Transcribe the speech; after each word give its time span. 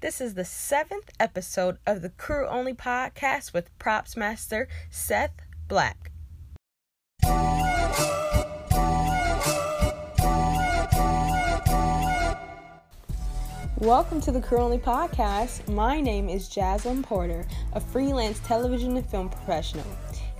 This 0.00 0.22
is 0.22 0.32
the 0.32 0.46
seventh 0.46 1.10
episode 1.20 1.76
of 1.86 2.00
the 2.00 2.08
Crew 2.08 2.48
Only 2.48 2.72
podcast 2.72 3.52
with 3.52 3.78
props 3.78 4.16
master 4.16 4.66
Seth 4.88 5.42
Black. 5.68 6.10
Welcome 13.76 14.22
to 14.22 14.32
the 14.32 14.40
Crew 14.40 14.60
Only 14.60 14.78
podcast. 14.78 15.68
My 15.68 16.00
name 16.00 16.30
is 16.30 16.48
Jasmine 16.48 17.02
Porter, 17.02 17.46
a 17.74 17.80
freelance 17.80 18.40
television 18.40 18.96
and 18.96 19.04
film 19.04 19.28
professional. 19.28 19.84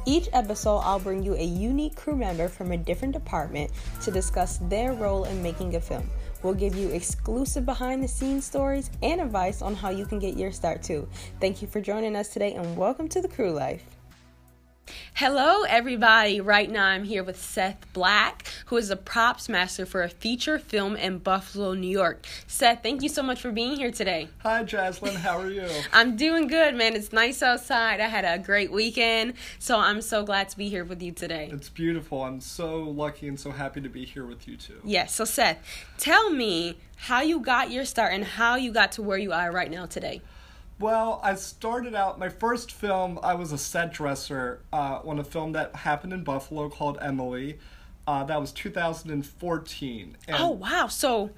Each 0.06 0.30
episode, 0.32 0.78
I'll 0.78 1.00
bring 1.00 1.22
you 1.22 1.34
a 1.34 1.44
unique 1.44 1.96
crew 1.96 2.16
member 2.16 2.48
from 2.48 2.72
a 2.72 2.78
different 2.78 3.12
department 3.12 3.72
to 4.00 4.10
discuss 4.10 4.56
their 4.56 4.94
role 4.94 5.24
in 5.24 5.42
making 5.42 5.76
a 5.76 5.80
film. 5.82 6.08
We'll 6.42 6.54
give 6.54 6.74
you 6.74 6.88
exclusive 6.88 7.66
behind 7.66 8.02
the 8.02 8.08
scenes 8.08 8.44
stories 8.44 8.90
and 9.02 9.20
advice 9.20 9.62
on 9.62 9.74
how 9.74 9.90
you 9.90 10.06
can 10.06 10.18
get 10.18 10.36
your 10.36 10.52
start 10.52 10.82
too. 10.82 11.08
Thank 11.40 11.62
you 11.62 11.68
for 11.68 11.80
joining 11.80 12.16
us 12.16 12.28
today 12.28 12.54
and 12.54 12.76
welcome 12.76 13.08
to 13.08 13.20
the 13.20 13.28
crew 13.28 13.52
life. 13.52 13.99
Hello, 15.14 15.64
everybody. 15.64 16.40
Right 16.40 16.70
now, 16.70 16.86
I'm 16.86 17.04
here 17.04 17.22
with 17.22 17.40
Seth 17.40 17.76
Black, 17.92 18.46
who 18.66 18.76
is 18.76 18.90
a 18.90 18.96
props 18.96 19.48
master 19.48 19.84
for 19.84 20.02
a 20.02 20.08
feature 20.08 20.58
film 20.58 20.96
in 20.96 21.18
Buffalo, 21.18 21.74
New 21.74 21.90
York. 21.90 22.26
Seth, 22.46 22.82
thank 22.82 23.02
you 23.02 23.08
so 23.08 23.22
much 23.22 23.40
for 23.40 23.50
being 23.52 23.76
here 23.76 23.90
today. 23.90 24.28
Hi, 24.38 24.64
Jaslyn. 24.64 25.16
How 25.16 25.38
are 25.38 25.50
you? 25.50 25.68
I'm 25.92 26.16
doing 26.16 26.46
good, 26.46 26.74
man. 26.74 26.94
It's 26.94 27.12
nice 27.12 27.42
outside. 27.42 28.00
I 28.00 28.08
had 28.08 28.24
a 28.24 28.42
great 28.42 28.72
weekend, 28.72 29.34
so 29.58 29.78
I'm 29.78 30.00
so 30.00 30.24
glad 30.24 30.48
to 30.50 30.56
be 30.56 30.68
here 30.68 30.84
with 30.84 31.02
you 31.02 31.12
today. 31.12 31.50
It's 31.52 31.68
beautiful. 31.68 32.22
I'm 32.24 32.40
so 32.40 32.78
lucky 32.78 33.28
and 33.28 33.38
so 33.38 33.50
happy 33.50 33.80
to 33.82 33.88
be 33.88 34.04
here 34.04 34.24
with 34.24 34.48
you 34.48 34.56
too. 34.56 34.80
Yes. 34.84 35.14
So, 35.14 35.24
Seth, 35.24 35.58
tell 35.98 36.30
me 36.30 36.78
how 36.96 37.20
you 37.20 37.40
got 37.40 37.70
your 37.70 37.84
start 37.84 38.12
and 38.12 38.24
how 38.24 38.56
you 38.56 38.72
got 38.72 38.92
to 38.92 39.02
where 39.02 39.18
you 39.18 39.32
are 39.32 39.52
right 39.52 39.70
now 39.70 39.86
today. 39.86 40.22
Well, 40.80 41.20
I 41.22 41.34
started 41.34 41.94
out 41.94 42.18
my 42.18 42.30
first 42.30 42.72
film. 42.72 43.18
I 43.22 43.34
was 43.34 43.52
a 43.52 43.58
set 43.58 43.92
dresser 43.92 44.62
uh, 44.72 45.00
on 45.04 45.18
a 45.18 45.24
film 45.24 45.52
that 45.52 45.74
happened 45.76 46.12
in 46.14 46.24
Buffalo 46.24 46.70
called 46.70 46.96
Emily. 47.02 47.58
Uh, 48.06 48.24
that 48.24 48.40
was 48.40 48.50
2014. 48.52 50.16
And 50.26 50.36
oh 50.40 50.48
wow! 50.50 50.86
So 50.88 51.30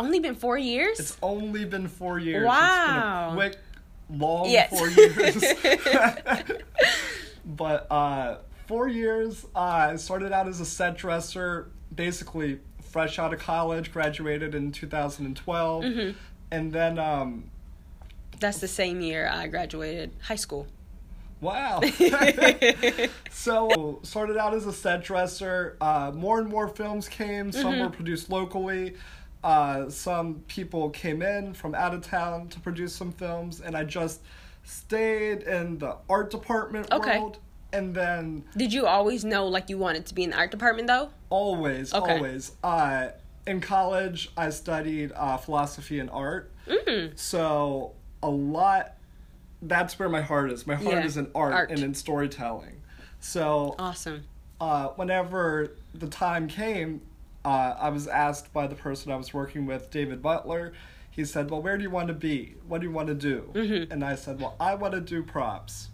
only 0.00 0.18
been 0.18 0.34
four 0.34 0.58
years. 0.58 0.98
It's 0.98 1.16
only 1.22 1.64
been 1.64 1.86
four 1.88 2.18
years. 2.18 2.44
Wow. 2.44 3.36
It's 3.38 3.46
been 3.46 3.46
a 3.46 3.50
quick, 3.50 4.20
long 4.20 4.50
Yes. 4.50 4.76
four 4.76 4.88
years. 4.88 5.44
but 7.46 7.86
uh, 7.90 8.38
four 8.66 8.88
years. 8.88 9.46
Uh, 9.54 9.58
I 9.92 9.96
started 9.96 10.32
out 10.32 10.48
as 10.48 10.60
a 10.60 10.66
set 10.66 10.98
dresser, 10.98 11.70
basically 11.94 12.58
fresh 12.82 13.18
out 13.18 13.32
of 13.32 13.38
college. 13.38 13.92
Graduated 13.92 14.54
in 14.56 14.72
2012, 14.72 15.84
Mm-hmm. 15.84 16.18
and 16.50 16.72
then. 16.72 16.98
Um, 16.98 17.44
That's 18.40 18.58
the 18.58 18.68
same 18.68 19.00
year 19.00 19.28
I 19.32 19.46
graduated 19.46 20.12
high 20.22 20.36
school. 20.36 20.66
Wow. 21.40 21.80
so 23.30 24.00
started 24.02 24.36
out 24.36 24.54
as 24.54 24.66
a 24.66 24.72
set 24.72 25.04
dresser. 25.04 25.76
Uh, 25.80 26.12
more 26.14 26.38
and 26.38 26.48
more 26.48 26.68
films 26.68 27.08
came. 27.08 27.52
Some 27.52 27.74
Mm-hmm. 27.74 27.80
were 27.82 27.90
produced 27.90 28.30
locally. 28.30 28.94
Uh, 29.44 29.88
some 29.90 30.42
people 30.48 30.90
came 30.90 31.22
in 31.22 31.54
from 31.54 31.74
out 31.74 31.94
of 31.94 32.02
town 32.02 32.48
to 32.48 32.58
produce 32.60 32.94
some 32.94 33.12
films, 33.12 33.60
and 33.60 33.76
I 33.76 33.84
just 33.84 34.20
stayed 34.64 35.42
in 35.42 35.78
the 35.78 35.96
art 36.08 36.30
department 36.30 36.88
Okay. 36.92 37.18
world. 37.18 37.38
And 37.72 37.94
then 37.94 38.44
Did 38.56 38.72
you 38.72 38.86
always 38.86 39.24
know 39.24 39.46
like 39.46 39.68
you 39.68 39.76
wanted 39.78 40.06
to 40.06 40.14
be 40.14 40.24
in 40.24 40.30
the 40.30 40.36
art 40.36 40.50
department 40.50 40.88
though? 40.88 41.10
always, 41.30 41.92
Okay. 41.92 42.14
always. 42.14 42.52
Uh, 42.64 43.08
in 43.46 43.60
college, 43.60 44.30
I 44.36 44.50
studied 44.50 45.12
uh, 45.14 45.36
philosophy 45.36 45.98
and 46.00 46.08
art. 46.10 46.50
Mm. 46.66 47.16
So 47.18 47.92
a 48.26 48.30
lot. 48.30 48.94
That's 49.62 49.98
where 49.98 50.08
my 50.08 50.20
heart 50.20 50.50
is. 50.52 50.66
My 50.66 50.74
heart 50.74 50.96
Yeah, 50.96 51.04
is 51.04 51.16
in 51.16 51.30
art, 51.34 51.52
art. 51.54 51.70
and 51.70 51.80
in 51.80 51.94
storytelling. 51.94 52.80
So 53.20 53.74
Awesome. 53.78 54.24
uh, 54.60 54.88
whenever 54.88 55.72
the 55.94 56.08
time 56.08 56.48
came, 56.48 57.00
uh, 57.44 57.74
I 57.78 57.88
was 57.90 58.06
asked 58.08 58.52
by 58.52 58.66
the 58.66 58.74
person 58.74 59.12
I 59.12 59.16
was 59.16 59.32
working 59.32 59.64
with, 59.66 59.90
David 59.90 60.20
Butler. 60.20 60.72
He 61.10 61.24
said, 61.24 61.50
"Well, 61.50 61.62
where 61.62 61.76
do 61.78 61.82
you 61.84 61.90
want 61.90 62.08
to 62.08 62.14
be? 62.14 62.54
What 62.68 62.80
do 62.82 62.86
you 62.86 62.92
want 62.92 63.08
to 63.08 63.14
do?" 63.14 63.48
Mm-hmm. 63.54 63.90
And 63.92 64.04
I 64.04 64.16
said, 64.16 64.38
"Well, 64.40 64.54
I 64.60 64.74
want 64.74 64.92
to 64.94 65.00
do 65.00 65.22
props." 65.22 65.88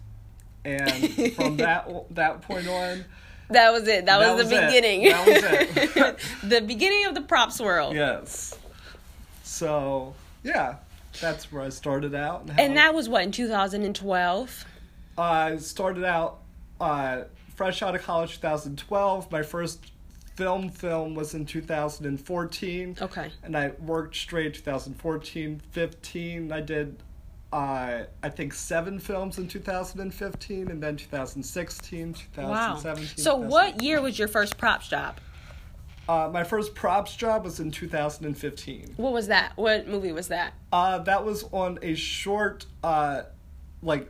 And 0.65 1.09
from 1.35 1.57
that 1.57 1.87
that 2.15 2.41
point 2.41 2.67
on, 2.67 3.05
That 3.49 3.71
was 3.71 3.83
it. 3.87 4.05
That, 4.07 4.19
That 4.19 4.35
was, 4.35 4.49
the 4.49 4.55
was 4.55 4.63
it. 4.63 4.65
beginning. 4.67 5.03
That 5.05 5.27
was 5.27 5.95
it. 5.95 6.19
the 6.49 6.61
beginning 6.61 7.05
of 7.05 7.13
the 7.15 7.21
props 7.21 7.61
world. 7.61 7.95
yes. 7.95 8.57
So 9.43 10.13
yeah, 10.43 10.75
that's 11.21 11.51
where 11.51 11.61
I 11.63 11.69
started 11.69 12.15
out. 12.15 12.41
And, 12.49 12.59
And 12.59 12.77
that 12.77 12.93
was 12.93 13.09
what 13.09 13.23
in 13.23 13.31
2012. 13.31 14.65
I 15.17 15.57
started 15.57 16.03
out 16.03 16.39
uh, 16.79 17.23
fresh 17.55 17.81
out 17.81 17.95
of 17.95 18.01
college 18.03 18.35
2012. 18.35 19.31
My 19.31 19.43
first 19.43 19.91
film 20.35 20.69
film 20.69 21.13
was 21.15 21.33
in 21.35 21.45
2014. 21.45 22.97
Okay. 23.01 23.31
And 23.43 23.55
I 23.57 23.71
worked 23.79 24.15
straight 24.15 24.53
2014, 24.55 25.61
15. 25.71 26.51
I 26.51 26.61
did, 26.61 26.97
uh, 27.51 28.03
I 28.23 28.29
think, 28.29 28.53
seven 28.53 28.99
films 28.99 29.37
in 29.37 29.47
2015, 29.47 30.71
and 30.71 30.81
then 30.81 30.97
2016, 30.97 32.15
Wow. 32.37 32.75
2017. 32.75 33.17
So 33.23 33.35
what 33.35 33.81
year 33.83 34.01
was 34.01 34.17
your 34.17 34.27
first 34.27 34.57
props 34.57 34.87
job? 34.87 35.19
Uh, 36.07 36.29
my 36.33 36.43
first 36.43 36.75
props 36.75 37.15
job 37.15 37.45
was 37.45 37.59
in 37.59 37.71
2015. 37.71 38.93
What 38.97 39.13
was 39.13 39.27
that? 39.27 39.53
What 39.55 39.87
movie 39.87 40.11
was 40.11 40.27
that? 40.27 40.53
Uh, 40.71 40.99
that 40.99 41.23
was 41.23 41.43
on 41.51 41.79
a 41.81 41.95
short, 41.95 42.65
uh, 42.83 43.21
like, 43.81 44.09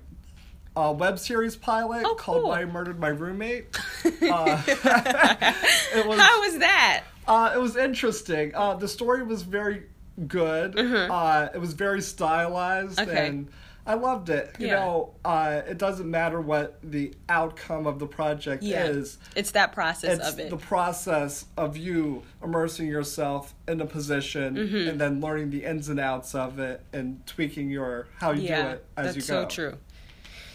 uh, 0.75 0.93
web 0.97 1.19
series 1.19 1.55
pilot 1.55 2.03
Oh, 2.03 2.15
called 2.15 2.43
cool. 2.43 2.51
"I 2.51 2.65
Murdered 2.65 2.99
My 2.99 3.09
Roommate." 3.09 3.67
Uh, 4.23 4.61
it 4.67 6.07
was 6.07 6.19
How 6.19 6.41
was 6.41 6.57
that? 6.59 7.03
uh, 7.27 7.51
it 7.53 7.59
was 7.59 7.75
interesting. 7.77 8.55
Uh, 8.55 8.73
the 8.75 8.87
story 8.87 9.21
was 9.23 9.43
very 9.43 9.83
good. 10.27 10.77
Uh, 10.79 11.49
it 11.53 11.57
was 11.59 11.73
very 11.73 12.01
stylized, 12.01 12.97
Mm-hmm. 12.97 13.09
Okay. 13.09 13.27
and 13.27 13.47
I 13.85 13.95
loved 13.95 14.29
it. 14.29 14.55
You 14.59 14.67
Yeah. 14.67 14.75
know, 14.79 15.13
uh, 15.25 15.61
it 15.67 15.77
doesn't 15.77 16.09
matter 16.09 16.39
what 16.39 16.79
the 16.81 17.13
outcome 17.27 17.85
of 17.85 17.99
the 17.99 18.07
project 18.07 18.63
Yeah. 18.63 18.85
is. 18.85 19.17
It's 19.35 19.51
that 19.51 19.73
process 19.73 20.19
It's 20.19 20.29
of 20.29 20.39
it. 20.39 20.49
the 20.49 20.57
process 20.57 21.45
of 21.57 21.75
you 21.75 22.23
immersing 22.41 22.87
yourself 22.87 23.53
in 23.67 23.81
a 23.81 23.85
position 23.85 24.55
Mm-hmm. 24.55 24.89
and 24.89 25.01
then 25.01 25.19
learning 25.19 25.49
the 25.49 25.65
ins 25.65 25.89
and 25.89 25.99
outs 25.99 26.33
of 26.33 26.59
it 26.59 26.81
and 26.93 27.25
tweaking 27.27 27.69
your 27.69 28.07
how 28.19 28.31
you 28.31 28.47
do 28.47 28.53
it 28.53 28.85
as 28.95 29.15
you 29.17 29.21
go. 29.21 29.25
that's 29.25 29.27
so 29.27 29.45
true. 29.47 29.77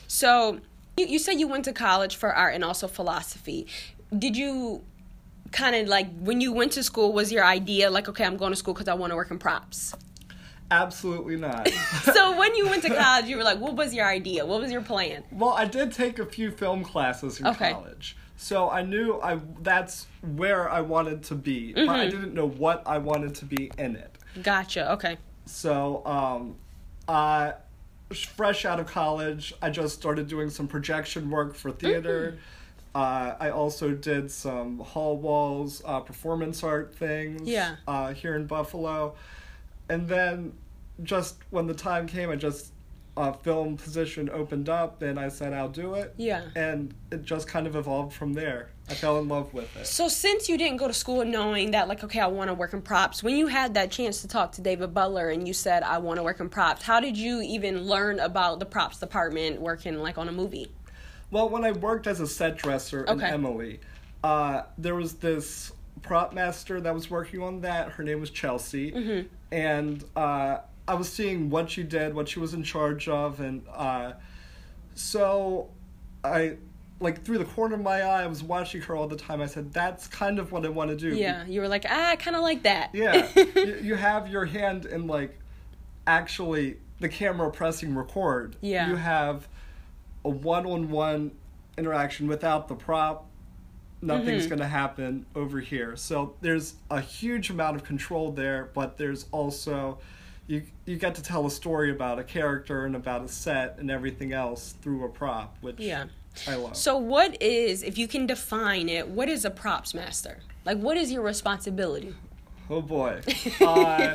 So 0.07 0.61
you, 0.97 1.07
you 1.07 1.19
said 1.19 1.39
you 1.39 1.49
went 1.49 1.65
to 1.67 1.73
college 1.73 2.17
for 2.17 2.35
art 2.35 2.55
and 2.55 2.65
also 2.65 2.89
philosophy. 2.89 3.67
Did 4.17 4.37
you 4.37 4.83
kind 5.53 5.77
of 5.77 5.87
like 5.89 6.09
when 6.21 6.41
you 6.41 6.53
went 6.53 6.73
to 6.73 6.83
school? 6.83 7.13
Was 7.13 7.31
your 7.31 7.45
idea 7.45 7.91
like, 7.91 8.09
okay, 8.09 8.25
I'm 8.25 8.37
going 8.39 8.53
to 8.53 8.57
school 8.57 8.73
because 8.75 8.89
I 8.89 8.95
want 8.95 9.11
to 9.13 9.17
work 9.17 9.31
in 9.31 9.39
props? 9.39 9.95
Absolutely 10.71 11.37
not. 11.37 11.69
so 12.15 12.39
when 12.39 12.55
you 12.55 12.67
went 12.67 12.83
to 12.83 12.95
college, 12.95 13.27
you 13.27 13.37
were 13.37 13.43
like, 13.45 13.59
what 13.59 13.75
was 13.75 13.95
your 13.95 14.07
idea? 14.07 14.45
What 14.45 14.61
was 14.61 14.71
your 14.71 14.83
plan? 14.83 15.25
Well, 15.33 15.51
I 15.55 15.65
did 15.65 15.93
take 15.93 16.19
a 16.19 16.27
few 16.27 16.51
film 16.51 16.85
classes 16.85 17.41
in 17.41 17.47
Okay. 17.47 17.73
college. 17.73 18.17
So 18.37 18.71
I 18.71 18.83
knew 18.83 19.19
I 19.21 19.41
that's 19.63 20.07
where 20.37 20.71
I 20.71 20.81
wanted 20.83 21.25
to 21.25 21.35
be, 21.35 21.73
but 21.73 21.81
Mm-hmm. 21.83 21.91
I 21.91 22.05
didn't 22.07 22.35
know 22.35 22.47
what 22.49 22.83
I 22.87 22.99
wanted 22.99 23.35
to 23.37 23.45
be 23.45 23.71
in 23.79 23.97
it. 23.97 24.17
Gotcha. 24.43 24.93
Okay. 24.93 25.17
So 25.47 26.05
um 26.07 26.55
uh 27.09 27.53
fresh 28.15 28.65
out 28.65 28.79
of 28.79 28.87
college, 28.87 29.53
I 29.61 29.71
just 29.71 29.95
started 29.97 30.29
doing 30.29 30.51
some 30.51 30.69
projection 30.69 31.31
work 31.31 31.55
for 31.55 31.71
theater. 31.73 32.33
Mm-hmm. 32.33 32.39
Uh, 32.95 33.35
I 33.39 33.51
also 33.51 33.91
did 33.93 34.31
some 34.31 34.79
Hallwalls, 34.81 35.83
uh, 35.85 36.01
performance 36.01 36.65
art 36.65 36.95
things 36.97 37.47
Yeah. 37.47 37.77
uh, 37.87 38.13
here 38.15 38.35
in 38.35 38.47
Buffalo. 38.47 39.15
And 39.89 40.09
then 40.09 40.53
just 41.03 41.39
when 41.51 41.67
the 41.67 41.75
time 41.75 42.07
came, 42.07 42.31
I 42.31 42.37
just 42.37 42.73
a 43.17 43.33
film 43.33 43.77
position 43.77 44.31
opened 44.31 44.69
up 44.69 45.03
and 45.03 45.19
I 45.19 45.29
said 45.29 45.53
I'll 45.53 45.69
do 45.69 45.95
it. 45.95 46.15
Yeah. 46.17 46.45
And 46.55 46.95
it 47.11 47.25
just 47.25 47.49
kind 47.49 47.67
of 47.67 47.75
evolved 47.75 48.15
from 48.15 48.33
there. 48.33 48.71
I 48.89 48.95
fell 48.95 49.19
in 49.19 49.29
love 49.29 49.53
with 49.53 49.77
it. 49.77 49.87
So 49.87 50.09
since 50.09 50.49
you 50.49 50.57
didn't 50.57 50.77
go 50.77 50.87
to 50.87 50.95
school 50.95 51.25
knowing 51.25 51.73
that 51.73 51.89
like 51.89 52.05
okay 52.05 52.21
I 52.21 52.29
want 52.29 52.49
to 52.49 52.55
work 52.55 52.73
in 52.75 52.81
props, 52.81 53.23
when 53.23 53.37
you 53.37 53.49
had 53.49 53.75
that 53.75 53.91
chance 53.91 54.23
to 54.23 54.29
talk 54.29 54.53
to 54.53 54.61
David 54.63 54.95
Butler 54.95 55.31
and 55.31 55.49
you 55.49 55.53
said 55.53 55.83
I 55.83 55.99
want 55.99 56.19
to 56.19 56.23
work 56.23 56.39
in 56.39 56.49
props, 56.49 56.83
how 56.83 57.01
did 57.01 57.17
you 57.19 57.43
even 57.43 57.83
learn 57.83 58.21
about 58.21 58.61
the 58.61 58.67
props 58.67 59.01
department 59.01 59.61
working 59.61 59.99
like 59.99 60.17
on 60.17 60.29
a 60.29 60.33
movie? 60.33 60.71
Well, 61.31 61.49
when 61.49 61.65
I 61.65 61.73
worked 61.73 62.07
as 62.07 62.21
a 62.21 62.27
set 62.27 62.57
dresser 62.57 63.05
in 63.05 63.21
Emily, 63.21 63.81
uh, 64.23 64.63
there 64.79 64.95
was 64.95 65.15
this 65.15 65.73
prop 66.03 66.33
master 66.33 66.81
that 66.81 66.95
was 66.95 67.11
working 67.11 67.43
on 67.43 67.61
that. 67.63 67.91
Her 67.91 68.05
name 68.05 68.21
was 68.21 68.31
Chelsea, 68.31 68.93
Mm-hmm. 68.93 69.29
And 69.51 70.05
uh, 70.17 70.59
I 70.87 70.95
was 70.95 71.11
seeing 71.11 71.51
what 71.51 71.71
she 71.71 71.83
did, 71.83 72.15
what 72.15 72.29
she 72.29 72.39
was 72.39 72.55
in 72.55 72.63
charge 72.63 73.09
of, 73.09 73.41
and 73.41 73.63
uh, 73.73 74.13
so 74.95 75.71
I, 76.25 76.57
like 77.01 77.25
through 77.25 77.39
the 77.39 77.45
corner 77.45 77.75
of 77.77 77.83
my 77.83 78.03
eye, 78.03 78.25
I 78.25 78.27
was 78.27 78.43
watching 78.43 78.81
her 78.83 78.97
all 78.97 79.07
the 79.07 79.17
time. 79.17 79.41
I 79.41 79.47
said, 79.47 79.73
"That's 79.73 80.07
kind 80.07 80.39
of 80.39 80.53
what 80.53 80.65
I 80.65 80.69
want 80.69 80.91
to 80.91 80.97
do." 80.97 81.17
Yeah, 81.17 81.47
you 81.47 81.61
were 81.61 81.69
like 81.69 81.85
ah, 81.89 82.11
I 82.11 82.17
kind 82.17 82.37
of 82.37 82.43
like 82.43 82.63
that. 82.63 82.91
Yeah, 82.93 83.29
you, 83.37 83.79
you 83.83 83.95
have 83.95 84.29
your 84.29 84.45
hand 84.45 84.87
in 84.87 85.07
like 85.07 85.39
actually 86.07 86.79
the 87.01 87.09
camera 87.09 87.51
pressing 87.51 87.95
record. 87.95 88.57
Yeah. 88.61 88.89
You 88.89 88.97
have 88.97 89.49
a 90.25 90.31
one-on-one 90.31 91.31
interaction 91.77 92.27
without 92.27 92.69
the 92.69 92.75
prop. 92.75 93.27
Nothing's 94.01 94.43
Mm-hmm. 94.45 94.49
going 94.51 94.59
to 94.61 94.67
happen 94.69 95.27
over 95.35 95.61
here. 95.61 95.97
So 95.97 96.35
there's 96.41 96.75
a 96.91 97.01
huge 97.01 97.51
amount 97.51 97.77
of 97.77 97.85
control 97.85 98.31
there, 98.33 98.71
but 98.75 98.97
there's 98.97 99.27
also 99.33 99.99
you 100.47 100.63
you 100.87 100.97
get 100.97 101.15
to 101.17 101.23
tell 101.23 101.45
a 101.47 101.51
story 101.51 101.91
about 101.91 102.19
a 102.19 102.25
character 102.25 102.85
and 102.87 102.95
about 102.97 103.23
a 103.25 103.29
set 103.29 103.77
and 103.79 103.91
everything 103.91 104.33
else 104.33 104.75
through 104.81 105.05
a 105.05 105.09
prop, 105.09 105.57
which 105.61 105.79
Yeah. 105.81 106.07
I 106.47 106.55
love. 106.55 106.77
So, 106.77 106.97
what 106.97 107.43
is, 107.43 107.83
if 107.83 107.99
you 107.99 108.07
can 108.07 108.25
define 108.27 108.89
it, 108.89 109.09
what 109.09 109.29
is 109.29 109.45
a 109.45 109.51
props 109.51 109.93
master? 109.93 110.39
Like, 110.65 110.79
what 110.79 110.97
is 110.97 111.11
your 111.11 111.23
responsibility? 111.23 112.15
Oh 112.71 112.81
boy. 112.83 113.21
Uh, 113.61 114.15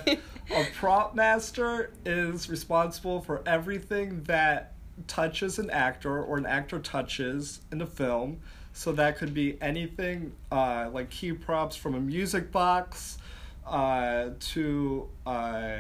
a 0.56 0.66
prop 0.76 1.16
master 1.16 1.92
is 2.06 2.50
responsible 2.50 3.20
for 3.22 3.42
everything 3.46 4.24
that 4.24 4.74
touches 5.08 5.60
an 5.60 5.70
actor 5.70 6.22
or 6.24 6.38
an 6.38 6.46
actor 6.46 6.80
touches 6.80 7.60
in 7.72 7.82
a 7.82 7.86
film. 7.88 8.40
So 8.74 8.92
that 8.94 9.18
could 9.18 9.34
be 9.34 9.58
anything 9.62 10.34
uh, 10.52 10.90
like 10.92 11.10
key 11.10 11.32
props 11.34 11.76
from 11.76 11.94
a 11.96 12.00
music 12.00 12.52
box 12.52 13.18
uh, 13.68 14.30
to 14.40 15.08
uh, 15.26 15.74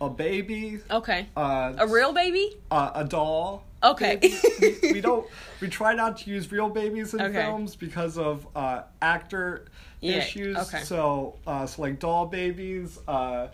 a 0.00 0.08
baby, 0.08 0.78
Okay. 0.90 1.26
uh, 1.36 1.74
A 1.76 1.86
real 1.86 2.12
baby? 2.12 2.56
uh, 2.70 2.92
a 2.94 3.04
doll. 3.04 3.64
Okay. 3.82 4.18
we, 4.60 4.76
we 4.92 5.00
don't. 5.00 5.26
We 5.60 5.68
try 5.68 5.92
not 5.94 6.18
to 6.18 6.30
use 6.30 6.50
real 6.50 6.68
babies 6.68 7.14
in 7.14 7.20
Okay. 7.20 7.34
films 7.34 7.74
because 7.76 8.16
of 8.16 8.46
uh, 8.56 8.82
actor 9.02 9.66
Yeah, 10.00 10.18
issues. 10.18 10.56
okay. 10.56 10.82
So, 10.84 11.36
uh, 11.46 11.66
so 11.66 11.82
like 11.82 11.98
doll 12.00 12.26
babies, 12.26 12.98
uh, 13.08 13.48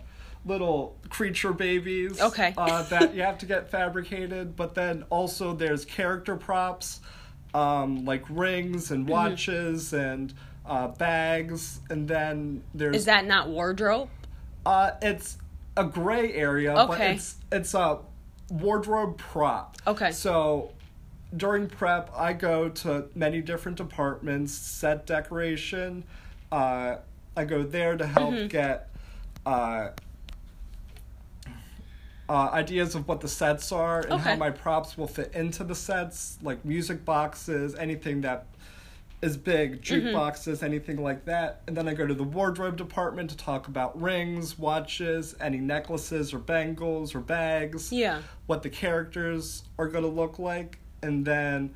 little 0.45 0.95
creature 1.09 1.51
babies. 1.53 2.21
Okay. 2.21 2.53
Uh, 2.57 2.83
that 2.89 3.13
you 3.15 3.21
have 3.23 3.37
to 3.39 3.45
get 3.47 3.69
fabricated, 3.69 4.55
but 4.55 4.75
then 4.75 5.03
also 5.09 5.53
there's 5.53 5.83
character 5.85 6.35
props, 6.35 7.01
um, 7.55 8.05
like 8.05 8.23
rings 8.29 8.85
Mm-hmm. 8.85 8.93
and 8.93 9.09
watches 9.09 9.93
and 9.93 10.33
uh, 10.65 10.87
bags, 10.89 11.79
and 11.89 12.07
then 12.07 12.63
there's 12.73 12.95
Is 12.97 13.05
that 13.05 13.25
not 13.25 13.47
wardrobe? 13.49 14.09
uh, 14.65 14.91
it's 15.01 15.37
a 15.77 15.83
gray 15.85 16.33
area, 16.33 16.73
but 16.73 16.99
it's 17.01 17.35
it's 17.51 17.73
a 17.73 17.99
wardrobe 18.49 19.17
prop. 19.17 19.77
Okay. 19.87 20.11
So 20.11 20.71
during 21.35 21.67
prep, 21.67 22.09
I 22.15 22.33
go 22.33 22.69
to 22.69 23.05
many 23.15 23.41
different 23.41 23.77
departments, 23.77 24.53
set 24.53 25.05
decoration. 25.05 26.03
Uh, 26.51 26.97
I 27.37 27.45
go 27.45 27.63
there 27.63 27.95
to 27.97 28.05
help 28.07 28.33
Mm-hmm. 28.33 28.47
get 28.47 28.89
uh, 29.45 29.89
uh, 32.27 32.49
ideas 32.51 32.95
of 32.95 33.07
what 33.07 33.21
the 33.21 33.27
sets 33.27 33.71
are 33.71 34.01
and 34.01 34.19
how 34.19 34.35
my 34.35 34.49
props 34.49 34.97
will 34.97 35.07
fit 35.07 35.33
into 35.33 35.63
the 35.63 35.75
sets, 35.75 36.37
like 36.41 36.63
music 36.65 37.05
boxes, 37.05 37.75
anything 37.75 38.21
that 38.21 38.47
is 39.21 39.37
big, 39.37 39.81
Mm-hmm. 39.81 40.07
jukeboxes, 40.07 40.61
anything 40.63 41.01
like 41.01 41.25
that. 41.25 41.61
And 41.67 41.75
then 41.77 41.87
I 41.87 41.93
go 41.93 42.05
to 42.05 42.13
the 42.13 42.23
wardrobe 42.23 42.77
department 42.77 43.29
to 43.31 43.37
talk 43.37 43.67
about 43.67 43.99
rings, 43.99 44.57
watches, 44.59 45.35
any 45.39 45.57
necklaces 45.59 46.33
or 46.33 46.39
bangles 46.39 47.15
or 47.15 47.19
bags 47.21 47.91
Yeah. 47.91 48.21
what 48.47 48.61
the 48.63 48.69
characters 48.69 49.63
are 49.77 49.87
going 49.87 50.03
to 50.03 50.09
look 50.09 50.37
like 50.39 50.79
and 51.01 51.25
then 51.25 51.73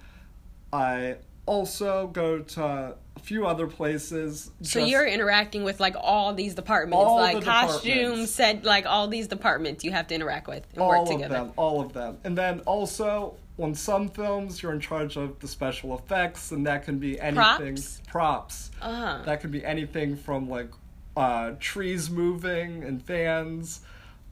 i 0.71 1.15
also 1.45 2.07
go 2.07 2.39
to 2.39 2.95
few 3.19 3.45
other 3.45 3.67
places 3.67 4.51
So 4.61 4.79
just- 4.79 4.91
you're 4.91 5.05
interacting 5.05 5.63
with 5.63 5.79
like 5.79 5.95
all 5.99 6.33
these 6.33 6.55
departments, 6.55 7.03
All 7.05 7.17
like 7.17 7.39
the 7.39 7.45
costumes, 7.45 8.33
said 8.33 8.65
like 8.65 8.85
all 8.85 9.07
these 9.07 9.27
departments 9.27 9.83
you 9.83 9.91
have 9.91 10.07
to 10.07 10.15
interact 10.15 10.47
with 10.47 10.65
and 10.73 10.81
all 10.81 10.89
work 10.89 11.09
of 11.23 11.29
them 11.29 11.51
all 11.57 11.81
of 11.81 11.93
them 11.93 12.17
and 12.23 12.37
then 12.37 12.59
also 12.61 13.35
on 13.59 13.75
some 13.75 14.07
films 14.09 14.61
you're 14.63 14.71
in 14.73 14.79
charge 14.79 15.17
of 15.17 15.37
the 15.39 15.47
special 15.47 15.97
effects 15.97 16.51
and 16.51 16.65
that 16.65 16.83
can 16.85 16.97
be 16.99 17.19
anything 17.19 17.75
Props? 17.75 18.01
props 18.07 18.71
Uh-huh. 18.81 19.19
that 19.25 19.41
could 19.41 19.51
be 19.51 19.63
anything 19.65 20.15
from 20.15 20.49
like 20.49 20.69
uh, 21.17 21.51
trees 21.59 22.09
moving 22.09 22.83
and 22.83 23.03
fans 23.03 23.81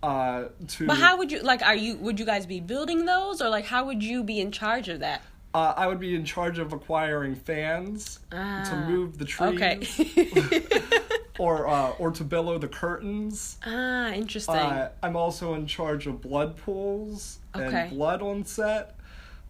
uh, 0.04 0.45
to 0.68 0.86
But 0.88 0.98
how 0.98 1.18
would 1.18 1.31
you 1.31 1.40
like? 1.42 1.62
Are 1.63 1.75
you 1.75 1.98
would 1.98 2.19
you 2.19 2.25
guys 2.25 2.45
be 2.45 2.60
building 2.60 3.06
those, 3.06 3.42
or 3.42 3.50
like 3.50 3.66
how 3.66 3.83
would 3.86 4.04
you 4.04 4.24
be 4.24 4.40
in 4.40 4.51
charge 4.51 4.88
of 4.90 5.00
that? 5.00 5.22
Uh, 5.57 5.74
I 5.75 5.88
would 5.88 6.00
be 6.00 6.13
in 6.15 6.24
charge 6.25 6.59
of 6.59 6.71
acquiring 6.74 7.36
fans 7.36 8.19
to 8.31 8.38
Ah, 8.38 8.86
move 8.88 9.18
the 9.18 9.25
trees 9.25 9.56
Okay. 9.56 10.62
or 11.39 11.68
uh, 11.68 11.92
or 12.00 12.12
to 12.12 12.24
billow 12.24 12.57
the 12.57 12.68
curtains. 12.68 13.57
ah, 13.65 14.09
interesting. 14.12 14.56
Uh, 14.56 14.89
I'm 15.04 15.15
also 15.15 15.54
in 15.56 15.65
charge 15.68 16.07
of 16.07 16.21
blood 16.21 16.57
pools 16.57 17.39
Okay. 17.56 17.65
and 17.81 17.89
blood 17.89 18.21
on 18.21 18.45
set. 18.45 18.94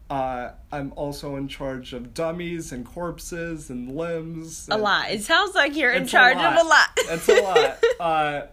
Uh, 0.09 0.51
I'm 0.71 0.93
also 0.95 1.35
in 1.35 1.49
charge 1.49 1.91
of 1.91 2.13
dummies 2.13 2.71
and 2.71 2.85
corpses 2.85 3.69
and 3.69 3.93
limbs. 3.93 4.69
a 4.69 4.73
and- 4.75 4.83
lot. 4.83 5.11
It 5.11 5.21
sounds 5.23 5.53
like 5.55 5.75
you're 5.75 5.91
in 5.91 6.07
charge 6.07 6.37
of 6.37 6.53
a 6.55 6.63
lot. 6.63 6.89
it's 6.97 7.27
a 7.29 7.41
lot. 7.41 7.77
Uh, 7.99 8.47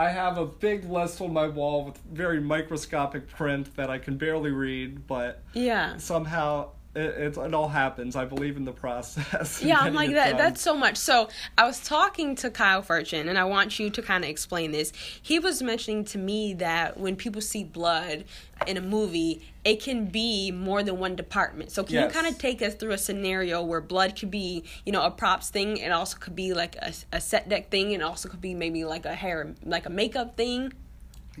I 0.00 0.10
have 0.10 0.38
a 0.38 0.46
big 0.46 0.84
list 0.84 1.20
on 1.20 1.32
my 1.32 1.48
wall 1.48 1.84
with 1.86 1.98
very 2.12 2.40
microscopic 2.40 3.28
print 3.28 3.74
that 3.76 3.88
I 3.90 3.98
can 3.98 4.16
barely 4.16 4.50
read, 4.52 5.06
but 5.08 5.42
yeah. 5.54 5.96
somehow 5.96 6.70
it, 6.94 7.00
it, 7.00 7.36
it 7.36 7.54
all 7.54 7.68
happens. 7.68 8.16
I 8.16 8.24
believe 8.24 8.56
in 8.56 8.64
the 8.64 8.72
process. 8.72 9.62
Yeah, 9.68 9.78
I'm 9.80 9.94
like 9.94 10.12
that. 10.12 10.30
done. 10.30 10.38
That's 10.38 10.62
so 10.62 10.74
much. 10.74 10.96
So 10.96 11.28
I 11.56 11.66
was 11.66 11.80
talking 11.80 12.34
to 12.36 12.50
Kyle 12.50 12.82
Furchin, 12.82 13.28
and 13.28 13.36
I 13.36 13.44
want 13.44 13.78
you 13.78 13.90
to 13.90 14.02
kind 14.02 14.24
of 14.24 14.30
explain 14.30 14.72
this. 14.72 14.92
He 15.20 15.38
was 15.38 15.62
mentioning 15.62 16.04
to 16.06 16.18
me 16.18 16.54
that 16.54 16.98
when 16.98 17.16
people 17.16 17.42
see 17.42 17.64
blood 17.64 18.24
in 18.66 18.76
a 18.76 18.80
movie, 18.80 19.46
it 19.64 19.82
can 19.82 20.06
be 20.06 20.50
more 20.50 20.82
than 20.82 20.98
one 20.98 21.16
department. 21.16 21.70
So 21.70 21.84
can 21.84 22.02
you 22.02 22.08
kind 22.08 22.26
of 22.26 22.38
take 22.38 22.62
us 22.62 22.74
through 22.74 22.92
a 22.92 22.98
scenario 22.98 23.62
where 23.62 23.80
blood 23.80 24.18
could 24.18 24.30
be, 24.30 24.64
you 24.86 24.92
know, 24.92 25.02
a 25.02 25.10
props 25.10 25.50
thing, 25.50 25.80
and 25.82 25.92
also 25.92 26.16
could 26.18 26.34
be 26.34 26.54
like 26.54 26.76
a, 26.76 26.92
a 27.12 27.20
set 27.20 27.48
deck 27.48 27.70
thing, 27.70 27.92
and 27.92 28.02
also 28.02 28.28
could 28.28 28.40
be 28.40 28.54
maybe 28.54 28.84
like 28.84 29.04
a 29.04 29.14
hair, 29.14 29.54
like 29.64 29.86
a 29.86 29.90
makeup 29.90 30.36
thing. 30.36 30.72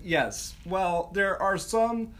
Yes. 0.02 0.54
Well, 0.66 1.10
there 1.14 1.40
are 1.40 1.56
some 1.56 2.12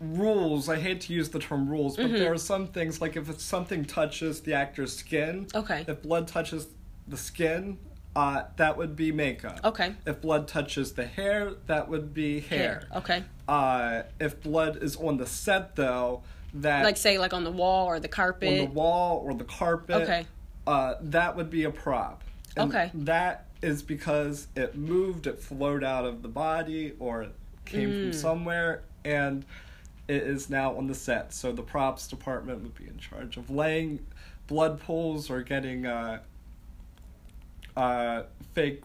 rules. 0.00 0.68
I 0.68 0.76
hate 0.78 1.00
to 1.02 1.12
use 1.12 1.28
the 1.30 1.38
term 1.38 1.68
rules, 1.68 1.96
but 1.96 2.06
Mm-hmm. 2.06 2.14
there 2.16 2.32
are 2.32 2.38
some 2.38 2.66
things 2.68 3.00
like 3.00 3.16
if 3.16 3.40
something 3.40 3.84
touches 3.84 4.40
the 4.42 4.54
actor's 4.54 4.94
skin. 4.96 5.46
Okay. 5.54 5.84
If 5.88 6.02
blood 6.02 6.28
touches 6.28 6.68
the 7.08 7.16
skin, 7.16 7.78
uh, 8.14 8.44
that 8.56 8.76
would 8.76 8.96
be 8.96 9.12
makeup. 9.12 9.60
Okay. 9.64 9.94
If 10.06 10.20
blood 10.20 10.48
touches 10.48 10.92
the 10.92 11.06
hair, 11.06 11.52
that 11.66 11.88
would 11.88 12.14
be 12.14 12.40
hair. 12.40 12.88
Okay. 12.96 13.22
Uh, 13.48 14.02
if 14.20 14.40
blood 14.42 14.82
is 14.82 14.96
on 14.96 15.16
the 15.18 15.26
set, 15.26 15.76
though, 15.76 16.22
that 16.54 16.84
Like 16.84 16.96
say 16.96 17.18
like 17.18 17.32
on 17.34 17.44
the 17.44 17.50
wall 17.50 17.86
or 17.86 18.00
the 18.00 18.08
carpet. 18.08 18.48
on 18.48 18.66
the 18.66 18.72
wall 18.72 19.18
or 19.24 19.34
the 19.34 19.44
carpet, 19.44 20.02
Okay. 20.02 20.26
uh, 20.66 20.94
that 21.00 21.36
would 21.36 21.50
be 21.50 21.64
a 21.64 21.70
prop. 21.70 22.22
And 22.56 22.70
Okay. 22.70 22.90
That 22.94 23.46
is 23.62 23.82
because 23.82 24.48
it 24.56 24.76
moved, 24.76 25.26
it 25.26 25.38
flowed 25.38 25.84
out 25.84 26.04
of 26.04 26.22
the 26.22 26.28
body, 26.28 26.92
or 26.98 27.22
it 27.22 27.32
came 27.66 27.90
Mm. 27.90 28.00
from 28.02 28.12
somewhere, 28.12 28.82
and 29.04 29.44
it 30.08 30.22
is 30.22 30.48
now 30.50 30.76
on 30.76 30.86
the 30.86 30.94
set. 30.94 31.32
So 31.32 31.52
the 31.52 31.62
props 31.62 32.06
department 32.08 32.62
would 32.62 32.74
be 32.74 32.86
in 32.86 32.98
charge 32.98 33.36
of 33.36 33.50
laying 33.50 34.04
blood 34.46 34.80
pools 34.80 35.30
or 35.30 35.42
getting 35.42 35.86
uh, 35.86 36.20
uh, 37.76 38.22
fake, 38.54 38.82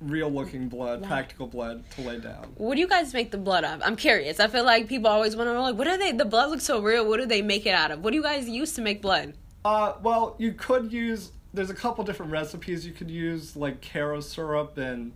real 0.00 0.30
looking 0.30 0.68
blood, 0.68 1.02
Wow. 1.02 1.08
practical 1.08 1.46
blood 1.46 1.88
to 1.92 2.02
lay 2.02 2.18
down. 2.18 2.52
What 2.56 2.74
do 2.74 2.80
you 2.80 2.88
guys 2.88 3.14
make 3.14 3.30
the 3.30 3.38
blood 3.38 3.64
of? 3.64 3.80
I'm 3.84 3.96
curious. 3.96 4.40
I 4.40 4.48
feel 4.48 4.64
like 4.64 4.88
people 4.88 5.08
always 5.08 5.36
want 5.36 5.48
to 5.48 5.54
know, 5.54 5.62
like, 5.62 5.76
what 5.76 5.86
are 5.86 5.96
they? 5.96 6.12
The 6.12 6.24
blood 6.24 6.50
looks 6.50 6.64
so 6.64 6.80
real. 6.82 7.06
What 7.08 7.20
do 7.20 7.26
they 7.26 7.42
make 7.42 7.66
it 7.66 7.74
out 7.74 7.90
of? 7.90 8.00
What 8.02 8.10
do 8.10 8.16
you 8.16 8.22
guys 8.22 8.48
use 8.48 8.72
to 8.74 8.82
make 8.82 9.00
blood? 9.00 9.34
Uh, 9.64 9.94
well, 10.02 10.34
you 10.38 10.52
could 10.52 10.92
use. 10.92 11.30
There's 11.54 11.70
a 11.70 11.74
couple 11.74 12.04
different 12.04 12.32
recipes 12.32 12.84
you 12.84 12.92
could 12.92 13.10
use, 13.10 13.56
like 13.56 13.80
Karo 13.80 14.20
syrup 14.20 14.76
and 14.76 15.12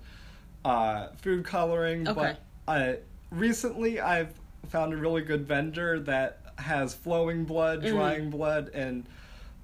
uh, 0.65 1.09
food 1.21 1.45
coloring. 1.45 2.09
Okay. 2.09 2.37
But 2.65 2.73
uh, 2.73 2.93
recently, 3.31 4.00
I've 4.00 4.33
found 4.69 4.93
a 4.93 4.97
really 4.97 5.23
good 5.23 5.47
vendor 5.47 6.00
that 6.00 6.41
has 6.57 6.95
flowing 6.95 7.45
blood, 7.45 7.83
Mm-hmm. 7.83 7.97
drying 7.97 8.31
blood, 8.31 8.71
and 8.75 9.07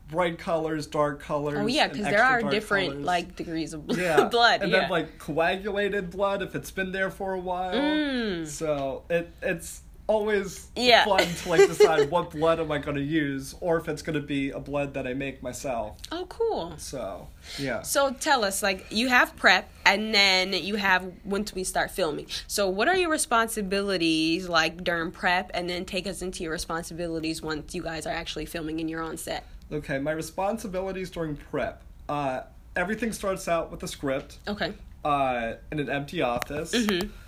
bright 0.09 0.39
colors, 0.39 0.87
dark 0.87 1.21
colors. 1.21 1.59
Oh 1.59 1.67
yeah, 1.67 1.89
because 1.89 2.05
there 2.05 2.23
are 2.23 2.43
different 2.43 2.91
colors. 2.91 3.05
like 3.05 3.37
degrees 3.37 3.73
of 3.73 3.85
yeah, 3.89 4.25
blood. 4.31 4.63
and 4.63 4.71
yeah. 4.71 4.81
then 4.81 4.91
like 4.91 5.19
coagulated 5.19 6.11
blood 6.11 6.43
if 6.43 6.55
it's 6.55 6.71
been 6.71 6.93
there 6.93 7.11
for 7.11 7.33
a 7.35 7.41
while. 7.41 7.75
Mm. 7.75 8.47
So 8.47 9.03
it 9.11 9.31
it's 9.43 9.81
always 10.07 10.69
Yeah. 10.77 11.05
fun 11.05 11.27
to 11.27 11.49
like 11.49 11.67
decide 11.69 12.11
what 12.15 12.31
blood 12.31 12.61
am 12.61 12.71
I 12.71 12.79
going 12.79 12.97
to 12.97 13.03
use, 13.03 13.55
or 13.61 13.79
if 13.79 13.89
it's 13.89 14.03
going 14.03 14.21
to 14.21 14.27
be 14.27 14.51
a 14.51 14.59
blood 14.61 14.95
that 14.95 15.07
I 15.07 15.15
make 15.15 15.43
myself. 15.43 15.99
oh, 16.13 16.27
cool. 16.29 16.75
So 16.79 17.29
yeah. 17.59 17.83
So 17.83 18.13
tell 18.13 18.45
us, 18.45 18.63
like, 18.63 18.87
you 18.91 19.09
have 19.09 19.35
prep, 19.37 19.71
and 19.87 20.15
then 20.15 20.53
you 20.53 20.77
have 20.77 21.11
when 21.25 21.45
we 21.55 21.65
start 21.65 21.91
filming. 21.91 22.27
So 22.47 22.69
what 22.69 22.89
are 22.89 22.97
your 22.97 23.11
responsibilities 23.11 24.49
like 24.49 24.85
during 24.85 25.11
prep, 25.11 25.51
and 25.55 25.69
then 25.69 25.85
take 25.85 26.07
us 26.07 26.23
into 26.23 26.43
your 26.43 26.53
responsibilities 26.53 27.43
once 27.43 27.75
you 27.75 27.83
guys 27.83 28.07
are 28.07 28.13
actually 28.15 28.47
filming 28.47 28.81
and 28.81 28.91
you're 28.91 29.03
on 29.03 29.17
set. 29.17 29.47
Okay, 29.73 29.99
my 29.99 30.13
responsibilities 30.13 31.11
during 31.11 31.37
prep. 31.37 31.83
Uh, 32.09 32.43
everything 32.77 33.13
starts 33.13 33.49
out 33.49 33.71
with 33.71 33.81
the 33.81 33.89
script. 33.89 34.39
Okay. 34.47 34.75
Uh, 35.05 35.55
in 35.71 35.79
an 35.79 35.91
empty 35.91 36.23
office. 36.23 36.75
Mm-hmm. 36.75 37.09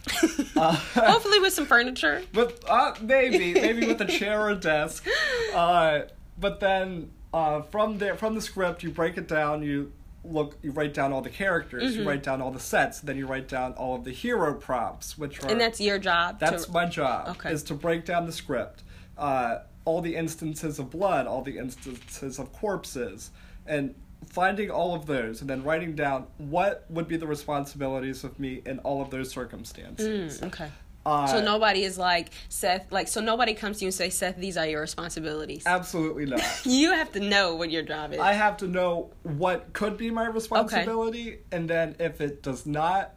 Uh, 0.57 0.73
Hopefully 0.95 1.41
with 1.41 1.53
some 1.53 1.67
furniture. 1.67 2.23
But 2.33 2.63
uh, 2.67 2.95
maybe, 3.03 3.53
maybe 3.53 3.87
with 3.87 4.01
a 4.01 4.05
chair 4.19 4.41
or 4.41 4.51
a 4.51 4.55
desk. 4.55 5.07
Uh, 5.53 6.03
but 6.39 6.61
then 6.61 7.11
uh, 7.35 7.61
from 7.63 7.99
there, 7.99 8.17
from 8.17 8.35
the 8.35 8.41
script, 8.41 8.83
you 8.83 8.91
break 8.91 9.19
it 9.19 9.29
down. 9.29 9.63
You 9.63 9.93
look, 10.25 10.57
you 10.63 10.71
write 10.71 10.95
down 10.95 11.13
all 11.13 11.21
the 11.21 11.29
characters. 11.29 11.83
Mm-hmm. 11.83 12.03
You 12.03 12.09
write 12.09 12.23
down 12.23 12.41
all 12.41 12.51
the 12.53 12.61
sets. 12.61 13.01
Then 13.01 13.17
you 13.17 13.27
write 13.27 13.49
down 13.49 13.73
all 13.73 13.97
of 13.97 14.05
the 14.05 14.13
hero 14.13 14.55
props, 14.55 15.19
which 15.19 15.43
are 15.43 15.51
And 15.51 15.61
that's 15.61 15.81
your 15.81 15.99
job. 15.99 16.39
that's 16.39 16.67
to, 16.67 16.73
my 16.73 16.87
job. 16.87 17.37
Okay. 17.37 17.53
Is 17.53 17.63
to 17.65 17.75
break 17.75 18.07
down 18.07 18.25
the 18.25 18.33
script, 18.33 18.83
uh, 19.19 19.59
all 19.85 20.01
the 20.01 20.17
instances 20.17 20.79
of 20.79 20.89
blood, 20.89 21.27
all 21.27 21.43
the 21.43 21.59
instances 21.59 22.39
of 22.39 22.53
corpses, 22.53 23.31
and 23.67 23.95
finding 24.37 24.71
all 24.71 24.95
of 24.95 25.07
those, 25.07 25.41
and 25.41 25.49
then 25.49 25.65
writing 25.65 25.95
down 25.95 26.27
what 26.37 26.85
would 26.91 27.09
be 27.09 27.17
the 27.17 27.27
responsibilities 27.27 28.23
of 28.23 28.39
me 28.39 28.61
in 28.67 28.79
all 28.81 29.01
of 29.01 29.09
those 29.09 29.31
circumstances. 29.31 30.39
Mm, 30.39 30.49
okay. 30.49 30.69
Uh, 31.07 31.27
So 31.27 31.43
nobody 31.43 31.85
is 31.85 31.97
like 31.97 32.29
Seth. 32.51 32.93
Like 32.93 33.09
so, 33.09 33.23
nobody 33.23 33.55
comes 33.55 33.79
to 33.79 33.85
you 33.85 33.89
and 33.89 33.95
say, 33.95 34.11
Seth, 34.11 34.37
these 34.37 34.59
are 34.59 34.67
your 34.67 34.83
responsibilities. 34.83 35.63
Absolutely 35.65 36.27
not. 36.27 36.43
you 36.67 36.93
have 36.93 37.11
to 37.13 37.21
know 37.21 37.57
what 37.57 37.71
your 37.71 37.83
job 37.83 38.13
is. 38.13 38.19
I 38.19 38.35
have 38.35 38.59
to 38.59 38.67
know 38.67 39.11
what 39.23 39.73
could 39.73 39.97
be 39.97 40.11
my 40.11 40.27
responsibility, 40.27 41.39
and 41.51 41.71
then 41.71 41.97
if 41.99 42.21
it 42.21 42.43
does 42.43 42.67
not, 42.67 43.15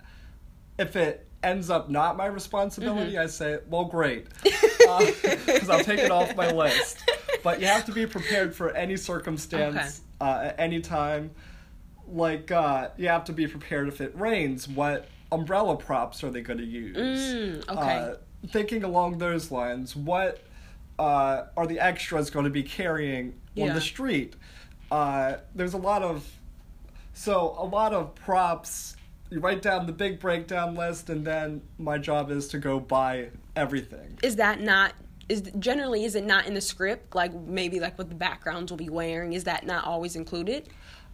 if 0.78 0.96
it 0.96 1.28
ends 1.44 1.70
up 1.70 1.90
not 1.90 2.16
my 2.16 2.28
responsibility, 2.28 3.12
Mm-hmm. 3.12 3.24
I 3.24 3.26
say, 3.26 3.60
well, 3.68 3.84
great, 3.84 4.28
because 4.44 5.70
I'll 5.70 5.84
take 5.84 6.00
it 6.00 6.12
off 6.12 6.34
my 6.38 6.50
list. 6.50 6.98
But 7.44 7.60
you 7.60 7.68
have 7.68 7.86
to 7.88 7.92
be 7.92 8.06
prepared 8.06 8.56
for 8.56 8.72
any 8.72 8.96
circumstance 8.96 10.02
uh, 10.22 10.42
at 10.46 10.60
any 10.60 10.82
time. 10.82 11.32
Like 12.08 12.52
uh, 12.52 12.90
you 12.98 13.08
have 13.08 13.26
to 13.26 13.34
be 13.34 13.48
prepared 13.48 13.88
if 13.88 14.02
it 14.02 14.16
rains. 14.16 14.68
What 14.68 15.08
umbrella 15.32 15.76
props 15.78 16.24
are 16.24 16.32
they 16.32 16.42
going 16.42 16.60
to 16.60 16.66
use? 16.66 16.98
Mm, 16.98 17.70
okay. 17.70 17.98
Uh, 17.98 18.16
thinking 18.48 18.84
along 18.84 19.20
those 19.20 19.52
lines, 19.52 19.96
what 19.96 20.42
uh, 20.98 21.44
are 21.56 21.68
the 21.68 21.80
extras 21.80 22.30
going 22.30 22.46
to 22.46 22.52
be 22.52 22.64
carrying 22.64 23.40
on 23.58 23.74
the 23.74 23.82
street? 23.82 24.36
Uh, 24.92 25.36
there's 25.54 25.74
a 25.74 25.78
lot 25.78 26.02
of 26.02 26.28
so 27.14 27.56
a 27.58 27.66
lot 27.66 27.94
of 27.94 28.16
props. 28.16 28.96
You 29.30 29.40
write 29.40 29.62
down 29.62 29.86
the 29.86 29.92
big 29.94 30.20
breakdown 30.20 30.74
list, 30.74 31.10
and 31.12 31.24
then 31.26 31.62
my 31.78 32.00
job 32.00 32.32
is 32.32 32.48
to 32.48 32.58
go 32.58 32.80
buy 32.80 33.30
everything. 33.56 34.18
is 34.24 34.38
that 34.38 34.60
not? 34.62 34.94
Is 35.30 35.44
generally 35.60 36.04
is 36.04 36.16
it 36.16 36.26
not 36.26 36.48
in 36.48 36.56
the 36.56 36.62
script? 36.62 37.16
Like 37.16 37.34
maybe 37.34 37.80
like 37.80 37.98
what 37.98 38.10
the 38.10 38.16
backgrounds 38.16 38.72
will 38.72 38.78
be 38.78 38.90
wearing. 38.90 39.34
Is 39.34 39.44
that 39.46 39.66
not 39.66 39.86
always 39.86 40.16
included? 40.16 40.70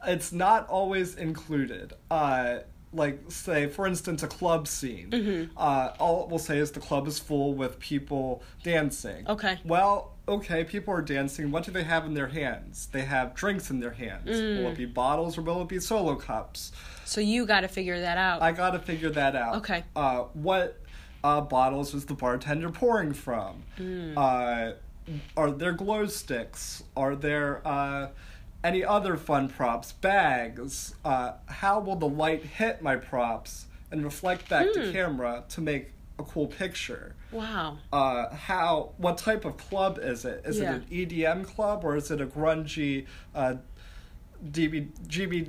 It's 0.07 0.31
not 0.31 0.67
always 0.69 1.15
included. 1.15 1.93
Uh, 2.09 2.59
like 2.95 3.19
say, 3.27 3.67
for 3.67 3.85
instance, 3.85 4.23
a 4.23 4.27
club 4.27 4.67
scene. 4.67 5.09
Mm-hmm. 5.11 5.57
Uh, 5.57 5.91
all 5.99 6.23
it 6.23 6.29
will 6.29 6.39
say 6.39 6.57
is 6.57 6.71
the 6.71 6.79
club 6.79 7.07
is 7.07 7.19
full 7.19 7.53
with 7.53 7.77
people 7.79 8.41
dancing. 8.63 9.27
Okay. 9.27 9.59
Well, 9.65 10.13
okay, 10.27 10.63
people 10.63 10.93
are 10.93 11.01
dancing. 11.01 11.51
What 11.51 11.65
do 11.65 11.71
they 11.71 11.83
have 11.83 12.05
in 12.05 12.13
their 12.13 12.27
hands? 12.27 12.87
They 12.91 13.01
have 13.01 13.35
drinks 13.35 13.69
in 13.69 13.79
their 13.79 13.91
hands. 13.91 14.29
Mm. 14.29 14.63
Will 14.63 14.71
it 14.71 14.77
be 14.77 14.85
bottles 14.85 15.37
or 15.37 15.41
will 15.41 15.61
it 15.61 15.67
be 15.67 15.79
solo 15.79 16.15
cups? 16.15 16.71
So 17.03 17.21
you 17.21 17.45
got 17.45 17.61
to 17.61 17.67
figure 17.67 17.99
that 17.99 18.17
out. 18.17 18.41
I 18.41 18.51
gotta 18.51 18.79
figure 18.79 19.09
that 19.11 19.35
out. 19.35 19.55
Okay. 19.57 19.83
Uh, 19.95 20.23
what 20.33 20.79
uh, 21.25 21.41
bottles 21.41 21.93
is 21.95 22.05
the 22.05 22.13
bartender 22.13 22.69
pouring 22.69 23.13
from? 23.13 23.63
Hmm. 23.77 24.13
Uh, 24.17 24.71
are 25.35 25.51
there 25.51 25.71
glow 25.73 26.05
sticks? 26.05 26.83
Are 26.95 27.15
there 27.15 27.61
uh, 27.67 28.09
any 28.63 28.83
other 28.83 29.17
fun 29.17 29.49
props? 29.49 29.91
Bags? 29.93 30.95
Uh, 31.03 31.33
how 31.47 31.79
will 31.79 31.95
the 31.95 32.07
light 32.07 32.43
hit 32.43 32.81
my 32.81 32.95
props 32.95 33.65
and 33.91 34.03
reflect 34.03 34.47
back 34.49 34.67
Hmm. 34.67 34.81
to 34.81 34.91
camera 34.91 35.43
to 35.49 35.61
make 35.61 35.91
a 36.19 36.23
cool 36.23 36.47
picture? 36.47 37.15
wow. 37.31 37.77
uh, 37.91 38.33
how 38.33 38.91
what 38.97 39.17
type 39.17 39.43
of 39.45 39.57
club 39.57 39.99
is 40.01 40.23
it? 40.25 40.41
Is 40.45 40.59
Yeah. 40.59 40.75
it 40.75 40.75
an 40.75 40.85
EDM 40.89 41.43
club 41.45 41.83
or 41.83 41.95
is 41.97 42.09
it 42.11 42.21
a 42.21 42.25
grungy 42.25 43.07
uh, 43.33 43.55
DB 44.51 44.89
GB 45.07 45.45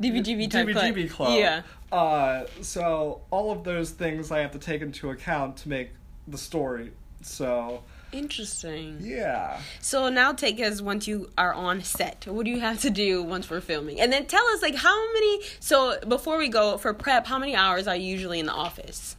DBGB 0.00 0.50
type 0.50 0.68
club. 0.74 1.10
Club? 1.10 1.38
Yeah. 1.38 1.62
Uh, 1.92 2.44
so 2.62 3.20
all 3.30 3.52
of 3.52 3.64
those 3.64 3.90
things 3.90 4.30
I 4.30 4.40
have 4.40 4.52
to 4.52 4.58
take 4.58 4.82
into 4.82 5.10
account 5.10 5.58
to 5.58 5.68
make 5.68 5.90
the 6.26 6.38
story. 6.38 6.92
So 7.22 7.82
Interesting. 8.12 8.98
yeah. 9.00 9.60
So 9.80 10.08
now 10.08 10.32
take 10.32 10.58
us 10.60 10.80
once 10.80 11.06
you 11.06 11.30
are 11.36 11.52
on 11.52 11.82
set. 11.82 12.26
What 12.26 12.44
do 12.44 12.50
you 12.50 12.60
have 12.60 12.80
to 12.80 12.90
do 12.90 13.22
once 13.22 13.50
we're 13.50 13.60
filming? 13.60 14.00
And 14.00 14.12
then 14.12 14.26
tell 14.26 14.44
us 14.48 14.62
like 14.62 14.74
how 14.74 15.12
many 15.12 15.40
so 15.60 15.98
before 16.06 16.38
we 16.38 16.48
go 16.48 16.78
for 16.78 16.94
prep, 16.94 17.26
how 17.26 17.38
many 17.38 17.54
hours 17.54 17.86
are 17.86 17.96
you 17.96 18.06
usually 18.06 18.40
in 18.40 18.46
the 18.46 18.52
office? 18.52 19.16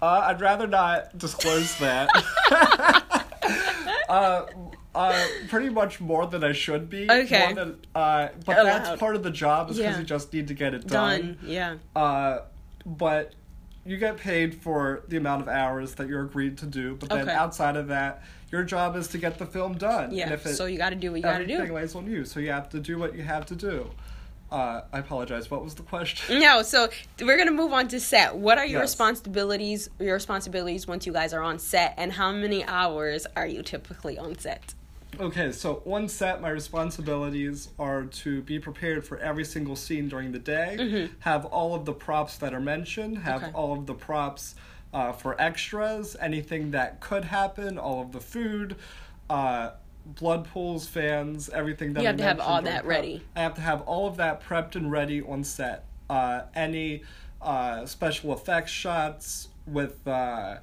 Uh, 0.00 0.24
I'd 0.26 0.40
rather 0.40 0.66
not 0.66 1.16
disclose 1.16 1.76
that. 1.78 2.10
uh, 4.08 4.46
uh, 4.94 5.26
pretty 5.48 5.68
much 5.68 6.00
more 6.00 6.26
than 6.26 6.44
I 6.44 6.52
should 6.52 6.88
be. 6.90 7.10
Okay. 7.10 7.46
More 7.46 7.54
than, 7.54 7.78
uh, 7.94 8.28
but 8.44 8.58
Allowed. 8.58 8.64
that's 8.84 9.00
part 9.00 9.16
of 9.16 9.22
the 9.22 9.30
job 9.30 9.70
is 9.70 9.76
because 9.76 9.94
Yeah. 9.94 9.98
you 10.00 10.04
just 10.04 10.32
need 10.32 10.48
to 10.48 10.54
get 10.54 10.74
it 10.74 10.86
done. 10.86 11.20
Done. 11.20 11.38
Yeah. 11.44 11.74
Uh, 11.96 12.40
but 12.86 13.32
you 13.86 13.96
get 13.98 14.16
paid 14.16 14.54
for 14.54 15.02
the 15.08 15.16
amount 15.16 15.42
of 15.42 15.48
hours 15.48 15.94
that 15.96 16.08
you're 16.08 16.22
agreed 16.22 16.56
to 16.58 16.66
do. 16.66 16.96
But 16.96 17.08
then 17.10 17.22
Okay. 17.22 17.32
outside 17.32 17.76
of 17.76 17.88
that, 17.88 18.22
your 18.50 18.62
job 18.62 18.96
is 18.96 19.08
to 19.08 19.18
get 19.18 19.38
the 19.38 19.46
film 19.46 19.74
done. 19.76 20.12
Yeah. 20.12 20.24
And 20.24 20.32
if 20.34 20.46
it, 20.46 20.54
so 20.54 20.66
you 20.66 20.78
got 20.78 20.90
to 20.90 20.96
do 20.96 21.10
what 21.10 21.16
you 21.16 21.22
got 21.22 21.38
to 21.38 21.42
everything 21.44 21.66
do. 21.66 21.74
lays 21.74 21.94
on 21.94 22.06
you, 22.10 22.24
so 22.24 22.40
you 22.40 22.50
have 22.50 22.68
to 22.70 22.80
do 22.80 22.98
what 22.98 23.14
you 23.16 23.22
have 23.24 23.44
to 23.46 23.56
do. 23.56 23.90
Uh, 24.52 24.82
I 24.92 25.00
apologize. 25.00 25.50
What 25.50 25.64
was 25.64 25.74
the 25.74 25.82
question? 25.82 26.38
No, 26.38 26.62
so 26.62 26.88
we're 27.20 27.36
gonna 27.36 27.50
move 27.50 27.72
on 27.72 27.88
to 27.88 27.98
set. 27.98 28.36
What 28.36 28.56
are 28.56 28.64
your 28.64 28.80
Yes. 28.82 28.90
responsibilities? 28.90 29.88
Your 29.98 30.14
responsibilities 30.14 30.86
once 30.86 31.06
you 31.06 31.12
guys 31.12 31.32
are 31.32 31.42
on 31.42 31.58
set, 31.58 31.94
and 31.96 32.12
how 32.12 32.30
many 32.30 32.64
hours 32.64 33.26
are 33.34 33.46
you 33.48 33.62
typically 33.62 34.16
on 34.16 34.38
set? 34.38 34.74
Okay, 35.20 35.52
so 35.52 35.82
on 35.86 36.08
set, 36.08 36.40
my 36.40 36.48
responsibilities 36.50 37.68
are 37.78 38.04
to 38.04 38.42
be 38.42 38.58
prepared 38.58 39.06
for 39.06 39.18
every 39.18 39.44
single 39.44 39.76
scene 39.76 40.08
during 40.08 40.32
the 40.32 40.38
day, 40.38 41.08
have 41.20 41.44
all 41.46 41.74
of 41.74 41.84
the 41.84 41.92
props 41.92 42.36
that 42.38 42.52
are 42.54 42.60
mentioned, 42.60 43.18
have 43.18 43.34
Mm-hmm. 43.40 43.44
Okay. 43.50 43.54
all 43.56 43.72
of 43.78 43.86
the 43.86 43.94
props 43.94 44.54
uh, 44.92 45.12
for 45.12 45.40
extras, 45.40 46.16
anything 46.20 46.70
that 46.72 47.00
could 47.00 47.24
happen, 47.24 47.78
all 47.78 48.00
of 48.02 48.12
the 48.12 48.20
food, 48.20 48.76
uh, 49.28 49.70
blood 50.06 50.44
pools, 50.46 50.86
fans, 50.86 51.48
everything 51.48 51.92
that 51.94 52.02
You 52.02 52.08
I 52.08 52.10
have 52.10 52.16
to 52.18 52.22
have 52.24 52.40
all 52.40 52.62
that 52.62 52.84
prep. 52.84 52.86
ready. 52.86 53.22
I 53.34 53.40
have 53.40 53.54
to 53.54 53.60
have 53.60 53.80
all 53.82 54.06
of 54.06 54.16
that 54.18 54.42
prepped 54.44 54.76
and 54.76 54.90
ready 54.92 55.20
on 55.22 55.42
set. 55.44 55.84
Uh, 56.08 56.42
any 56.54 57.02
uh, 57.42 57.86
special 57.86 58.32
effects 58.32 58.70
shots 58.70 59.48
with. 59.66 60.06
Uh, 60.06 60.58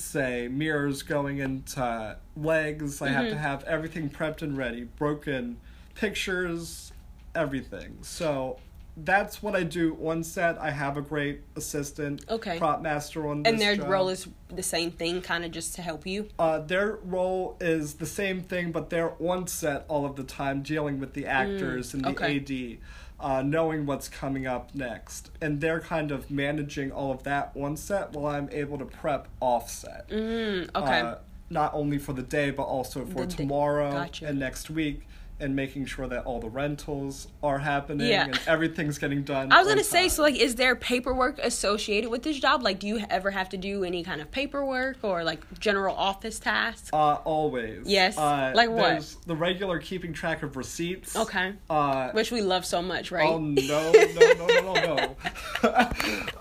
say 0.00 0.48
mirrors 0.48 1.02
going 1.02 1.38
into 1.38 2.16
legs. 2.36 3.00
I 3.02 3.06
Mm-hmm. 3.06 3.14
have 3.16 3.28
to 3.30 3.38
have 3.38 3.64
everything 3.64 4.10
prepped 4.10 4.42
and 4.42 4.56
ready, 4.56 4.84
broken 4.84 5.58
pictures, 5.94 6.92
everything. 7.34 7.98
So 8.02 8.58
that's 8.98 9.42
what 9.42 9.54
I 9.54 9.62
do 9.62 9.94
on 10.06 10.24
set. 10.24 10.56
I 10.58 10.70
have 10.70 10.96
a 10.96 11.02
great 11.02 11.42
assistant, 11.54 12.24
Okay. 12.30 12.58
prop 12.58 12.80
master 12.80 13.26
on 13.28 13.42
this 13.42 13.52
And 13.52 13.60
their 13.60 13.76
job. 13.76 13.88
role 13.88 14.08
is 14.08 14.26
the 14.48 14.62
same 14.62 14.90
thing, 14.90 15.20
kind 15.20 15.44
of 15.44 15.50
just 15.50 15.74
to 15.74 15.82
help 15.82 16.06
you. 16.06 16.28
Uh, 16.38 16.60
their 16.60 16.98
role 17.04 17.56
is 17.60 17.94
the 17.94 18.06
same 18.06 18.40
thing, 18.40 18.72
but 18.72 18.88
they're 18.88 19.12
on 19.22 19.46
set 19.48 19.84
all 19.88 20.06
of 20.06 20.16
the 20.16 20.24
time, 20.24 20.62
dealing 20.62 20.98
with 20.98 21.12
the 21.12 21.26
actors 21.26 21.92
and 21.92 22.04
the 22.04 22.08
Mm, 22.08 22.12
okay. 22.12 22.36
AD, 22.36 22.78
uh, 23.18 23.42
knowing 23.42 23.86
what's 23.86 24.08
coming 24.08 24.46
up 24.46 24.74
next, 24.74 25.30
and 25.40 25.60
they're 25.60 25.80
kind 25.80 26.10
of 26.10 26.30
managing 26.30 26.92
all 26.92 27.10
of 27.10 27.22
that 27.22 27.52
on 27.54 27.76
set 27.76 28.12
while 28.12 28.34
I'm 28.34 28.48
able 28.52 28.78
to 28.78 28.84
prep 28.84 29.28
off 29.40 29.70
set. 29.70 30.08
Mm, 30.08 30.68
okay. 30.74 31.00
Uh, 31.00 31.14
not 31.48 31.72
only 31.74 31.98
for 31.98 32.12
the 32.12 32.22
day, 32.22 32.50
but 32.50 32.64
also 32.64 33.04
for 33.06 33.24
The 33.24 33.36
tomorrow 33.36 33.92
gotcha. 33.92 34.26
and 34.26 34.38
next 34.38 34.68
week, 34.68 35.06
and 35.38 35.54
making 35.54 35.84
sure 35.84 36.06
that 36.06 36.24
all 36.24 36.40
the 36.40 36.48
rentals 36.48 37.28
are 37.42 37.58
happening 37.58 38.08
Yeah. 38.08 38.24
and 38.24 38.40
everything's 38.46 38.98
getting 38.98 39.22
done. 39.22 39.52
I 39.52 39.58
was 39.58 39.68
gonna 39.68 39.84
say, 39.84 40.08
so 40.08 40.22
like, 40.22 40.36
is 40.36 40.54
there 40.54 40.74
paperwork 40.74 41.38
associated 41.38 42.10
with 42.10 42.22
this 42.22 42.38
job? 42.38 42.62
Like, 42.62 42.78
do 42.78 42.86
you 42.86 43.04
ever 43.10 43.30
have 43.30 43.50
to 43.50 43.56
do 43.56 43.84
any 43.84 44.02
kind 44.02 44.20
of 44.20 44.30
paperwork 44.30 44.98
or 45.02 45.24
like 45.24 45.40
general 45.60 45.94
office 45.94 46.38
tasks? 46.38 46.90
Uh, 46.92 47.14
always. 47.24 47.82
Yes. 47.86 48.16
Uh, 48.16 48.52
Like 48.54 48.70
what? 48.70 49.14
The 49.26 49.36
regular 49.36 49.78
keeping 49.78 50.12
track 50.14 50.42
of 50.42 50.56
receipts. 50.56 51.14
Okay. 51.14 51.52
Uh, 51.68 52.10
Which 52.12 52.30
we 52.32 52.40
love 52.40 52.64
so 52.64 52.80
much, 52.80 53.10
right? 53.10 53.28
Oh 53.28 53.38
no 53.38 53.92
no 53.92 54.12
no 54.14 54.46
no 54.46 54.72
no 54.72 54.94
no! 54.96 55.16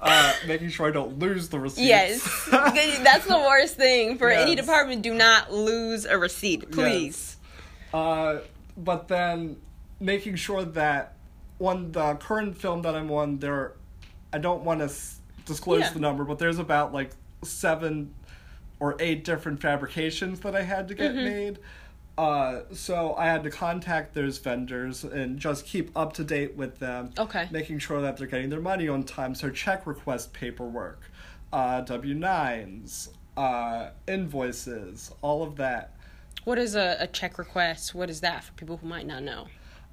uh, 0.02 0.34
making 0.48 0.70
sure 0.70 0.88
I 0.88 0.92
don't 0.92 1.20
lose 1.20 1.50
the 1.50 1.60
receipts. 1.60 1.86
Yes, 1.86 2.46
that's 2.52 3.26
the 3.26 3.38
worst 3.38 3.76
thing 3.76 4.18
for 4.18 4.30
any 4.30 4.56
department. 4.56 5.02
Do 5.02 5.14
not 5.14 5.52
lose 5.52 6.06
a 6.06 6.18
receipt, 6.18 6.72
please. 6.72 7.38
Uh, 7.94 8.40
but 8.78 9.08
then 9.08 9.58
making 10.00 10.36
sure 10.36 10.64
that 10.64 11.14
on 11.60 11.92
the 11.92 12.16
current 12.16 12.58
film 12.58 12.82
that 12.82 12.96
I'm 12.96 13.10
on, 13.12 13.40
there, 13.40 13.74
I 14.34 14.38
don't 14.40 14.64
want 14.64 14.80
to 14.82 14.86
s- 14.86 15.20
disclose 15.46 15.82
Yeah. 15.82 15.94
the 15.94 16.00
number, 16.00 16.24
but 16.26 16.40
there's 16.40 16.60
about 16.60 16.94
like 16.94 17.12
seven 17.44 18.14
or 18.80 18.98
eight 19.00 19.24
different 19.24 19.62
fabrications 19.62 20.42
that 20.42 20.56
I 20.56 20.64
had 20.64 20.88
to 20.90 20.96
get 20.96 21.12
Mm-hmm. 21.14 21.24
made. 21.24 21.60
Uh, 22.18 22.62
so 22.74 23.14
I 23.16 23.26
had 23.26 23.44
to 23.44 23.50
contact 23.50 24.14
those 24.14 24.38
vendors 24.38 25.04
and 25.04 25.38
just 25.38 25.66
keep 25.66 25.92
up 25.98 26.14
to 26.14 26.24
date 26.24 26.56
with 26.56 26.80
them. 26.80 27.12
Okay. 27.18 27.48
Making 27.52 27.80
sure 27.80 28.02
that 28.02 28.18
they're 28.18 28.28
getting 28.28 28.50
their 28.50 28.62
money 28.62 28.88
on 28.88 29.04
time. 29.04 29.36
So 29.36 29.50
check 29.50 29.86
request 29.86 30.32
paperwork, 30.34 31.02
uh, 31.52 31.82
W 31.82 32.14
nines, 32.14 33.10
uh, 33.36 33.90
invoices, 34.08 35.12
all 35.22 35.44
of 35.44 35.56
that. 35.58 35.95
What 36.46 36.58
is 36.58 36.76
a, 36.76 36.96
a 37.00 37.08
check 37.08 37.38
request? 37.38 37.94
What 37.94 38.10
is 38.10 38.22
that 38.22 38.44
for 38.44 38.54
people 38.54 38.78
who 38.78 38.88
might 38.88 39.06
not 39.06 39.24
know? 39.24 39.48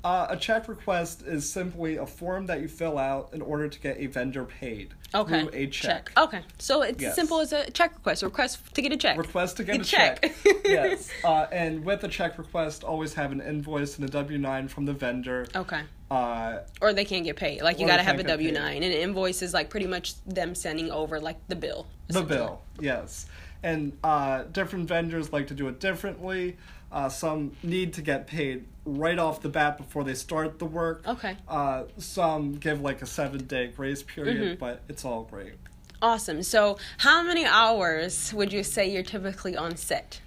Uh, 0.05 0.27
a 0.31 0.37
check 0.37 0.67
request 0.69 1.23
is 1.23 1.51
simply 1.51 1.97
a 1.97 2.05
form 2.05 2.47
that 2.47 2.61
you 2.61 2.67
fill 2.67 2.99
out 2.99 3.31
in 3.33 3.41
order 3.41 3.69
to 3.69 3.79
get 3.81 3.97
a 3.99 4.07
vendor 4.07 4.45
paid 4.45 4.95
Okay. 5.15 5.41
through 5.43 5.51
a 5.53 5.67
check. 5.69 6.11
Okay. 6.17 6.41
So 6.59 6.83
it's 6.83 7.01
Yes. 7.01 7.15
simple 7.15 7.39
as 7.39 7.53
a 7.53 7.71
check 7.71 7.95
request. 7.95 8.23
A 8.25 8.27
request 8.27 8.75
to 8.75 8.83
get 8.83 8.93
a 8.93 8.97
check. 8.97 9.17
Request 9.17 9.59
to 9.59 9.65
get 9.65 9.77
A 9.77 9.81
a 9.81 9.85
check. 9.85 10.23
check. 10.23 10.33
yes. 10.65 11.09
Uh, 11.25 11.47
and 11.53 11.85
with 11.85 12.03
a 12.03 12.09
check 12.09 12.37
request, 12.37 12.83
always 12.83 13.15
have 13.15 13.31
an 13.31 13.41
invoice 13.41 13.97
and 13.97 14.05
a 14.09 14.11
W 14.11 14.39
9 14.39 14.67
from 14.69 14.87
the 14.87 14.93
vendor. 14.93 15.47
Okay. 15.55 15.83
Uh, 16.11 16.59
Or 16.81 16.93
they 16.93 17.05
can't 17.05 17.25
get 17.25 17.37
paid. 17.37 17.63
Like 17.63 17.79
you 17.79 17.87
got 17.87 17.97
to 17.99 18.03
have 18.03 18.19
a 18.19 18.25
W 18.25 18.51
nine, 18.53 18.83
and 18.83 18.93
an 18.93 19.01
invoice 19.01 19.41
is 19.41 19.55
like 19.55 19.71
pretty 19.71 19.87
much 19.87 20.23
them 20.25 20.55
sending 20.55 20.91
over 20.91 21.19
like 21.21 21.39
the 21.49 21.57
bill. 21.57 21.87
the 22.09 22.23
bill, 22.23 22.61
yes. 22.81 23.25
And 23.63 23.97
uh, 24.03 24.45
different 24.45 24.89
vendors 24.89 25.33
like 25.33 25.47
to 25.49 25.55
do 25.55 25.69
it 25.69 25.79
differently. 25.81 26.57
Uh, 26.91 27.09
some 27.09 27.53
need 27.63 27.95
to 27.95 28.03
get 28.03 28.27
paid 28.27 28.67
right 28.85 29.19
off 29.19 29.41
the 29.41 29.49
bat 29.49 29.79
before 29.79 30.05
they 30.05 30.15
start 30.15 30.59
the 30.59 30.65
work. 30.67 31.07
Okay. 31.07 31.37
Uh, 31.49 31.85
some 31.97 32.55
give 32.57 32.81
like 32.83 33.01
a 33.03 33.07
seven 33.07 33.47
day 33.47 33.69
grace 33.69 34.03
period, 34.03 34.37
Mm-hmm. 34.37 34.59
but 34.61 34.83
it's 34.89 35.05
all 35.05 35.23
great. 35.23 35.55
Awesome. 36.03 36.43
So 36.43 36.79
how 36.99 37.23
many 37.23 37.45
hours 37.47 38.35
would 38.35 38.53
you 38.53 38.65
say 38.65 38.91
you're 38.93 39.05
typically 39.05 39.57
on 39.57 39.77
set? 39.77 40.21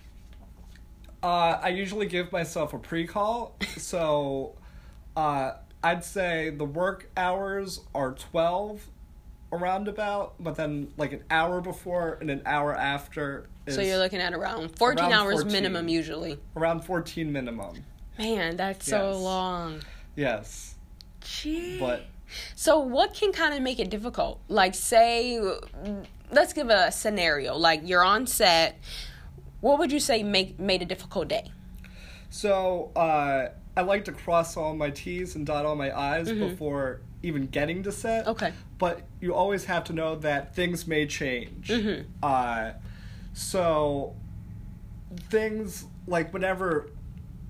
Uh, 1.21 1.59
I 1.61 1.69
usually 1.69 2.05
give 2.05 2.31
myself 2.31 2.73
a 2.73 2.77
pre 2.79 3.05
call, 3.07 3.55
so 3.77 4.55
uh, 5.17 5.53
I'd 5.83 6.03
say 6.03 6.49
the 6.51 6.65
work 6.65 7.09
hours 7.17 7.81
are 7.93 8.13
12 8.13 8.87
around 9.55 9.87
about, 9.87 10.35
but 10.39 10.55
then 10.55 10.91
like 10.97 11.13
an 11.13 11.23
hour 11.29 11.61
before 11.61 12.17
and 12.21 12.29
an 12.29 12.41
hour 12.45 12.73
after 12.75 13.47
is 13.65 13.75
So 13.75 13.81
you're 13.81 13.97
looking 13.97 14.19
at 14.21 14.33
around 14.33 14.77
14 14.77 14.99
Around 15.03 15.13
hours 15.13 15.33
14. 15.41 15.51
minimum 15.51 15.87
usually. 15.87 16.37
around 16.55 16.81
14 16.85 17.31
minimum. 17.31 17.83
Man, 18.17 18.55
that's 18.55 18.85
so 18.87 19.11
long. 19.17 19.81
Yes, 20.15 20.75
Gee. 21.21 21.79
but 21.79 22.05
So 22.55 22.79
what 22.79 23.13
can 23.13 23.31
kind 23.33 23.53
of 23.53 23.61
make 23.61 23.79
it 23.79 23.89
difficult? 23.89 24.39
Like 24.47 24.75
say 24.75 25.39
let's 26.31 26.53
give 26.53 26.69
a 26.69 26.91
scenario. 26.91 27.55
Like 27.57 27.81
you're 27.83 28.03
on 28.03 28.27
set. 28.27 28.79
What 29.61 29.79
would 29.79 29.91
you 29.91 29.99
say 29.99 30.23
make 30.23 30.59
made 30.59 30.81
a 30.81 30.85
difficult 30.85 31.27
day? 31.27 31.51
so 32.29 32.91
uh, 32.95 33.47
I 33.77 33.81
like 33.81 34.05
to 34.05 34.11
cross 34.11 34.57
all 34.57 34.75
my 34.75 34.89
T's 34.89 35.35
and 35.35 35.45
dot 35.45 35.65
all 35.65 35.75
my 35.75 35.91
I's 35.97 36.29
before 36.31 37.01
even 37.23 37.47
getting 37.47 37.83
to 37.83 37.91
set. 37.91 38.21
Mm-hmm. 38.21 38.29
Okay. 38.31 38.53
But 38.77 39.01
you 39.21 39.33
always 39.33 39.65
have 39.65 39.83
to 39.85 39.93
know 39.93 40.15
that 40.17 40.53
things 40.55 40.85
may 40.85 41.05
change. 41.05 41.69
Mm-hmm. 41.69 42.01
Uh, 42.21 42.71
so 43.33 44.15
things 45.29 45.85
like 46.07 46.33
whenever 46.33 46.89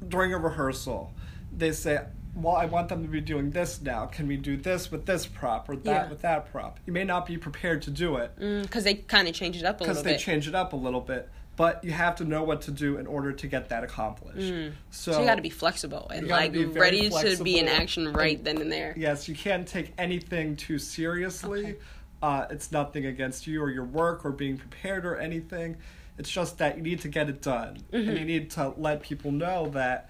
during 0.08 0.34
a 0.34 0.38
rehearsal, 0.38 1.12
they 1.55 1.72
say, 1.72 2.00
"Well, 2.36 2.55
I 2.55 2.65
want 2.65 2.89
them 2.89 3.01
to 3.03 3.10
be 3.10 3.22
doing 3.22 3.51
this 3.51 3.82
now. 3.82 4.05
Can 4.05 4.27
we 4.27 4.38
do 4.38 4.55
this 4.58 4.91
with 4.91 5.05
this 5.05 5.25
prop 5.25 5.67
or 5.70 5.75
that 5.77 5.86
Yeah. 5.86 6.10
with 6.10 6.22
that 6.22 6.51
prop?" 6.51 6.79
You 6.86 6.94
may 6.94 7.03
not 7.03 7.25
be 7.25 7.38
prepared 7.38 7.82
to 7.84 7.91
do 7.91 8.17
it 8.17 8.36
Because 8.38 8.84
they 8.84 8.96
kind 8.96 9.27
of 9.27 9.34
change 9.34 9.58
it 9.58 9.63
up 9.65 9.79
a 9.79 9.84
little 9.84 9.96
bit. 9.96 10.03
because 10.03 10.17
they 10.17 10.24
change 10.32 10.48
it 10.48 10.55
up 10.55 10.74
a 10.74 10.77
little 10.77 11.01
bit. 11.01 11.29
But 11.57 11.83
you 11.85 11.91
have 11.91 12.15
to 12.17 12.25
know 12.25 12.43
what 12.43 12.62
to 12.63 12.71
do 12.71 12.97
in 12.97 13.07
order 13.07 13.31
to 13.31 13.47
get 13.47 13.69
that 13.69 13.83
accomplished. 13.83 14.47
So, 14.47 14.53
Mm. 14.53 14.74
so 14.91 15.19
you 15.19 15.25
got 15.25 15.35
to 15.35 15.41
be 15.41 15.50
flexible 15.50 16.09
and 16.13 16.27
like 16.27 16.53
ready 16.74 17.09
to 17.09 17.43
be 17.43 17.59
in 17.59 17.67
action 17.69 18.12
right 18.12 18.38
and- 18.38 18.45
then 18.45 18.57
and 18.62 18.71
there. 18.71 18.93
Yes, 18.97 19.29
you 19.29 19.35
can't 19.35 19.65
take 19.67 19.93
anything 19.97 20.55
too 20.57 20.77
seriously. 20.77 21.59
Okay. 21.65 21.75
Uh, 22.21 22.45
it's 22.50 22.71
nothing 22.71 23.05
against 23.05 23.45
you 23.47 23.62
or 23.62 23.69
your 23.69 23.85
work 23.85 24.25
or 24.25 24.31
being 24.31 24.57
prepared 24.57 25.05
or 25.05 25.15
anything. 25.17 25.77
It's 26.17 26.29
just 26.29 26.57
that 26.57 26.75
you 26.77 26.83
need 26.83 27.01
to 27.01 27.07
get 27.07 27.29
it 27.29 27.41
done. 27.41 27.77
Mm-hmm. 27.93 28.09
And 28.09 28.17
you 28.19 28.25
need 28.25 28.50
to 28.51 28.74
let 28.77 29.01
people 29.01 29.31
know 29.31 29.70
that, 29.70 30.09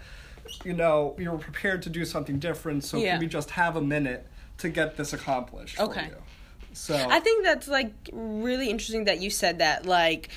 you 0.63 0.73
know, 0.73 1.15
you're 1.19 1.38
prepared 1.38 1.81
to 1.84 1.89
do 1.89 2.05
something 2.05 2.39
different, 2.39 2.84
so 2.84 2.97
Yeah. 2.97 3.12
can 3.13 3.19
we 3.21 3.27
just 3.27 3.51
have 3.51 3.75
a 3.75 3.81
minute 3.81 4.25
to 4.60 4.69
get 4.69 4.97
this 4.97 5.13
accomplished 5.13 5.79
Okay. 5.79 6.05
for 6.05 6.15
you? 6.15 6.21
So, 6.73 6.95
I 7.10 7.19
think 7.19 7.43
that's 7.45 7.67
like 7.67 7.93
really 8.12 8.69
interesting 8.69 9.05
that 9.05 9.19
you 9.19 9.29
said 9.29 9.60
that. 9.60 9.86
Like 9.86 10.29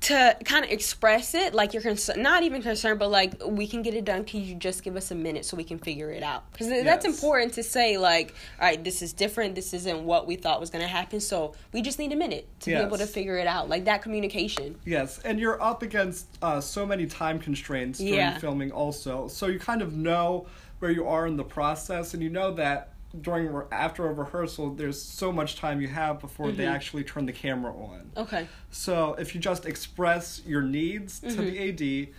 to 0.00 0.36
kind 0.44 0.64
of 0.64 0.70
express 0.70 1.34
it, 1.34 1.54
like 1.54 1.72
you're 1.72 1.82
concerned, 1.82 2.22
not 2.22 2.44
even 2.44 2.62
concerned, 2.62 2.98
but 3.00 3.10
like 3.10 3.34
we 3.44 3.66
can 3.66 3.82
get 3.82 3.94
it 3.94 4.04
done. 4.04 4.24
Can 4.24 4.42
you 4.42 4.54
just 4.54 4.84
give 4.84 4.94
us 4.96 5.10
a 5.10 5.14
minute 5.14 5.44
so 5.44 5.56
we 5.56 5.64
can 5.64 5.78
figure 5.78 6.10
it 6.10 6.22
out? 6.22 6.50
Because 6.52 6.68
that's 6.68 7.04
important 7.04 7.54
to 7.54 7.62
say. 7.64 7.98
Like, 7.98 8.34
all 8.60 8.66
right, 8.66 8.82
this 8.82 9.02
is 9.02 9.12
different. 9.12 9.56
This 9.56 9.74
isn't 9.74 10.04
what 10.04 10.26
we 10.26 10.36
thought 10.36 10.60
was 10.60 10.70
going 10.70 10.82
to 10.82 10.88
happen. 10.88 11.20
So 11.20 11.54
we 11.72 11.82
just 11.82 11.98
need 11.98 12.12
a 12.12 12.16
minute 12.16 12.48
to 12.60 12.70
be 12.70 12.76
able 12.76 12.98
to 12.98 13.06
figure 13.06 13.38
it 13.38 13.48
out. 13.48 13.68
Like 13.68 13.86
that 13.86 14.02
communication. 14.02 14.78
Yes, 14.84 15.18
and 15.24 15.40
you're 15.40 15.60
up 15.60 15.82
against 15.82 16.26
uh, 16.42 16.60
so 16.60 16.86
many 16.86 17.06
time 17.06 17.40
constraints 17.40 17.98
during 17.98 18.14
Yeah. 18.14 18.38
filming, 18.38 18.70
also. 18.70 19.26
So 19.26 19.46
you 19.46 19.58
kind 19.58 19.82
of 19.82 19.94
know 19.94 20.46
where 20.78 20.92
you 20.92 21.08
are 21.08 21.26
in 21.26 21.36
the 21.36 21.44
process, 21.44 22.14
and 22.14 22.22
you 22.22 22.30
know 22.30 22.52
that 22.54 22.92
during 23.20 23.62
after 23.72 24.06
a 24.06 24.12
rehearsal, 24.12 24.70
there's 24.70 25.00
so 25.00 25.32
much 25.32 25.56
time 25.56 25.80
you 25.80 25.88
have 25.88 26.20
before 26.20 26.52
they 26.52 26.66
actually 26.66 27.04
turn 27.04 27.26
the 27.26 27.32
camera 27.32 27.72
on. 27.72 28.10
Okay. 28.16 28.46
So 28.70 29.14
if 29.14 29.34
you 29.34 29.40
just 29.40 29.66
express 29.66 30.42
your 30.46 30.62
needs 30.62 31.20
to 31.20 31.32
the 31.32 32.08
AD, 32.08 32.14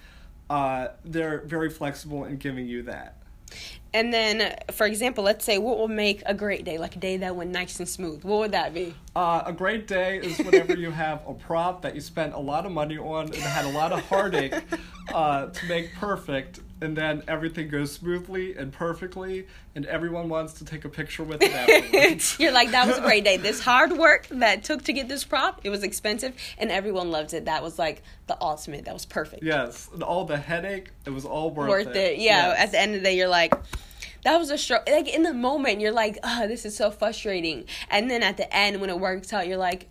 uh, 0.49 0.93
they're 1.05 1.41
very 1.41 1.69
flexible 1.69 2.25
in 2.25 2.37
giving 2.37 2.67
you 2.67 2.83
that. 2.83 3.15
And 3.93 4.13
then, 4.13 4.55
for 4.71 4.85
example, 4.85 5.23
let's 5.23 5.43
say 5.43 5.57
what 5.57 5.79
will 5.79 5.87
make 5.87 6.21
a 6.25 6.33
great 6.33 6.63
day, 6.63 6.77
like 6.77 6.95
a 6.95 6.99
day 6.99 7.17
that 7.17 7.35
went 7.35 7.49
nice 7.49 7.79
and 7.79 7.89
smooth. 7.89 8.23
What 8.23 8.39
would 8.39 8.51
that 8.51 8.73
be? 8.73 8.93
Uh, 9.15 9.41
a 9.45 9.53
great 9.53 9.87
day 9.87 10.19
is 10.19 10.37
whenever 10.37 10.75
you 10.77 10.91
have 10.91 11.23
a 11.27 11.33
prop 11.33 11.81
that 11.81 11.95
you 11.95 12.01
spent 12.01 12.35
a 12.35 12.39
lot 12.39 12.67
of 12.67 12.71
money 12.71 12.99
on 12.99 13.25
and 13.25 13.35
had 13.35 13.65
a 13.65 13.71
lot 13.71 13.91
of 13.91 14.01
heartache 14.01 14.53
uh, 15.13 15.47
to 15.47 15.65
make 15.65 15.93
perfect, 15.95 16.59
and 16.81 16.95
then 16.95 17.23
everything 17.27 17.69
goes 17.69 17.91
smoothly 17.91 18.55
and 18.55 18.71
perfectly, 18.71 19.47
and 19.75 19.85
everyone 19.85 20.29
wants 20.29 20.53
to 20.53 20.65
take 20.65 20.85
a 20.85 20.89
picture 20.89 21.23
with 21.23 21.41
it 21.41 21.51
afterwards. 21.53 22.35
You're 22.39 22.51
like, 22.51 22.71
that 22.71 22.87
was 22.87 22.97
a 22.97 23.01
great 23.01 23.23
day. 23.23 23.37
This 23.37 23.61
hard 23.61 23.93
work 23.93 24.27
that 24.29 24.63
took 24.63 24.83
to 24.83 24.93
get 24.93 25.07
this 25.07 25.23
prop, 25.23 25.61
it 25.63 25.69
was 25.69 25.83
expensive, 25.83 26.33
and 26.57 26.71
everyone 26.71 27.11
loved 27.11 27.33
it. 27.33 27.45
That 27.45 27.63
was 27.63 27.77
like 27.77 28.03
the 28.27 28.37
ultimate. 28.41 28.85
That 28.85 28.93
was 28.93 29.05
perfect. 29.05 29.43
yes, 29.43 29.89
and 29.93 30.03
all 30.03 30.25
the 30.25 30.37
headache, 30.37 30.91
it 31.05 31.11
was 31.11 31.25
all 31.25 31.51
worth, 31.51 31.69
Worth 31.69 31.95
it. 31.95 32.19
Yeah. 32.19 32.49
Yes. 32.49 32.59
At 32.59 32.71
the 32.71 32.79
end 32.79 32.95
of 32.95 33.01
the 33.01 33.05
day, 33.05 33.17
you're 33.17 33.27
like, 33.27 33.53
that 34.23 34.37
was 34.37 34.49
a 34.49 34.57
struggle. 34.57 34.93
Like 34.93 35.07
in 35.07 35.23
the 35.23 35.33
moment, 35.33 35.79
you're 35.79 35.91
like, 35.91 36.17
oh, 36.23 36.47
this 36.47 36.65
is 36.65 36.75
so 36.75 36.91
frustrating. 36.91 37.65
And 37.89 38.09
then 38.09 38.23
at 38.23 38.37
the 38.37 38.53
end, 38.55 38.81
when 38.81 38.89
it 38.89 38.99
works 38.99 39.31
out, 39.33 39.47
you're 39.47 39.57
like, 39.57 39.87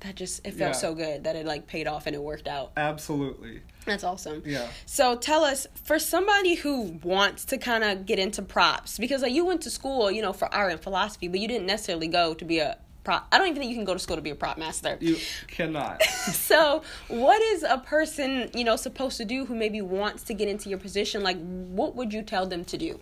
that 0.00 0.14
just, 0.14 0.46
it 0.46 0.52
felt 0.54 0.74
Yeah. 0.74 0.78
so 0.78 0.94
good 0.94 1.24
that 1.24 1.34
it 1.36 1.44
like 1.46 1.66
paid 1.66 1.86
off 1.86 2.06
and 2.06 2.14
it 2.14 2.22
worked 2.22 2.46
out. 2.48 2.72
Absolutely. 2.76 3.62
That's 3.84 4.04
awesome. 4.04 4.42
Yeah. 4.46 4.68
So 4.86 5.16
tell 5.16 5.44
us, 5.44 5.66
for 5.84 5.98
somebody 5.98 6.54
who 6.54 6.98
wants 7.02 7.44
to 7.46 7.58
kind 7.58 7.82
of 7.82 8.06
get 8.06 8.18
into 8.18 8.42
props, 8.42 8.98
because 8.98 9.22
like 9.22 9.32
you 9.32 9.44
went 9.44 9.62
to 9.62 9.70
school, 9.70 10.10
you 10.10 10.22
know, 10.22 10.32
for 10.32 10.52
art 10.54 10.70
and 10.72 10.80
philosophy, 10.80 11.26
but 11.28 11.40
you 11.40 11.48
didn't 11.48 11.66
necessarily 11.66 12.08
go 12.08 12.34
to 12.34 12.44
be 12.44 12.58
a 12.58 12.76
prop. 13.02 13.26
I 13.32 13.38
don't 13.38 13.46
even 13.48 13.58
think 13.60 13.70
you 13.70 13.76
can 13.76 13.86
go 13.86 13.94
to 13.94 13.98
school 13.98 14.16
to 14.16 14.22
be 14.22 14.30
a 14.30 14.34
prop 14.34 14.58
master. 14.58 14.98
You 15.00 15.16
cannot. 15.46 16.02
so 16.32 16.82
what 17.08 17.40
is 17.42 17.62
a 17.62 17.78
person, 17.78 18.50
you 18.54 18.64
know, 18.64 18.76
supposed 18.76 19.16
to 19.16 19.24
do 19.24 19.46
who 19.46 19.54
maybe 19.54 19.80
wants 19.80 20.22
to 20.24 20.34
get 20.34 20.48
into 20.48 20.68
your 20.68 20.78
position? 20.78 21.22
Like, 21.22 21.38
what 21.40 21.96
would 21.96 22.12
you 22.12 22.22
tell 22.22 22.46
them 22.46 22.64
to 22.66 22.76
do? 22.76 23.00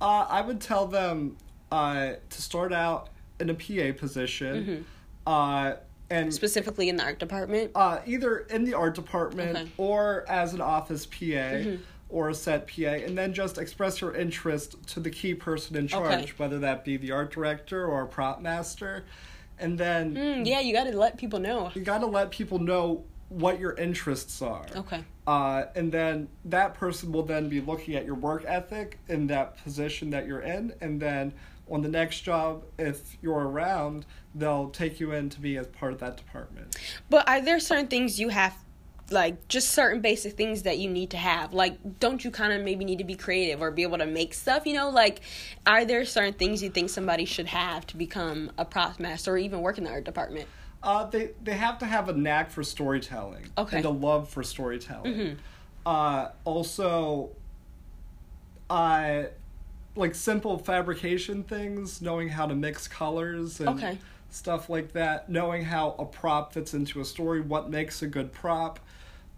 Uh, 0.00 0.26
I 0.28 0.42
would 0.42 0.60
tell 0.60 0.86
them 0.86 1.36
uh, 1.72 2.12
to 2.30 2.42
start 2.42 2.72
out 2.72 3.08
in 3.40 3.48
a 3.50 3.54
PA 3.54 3.98
position, 3.98 4.54
Mm-hmm. 4.64 4.82
uh, 5.26 5.72
and 6.10 6.32
Specifically 6.32 6.88
in 6.88 6.96
the 6.96 7.04
art 7.04 7.18
department. 7.18 7.70
uh, 7.74 7.98
either 8.06 8.38
in 8.50 8.64
the 8.64 8.74
art 8.74 8.94
department 8.94 9.56
Okay. 9.56 9.68
or 9.76 10.24
as 10.28 10.54
an 10.54 10.60
office 10.60 11.06
PA 11.06 11.14
Mm-hmm. 11.24 11.82
or 12.08 12.30
a 12.30 12.34
set 12.34 12.66
PA, 12.66 12.86
and 13.04 13.16
then 13.18 13.34
just 13.34 13.58
express 13.58 14.00
your 14.00 14.14
interest 14.14 14.76
to 14.88 15.00
the 15.00 15.10
key 15.10 15.34
person 15.34 15.76
in 15.76 15.86
charge, 15.86 16.22
Okay. 16.22 16.32
whether 16.38 16.58
that 16.60 16.84
be 16.84 16.96
the 16.96 17.10
art 17.12 17.30
director 17.30 17.84
or 17.86 18.02
a 18.02 18.06
prop 18.06 18.40
master, 18.40 19.04
and 19.58 19.76
then 19.78 20.14
Mm, 20.14 20.46
yeah, 20.46 20.60
you 20.60 20.72
got 20.72 20.84
to 20.84 20.96
let 20.96 21.18
people 21.18 21.38
know. 21.38 21.70
you 21.74 21.82
got 21.82 21.98
to 21.98 22.06
let 22.06 22.30
people 22.30 22.58
know 22.58 23.04
what 23.28 23.60
your 23.60 23.74
interests 23.74 24.40
are. 24.40 24.64
Okay. 24.74 25.04
Uh, 25.26 25.64
and 25.74 25.92
then 25.92 26.26
that 26.46 26.72
person 26.72 27.12
will 27.12 27.24
then 27.24 27.50
be 27.50 27.60
looking 27.60 27.94
at 27.94 28.06
your 28.06 28.14
work 28.14 28.42
ethic 28.46 28.98
in 29.08 29.26
that 29.26 29.62
position 29.62 30.08
that 30.08 30.26
you're 30.26 30.40
in, 30.40 30.72
and 30.80 30.98
then 30.98 31.34
on 31.70 31.82
the 31.82 31.88
next 31.88 32.20
job, 32.20 32.64
if 32.78 33.16
you're 33.22 33.48
around, 33.48 34.06
they'll 34.34 34.70
take 34.70 35.00
you 35.00 35.12
in 35.12 35.28
to 35.30 35.40
be 35.40 35.56
as 35.56 35.66
part 35.66 35.92
of 35.92 36.00
that 36.00 36.16
department. 36.16 36.76
But 37.10 37.28
are 37.28 37.40
there 37.40 37.60
certain 37.60 37.88
things 37.88 38.18
you 38.18 38.28
have, 38.30 38.56
like 39.10 39.48
just 39.48 39.70
certain 39.70 40.00
basic 40.00 40.34
things 40.34 40.62
that 40.62 40.78
you 40.78 40.88
need 40.90 41.10
to 41.10 41.16
have? 41.16 41.52
Like, 41.52 41.98
don't 42.00 42.24
you 42.24 42.30
kind 42.30 42.52
of 42.52 42.62
maybe 42.62 42.84
need 42.84 42.98
to 42.98 43.04
be 43.04 43.14
creative 43.14 43.60
or 43.60 43.70
be 43.70 43.82
able 43.82 43.98
to 43.98 44.06
make 44.06 44.34
stuff? 44.34 44.66
You 44.66 44.74
know, 44.74 44.90
like, 44.90 45.20
are 45.66 45.84
there 45.84 46.04
certain 46.04 46.34
things 46.34 46.62
you 46.62 46.70
think 46.70 46.90
somebody 46.90 47.24
should 47.24 47.46
have 47.46 47.86
to 47.88 47.96
become 47.96 48.50
a 48.58 48.64
prop 48.64 48.98
master 49.00 49.32
or 49.32 49.38
even 49.38 49.60
work 49.60 49.78
in 49.78 49.84
the 49.84 49.90
art 49.90 50.04
department? 50.04 50.46
Uh, 50.82 51.04
they 51.06 51.30
they 51.42 51.54
have 51.54 51.78
to 51.78 51.86
have 51.86 52.08
a 52.08 52.12
knack 52.12 52.50
for 52.50 52.62
storytelling 52.62 53.44
Okay. 53.58 53.78
and 53.78 53.84
a 53.84 53.90
love 53.90 54.28
for 54.28 54.44
storytelling. 54.44 55.12
Mm-hmm. 55.12 55.34
Uh, 55.84 56.28
also, 56.44 57.30
I 58.70 59.28
like 59.98 60.14
simple 60.14 60.58
fabrication 60.58 61.42
things, 61.42 62.00
knowing 62.00 62.28
how 62.28 62.46
to 62.46 62.54
mix 62.54 62.86
colors 62.88 63.60
and 63.60 63.68
Okay. 63.70 63.98
stuff 64.30 64.70
like 64.70 64.92
that, 64.92 65.28
knowing 65.28 65.64
how 65.64 65.96
a 65.98 66.04
prop 66.04 66.52
fits 66.52 66.72
into 66.72 67.00
a 67.00 67.04
story, 67.04 67.40
what 67.40 67.68
makes 67.68 68.00
a 68.02 68.06
good 68.06 68.32
prop. 68.32 68.78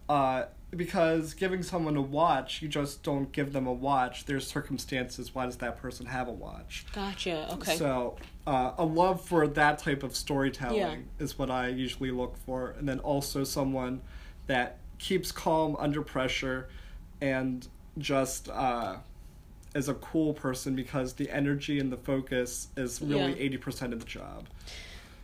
Uh, 0.09 0.45
because 0.77 1.35
giving 1.35 1.63
someone 1.63 1.97
a 1.97 2.01
watch, 2.03 2.63
you 2.63 2.69
just 2.69 3.03
don't 3.03 3.33
give 3.33 3.53
them 3.53 3.67
a 3.67 3.73
watch. 3.73 4.27
There's 4.27 4.47
circumstances. 4.47 5.35
Why 5.35 5.47
does 5.47 5.57
that 5.57 5.79
person 5.79 6.07
have 6.07 6.29
a 6.29 6.33
watch? 6.33 6.87
Gotcha. 6.93 7.49
Okay. 7.55 7.77
So, 7.77 8.17
uh, 8.47 8.73
a 8.79 8.85
love 8.85 9.21
for 9.25 9.49
that 9.49 9.79
type 9.79 10.03
of 10.03 10.15
storytelling 10.15 10.77
Yeah. 10.79 11.25
is 11.25 11.39
what 11.39 11.51
I 11.51 11.69
usually 11.69 12.11
look 12.13 12.37
for. 12.37 12.71
And 12.79 12.89
then 12.89 13.01
also 13.01 13.43
someone 13.45 14.01
that 14.47 14.79
keeps 14.99 15.33
calm 15.33 15.75
under 15.79 16.03
pressure 16.03 16.69
and 17.21 17.67
just 17.99 18.49
uh, 18.49 18.97
is 19.75 19.89
a 19.89 19.95
cool 19.95 20.33
person 20.35 20.75
because 20.75 21.15
the 21.15 21.31
energy 21.31 21.79
and 21.79 21.93
the 21.93 21.97
focus 21.97 22.69
is 22.77 23.01
really 23.01 23.33
Yeah. 23.41 23.49
80% 23.59 23.93
of 23.93 24.01
the 24.01 24.07
job. 24.07 24.47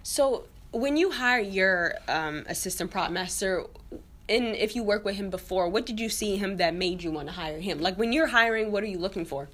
So 0.03 0.45
when 0.73 0.97
you 0.97 1.11
hire 1.11 1.41
your 1.41 1.95
um, 2.09 2.45
assistant 2.49 2.91
prop 2.91 3.11
master, 3.11 3.65
and 4.29 4.57
if 4.57 4.75
you 4.77 4.83
work 4.83 5.05
with 5.05 5.17
him 5.17 5.31
before, 5.31 5.69
what 5.69 5.87
did 5.87 5.99
you 6.01 6.09
see 6.09 6.37
him 6.37 6.57
that 6.59 6.75
made 6.75 7.03
you 7.03 7.11
want 7.11 7.29
to 7.29 7.33
hire 7.35 7.61
him? 7.61 7.81
Like 7.81 7.97
when 7.99 8.13
you're 8.13 8.29
hiring, 8.29 8.71
what 8.73 8.83
are 8.83 8.87
you 8.89 8.99
looking 8.99 9.25
for? 9.25 9.49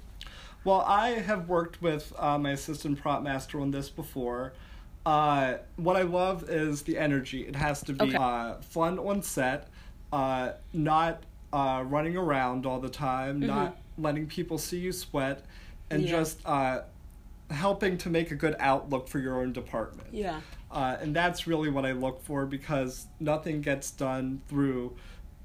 Well, 0.63 0.81
I 0.81 1.09
have 1.09 1.49
worked 1.49 1.81
with 1.81 2.13
uh, 2.17 2.37
my 2.37 2.51
assistant 2.51 3.01
prop 3.01 3.21
master 3.23 3.59
on 3.59 3.71
this 3.71 3.89
before. 3.89 4.53
Uh, 5.05 5.55
what 5.75 5.97
I 5.97 6.03
love 6.03 6.49
is 6.49 6.83
the 6.83 6.97
energy. 6.97 7.41
It 7.45 7.55
has 7.55 7.81
to 7.83 7.93
be 7.93 8.05
Okay. 8.05 8.17
uh, 8.17 8.55
fun 8.61 8.97
on 8.99 9.21
set, 9.21 9.67
uh, 10.13 10.51
not 10.71 11.23
uh, 11.51 11.83
running 11.85 12.15
around 12.15 12.65
all 12.65 12.79
the 12.79 12.89
time, 12.89 13.41
not 13.41 13.77
letting 13.97 14.27
people 14.27 14.57
see 14.57 14.79
you 14.79 14.91
sweat, 14.91 15.45
and. 15.89 16.03
Yeah. 16.03 16.11
just 16.11 16.39
uh, 16.45 16.81
helping 17.53 17.97
to 17.99 18.09
make 18.09 18.31
a 18.31 18.35
good 18.35 18.55
outlook 18.59 19.07
for 19.07 19.19
your 19.19 19.39
own 19.39 19.53
department. 19.53 20.09
Yeah. 20.11 20.41
Uh, 20.71 20.97
and 20.99 21.15
that's 21.15 21.45
really 21.45 21.69
what 21.69 21.85
I 21.85 21.91
look 21.91 22.23
for 22.23 22.45
because 22.45 23.05
nothing 23.19 23.61
gets 23.61 23.91
done 23.91 24.41
through 24.47 24.95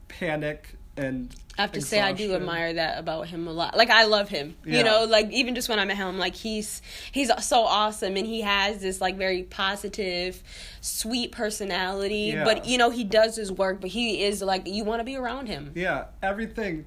panic 0.08 0.74
and. 0.96 1.34
I 1.58 1.62
have 1.62 1.72
to 1.72 1.82
say 1.82 2.00
I 2.00 2.12
do 2.12 2.34
admire 2.34 2.74
that 2.74 2.98
about 2.98 3.26
him 3.26 3.46
a 3.46 3.52
lot. 3.52 3.76
Like 3.76 3.90
I 3.90 4.04
love 4.04 4.28
him. 4.28 4.56
Yeah. 4.64 4.78
You 4.78 4.84
know, 4.84 5.04
like 5.04 5.30
even 5.32 5.54
just 5.54 5.68
when 5.68 5.78
I'm 5.78 5.90
at 5.90 5.96
him, 5.96 6.16
like 6.16 6.34
he's 6.34 6.80
he's 7.12 7.30
so 7.44 7.62
awesome 7.62 8.16
and 8.16 8.26
he 8.26 8.40
has 8.42 8.80
this 8.80 9.00
like 9.00 9.16
very 9.16 9.42
positive, 9.42 10.40
sweet 10.80 11.32
personality. 11.32 12.32
Yeah. 12.32 12.44
But 12.44 12.64
you 12.66 12.78
know, 12.78 12.90
he 12.90 13.04
does 13.04 13.36
his 13.36 13.50
work, 13.52 13.80
but 13.80 13.90
he 13.90 14.22
is 14.22 14.40
like 14.40 14.66
you 14.66 14.84
want 14.84 15.00
to 15.00 15.04
be 15.04 15.16
around 15.16 15.48
him. 15.48 15.72
Yeah, 15.74 16.06
everything, 16.22 16.86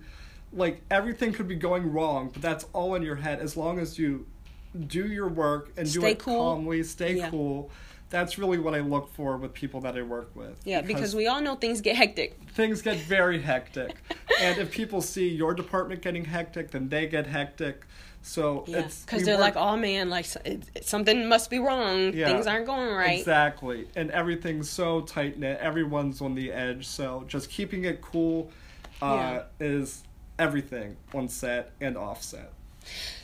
like 0.53 0.81
everything 0.91 1.33
could 1.33 1.47
be 1.47 1.55
going 1.55 1.91
wrong, 1.91 2.29
but 2.33 2.41
that's 2.41 2.65
all 2.73 2.95
in 2.95 3.03
your 3.03 3.15
head. 3.15 3.39
As 3.39 3.55
long 3.55 3.79
as 3.79 3.97
you 3.97 4.25
do 4.87 5.07
your 5.07 5.27
work 5.27 5.71
and 5.77 5.91
do 5.91 6.05
it 6.05 6.19
cool. 6.19 6.37
calmly, 6.37 6.83
stay 6.83 7.15
Yeah. 7.17 7.29
cool. 7.29 7.69
That's 8.09 8.37
really 8.37 8.57
what 8.57 8.75
I 8.75 8.79
look 8.79 9.13
for 9.13 9.37
with 9.37 9.53
people 9.53 9.79
that 9.81 9.95
I 9.97 10.01
work 10.01 10.35
with. 10.35 10.59
Yeah, 10.65 10.81
because 10.81 11.15
we 11.15 11.27
all 11.27 11.41
know 11.41 11.55
things 11.55 11.79
get 11.79 11.95
hectic. 11.95 12.37
things 12.53 12.81
get 12.81 12.97
very 12.97 13.41
hectic, 13.41 13.95
and 14.41 14.57
if 14.59 14.69
people 14.71 15.01
see 15.01 15.29
your 15.29 15.53
department 15.53 16.01
getting 16.01 16.25
hectic, 16.25 16.71
then 16.71 16.89
they 16.89 17.07
get 17.07 17.25
hectic. 17.27 17.83
So 18.23 18.65
Yeah, 18.67 18.79
it's 18.79 19.03
because 19.03 19.23
they're 19.23 19.35
work- 19.35 19.55
like, 19.55 19.55
"Oh 19.55 19.77
man, 19.77 20.09
like 20.09 20.25
something 20.81 21.27
must 21.29 21.49
be 21.49 21.59
wrong. 21.59 22.13
Yeah. 22.13 22.27
Things 22.27 22.45
aren't 22.47 22.65
going 22.65 22.93
right." 22.93 23.17
Exactly. 23.19 23.87
And 23.95 24.11
everything's 24.11 24.69
so 24.69 25.01
tight 25.01 25.39
knit. 25.39 25.57
Everyone's 25.61 26.21
on 26.21 26.35
the 26.35 26.51
edge. 26.51 26.85
So 26.87 27.23
just 27.27 27.49
keeping 27.49 27.85
it 27.85 28.01
cool 28.01 28.51
uh, 29.01 29.43
is 29.61 30.03
everything 30.41 30.97
on 31.13 31.29
set 31.29 31.71
and 31.79 31.95
off 31.95 32.23
set. 32.23 32.51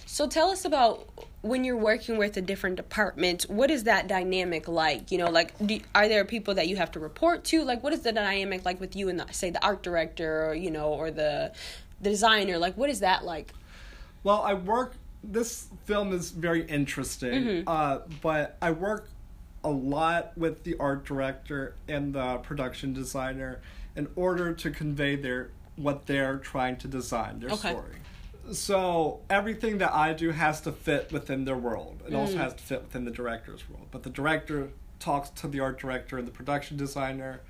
So 0.06 0.27
tell 0.27 0.49
us 0.49 0.65
about 0.65 1.10
when 1.41 1.63
you're 1.63 1.75
working 1.75 2.17
with 2.17 2.38
a 2.38 2.41
different 2.41 2.75
department. 2.75 3.43
What 3.49 3.71
is 3.71 3.84
that 3.86 4.08
dynamic 4.08 4.67
like? 4.67 5.12
You 5.12 5.17
know, 5.17 5.30
like 5.30 5.53
do, 5.65 5.80
are 5.95 6.08
there 6.08 6.23
people 6.25 6.53
that 6.53 6.67
you 6.67 6.75
have 6.77 6.91
to 6.91 6.99
report 6.99 7.43
to? 7.45 7.63
Like, 7.63 7.84
what 7.84 7.91
is 7.91 8.01
the 8.01 8.12
dynamic 8.12 8.63
like 8.65 8.80
with 8.80 8.95
you 8.95 9.10
and 9.10 9.19
the, 9.19 9.25
say 9.32 9.49
the 9.49 9.63
art 9.65 9.84
director, 9.84 10.47
or 10.47 10.53
you 10.53 10.71
know, 10.71 10.89
or 10.93 11.12
the, 11.12 11.51
the 12.01 12.10
designer? 12.12 12.58
Like, 12.58 12.77
what 12.77 12.89
is 12.89 12.99
that 13.01 13.25
like? 13.25 13.51
Well, 14.23 14.41
I 14.41 14.53
work. 14.53 14.93
This 15.23 15.67
film 15.86 16.13
is 16.13 16.32
very 16.32 16.63
interesting, 16.65 17.63
uh, 17.67 18.01
but 18.21 18.56
I 18.62 18.71
work 18.71 19.10
a 19.63 19.69
lot 19.69 20.38
with 20.38 20.63
the 20.63 20.75
art 20.80 21.03
director 21.03 21.73
and 21.88 22.13
the 22.13 22.38
production 22.38 22.93
designer 22.93 23.60
in 23.95 24.08
order 24.15 24.53
to 24.53 24.69
convey 24.69 25.15
their 25.15 25.49
what 25.77 26.05
they're 26.07 26.37
trying 26.37 26.75
to 26.77 26.87
design 26.87 27.39
their 27.39 27.51
Okay. 27.51 27.71
story. 27.71 27.95
So 28.51 29.21
everything 29.29 29.77
that 29.79 29.93
I 29.93 30.13
do 30.13 30.31
has 30.31 30.61
to 30.61 30.71
fit 30.71 31.11
within 31.11 31.45
their 31.45 31.57
world. 31.57 32.01
It 32.07 32.13
also 32.13 32.37
has 32.37 32.53
to 32.53 32.63
fit 32.63 32.81
within 32.83 33.05
the 33.05 33.11
director's 33.11 33.69
world. 33.69 33.87
But 33.91 34.03
the 34.03 34.09
director 34.09 34.69
talks 34.99 35.29
to 35.41 35.47
the 35.47 35.59
art 35.59 35.79
director 35.79 36.17
and 36.17 36.27
the 36.27 36.31
production 36.31 36.77
designer. 36.77 37.41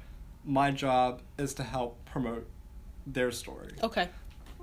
My 0.44 0.72
job 0.72 1.22
is 1.38 1.54
to 1.56 1.64
help 1.64 2.04
promote 2.06 2.48
their 3.06 3.32
story. 3.32 3.74
Okay. 3.84 4.10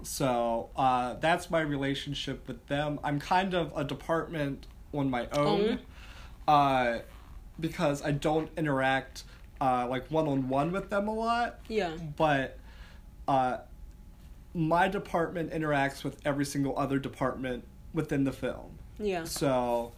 So 0.02 0.70
uh, 0.76 1.14
that's 1.14 1.50
my 1.50 1.60
relationship 1.60 2.46
with 2.48 2.66
them. 2.66 2.98
I'm 3.02 3.18
kind 3.20 3.54
of 3.54 3.72
a 3.76 3.84
department 3.84 4.66
on 4.92 5.10
my 5.10 5.28
own 5.30 5.80
uh, 6.48 6.98
because 7.58 8.02
I 8.02 8.10
don't 8.10 8.50
interact 8.56 9.22
uh, 9.60 9.86
like 9.88 10.10
one 10.10 10.26
on 10.26 10.48
one 10.48 10.72
with 10.72 10.90
them 10.90 11.08
a 11.08 11.14
lot. 11.14 11.60
Yeah. 11.68 11.92
But 12.16 12.58
uh, 13.28 13.58
my 14.54 14.88
department 14.88 15.52
interacts 15.52 16.04
with 16.04 16.20
every 16.24 16.44
single 16.44 16.78
other 16.78 16.98
department 16.98 17.64
within 17.92 18.24
the 18.24 18.32
film. 18.32 18.78
Yeah. 18.98 19.24
So 19.24 19.92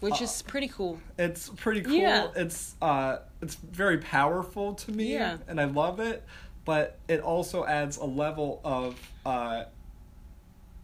Which 0.00 0.20
is 0.20 0.42
pretty 0.42 0.68
cool. 0.68 0.98
it's 1.18 1.48
pretty 1.50 1.82
cool. 1.82 1.94
Yeah. 1.94 2.28
It's 2.34 2.74
uh 2.82 3.18
it's 3.42 3.54
very 3.54 3.98
powerful 3.98 4.74
to 4.74 4.90
me 4.90 5.12
Yeah. 5.12 5.36
and 5.46 5.60
I 5.60 5.64
love 5.64 6.00
it, 6.00 6.24
but 6.64 6.98
it 7.08 7.20
also 7.20 7.64
adds 7.64 7.96
a 7.98 8.04
level 8.04 8.60
of 8.64 8.96
uh 9.24 9.64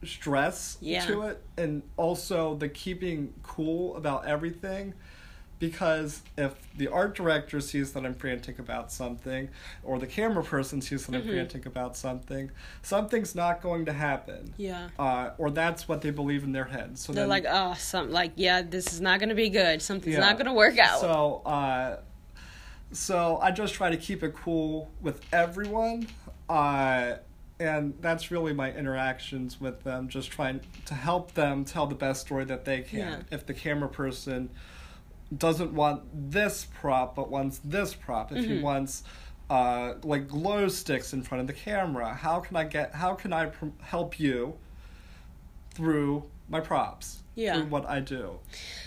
stress 0.05 0.79
Yeah. 0.81 1.05
to 1.07 1.23
it 1.23 1.43
and 1.57 1.83
also 1.97 2.55
the 2.55 2.69
keeping 2.69 3.33
cool 3.43 3.97
about 3.97 4.27
everything 4.27 4.95
because 5.59 6.23
if 6.37 6.55
the 6.77 6.88
art 6.88 7.14
director 7.16 7.61
sees 7.61 7.92
that 7.92 8.05
I'm 8.05 8.14
frantic 8.14 8.59
about 8.59 8.92
something 8.92 9.49
or 9.83 9.99
the 9.99 10.07
camera 10.07 10.42
person 10.45 10.81
sees 10.83 11.07
that 11.07 11.12
Mm-hmm. 11.12 11.29
I'm 11.29 11.35
frantic 11.35 11.66
about 11.66 11.97
something, 11.97 12.51
something's 12.83 13.35
not 13.35 13.62
going 13.62 13.87
to 13.87 13.92
happen. 13.92 14.53
Yeah. 14.59 14.88
Uh, 14.99 15.31
or 15.38 15.51
that's 15.51 15.88
what 15.88 16.03
they 16.03 16.11
believe 16.11 16.45
in 16.45 16.53
their 16.53 16.64
head. 16.66 16.99
So 16.99 17.12
They're 17.12 17.23
then, 17.23 17.31
like, 17.31 17.47
oh, 17.49 17.75
some 17.79 18.11
like, 18.11 18.33
yeah, 18.37 18.61
this 18.62 18.92
is 18.92 19.01
not 19.01 19.19
gonna 19.21 19.35
be 19.35 19.49
good. 19.49 19.81
Something's 19.81 20.14
Yeah. 20.16 20.21
not 20.21 20.37
gonna 20.37 20.53
work 20.55 20.79
out. 20.79 21.01
So, 21.01 21.42
uh, 21.47 22.01
so 22.92 23.38
I 23.42 23.51
just 23.51 23.75
try 23.75 23.90
to 23.90 23.97
keep 23.97 24.23
it 24.23 24.35
cool 24.35 24.90
with 25.01 25.21
everyone, 25.33 26.07
uh, 26.49 27.14
and 27.59 27.95
that's 28.01 28.31
really 28.31 28.53
my 28.53 28.71
interactions 28.73 29.61
with 29.61 29.83
them. 29.83 30.09
Just 30.09 30.31
trying 30.31 30.61
to 30.85 30.95
help 30.95 31.33
them 31.33 31.64
tell 31.64 31.87
the 31.87 31.95
best 31.95 32.21
story 32.21 32.45
that 32.45 32.64
they 32.66 32.83
can. 32.83 32.99
Yeah. 32.99 33.21
If 33.31 33.47
the 33.47 33.55
camera 33.55 33.88
person 33.88 34.51
doesn't 35.37 35.73
want 35.73 36.03
this 36.31 36.67
prop 36.81 37.15
but 37.17 37.31
wants 37.31 37.61
this 37.65 37.95
prop, 37.95 38.33
if 38.33 38.39
Mm-hmm. 38.45 38.53
he 38.57 38.61
wants 38.61 39.03
uh, 39.51 39.95
like 40.03 40.29
glow 40.29 40.69
sticks 40.69 41.12
in 41.12 41.23
front 41.23 41.41
of 41.41 41.47
the 41.47 41.53
camera, 41.53 42.12
how 42.15 42.41
can 42.41 42.57
I 42.57 42.65
get? 42.65 42.95
How 42.95 43.15
can 43.15 43.33
I 43.33 43.47
pr- 43.47 43.67
help 43.83 44.19
you 44.21 44.55
through 45.71 46.25
my 46.49 46.61
props? 46.61 47.23
Yeah. 47.35 47.55
Through 47.55 47.67
what 47.67 47.89
I 47.89 48.01
do. 48.01 48.39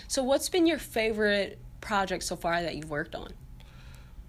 so 0.08 0.22
what's 0.24 0.48
been 0.48 0.66
your 0.66 0.78
favorite 0.78 1.58
project 1.80 2.24
so 2.24 2.36
far 2.36 2.60
that 2.62 2.74
you've 2.74 2.90
worked 2.90 3.14
on? 3.14 3.32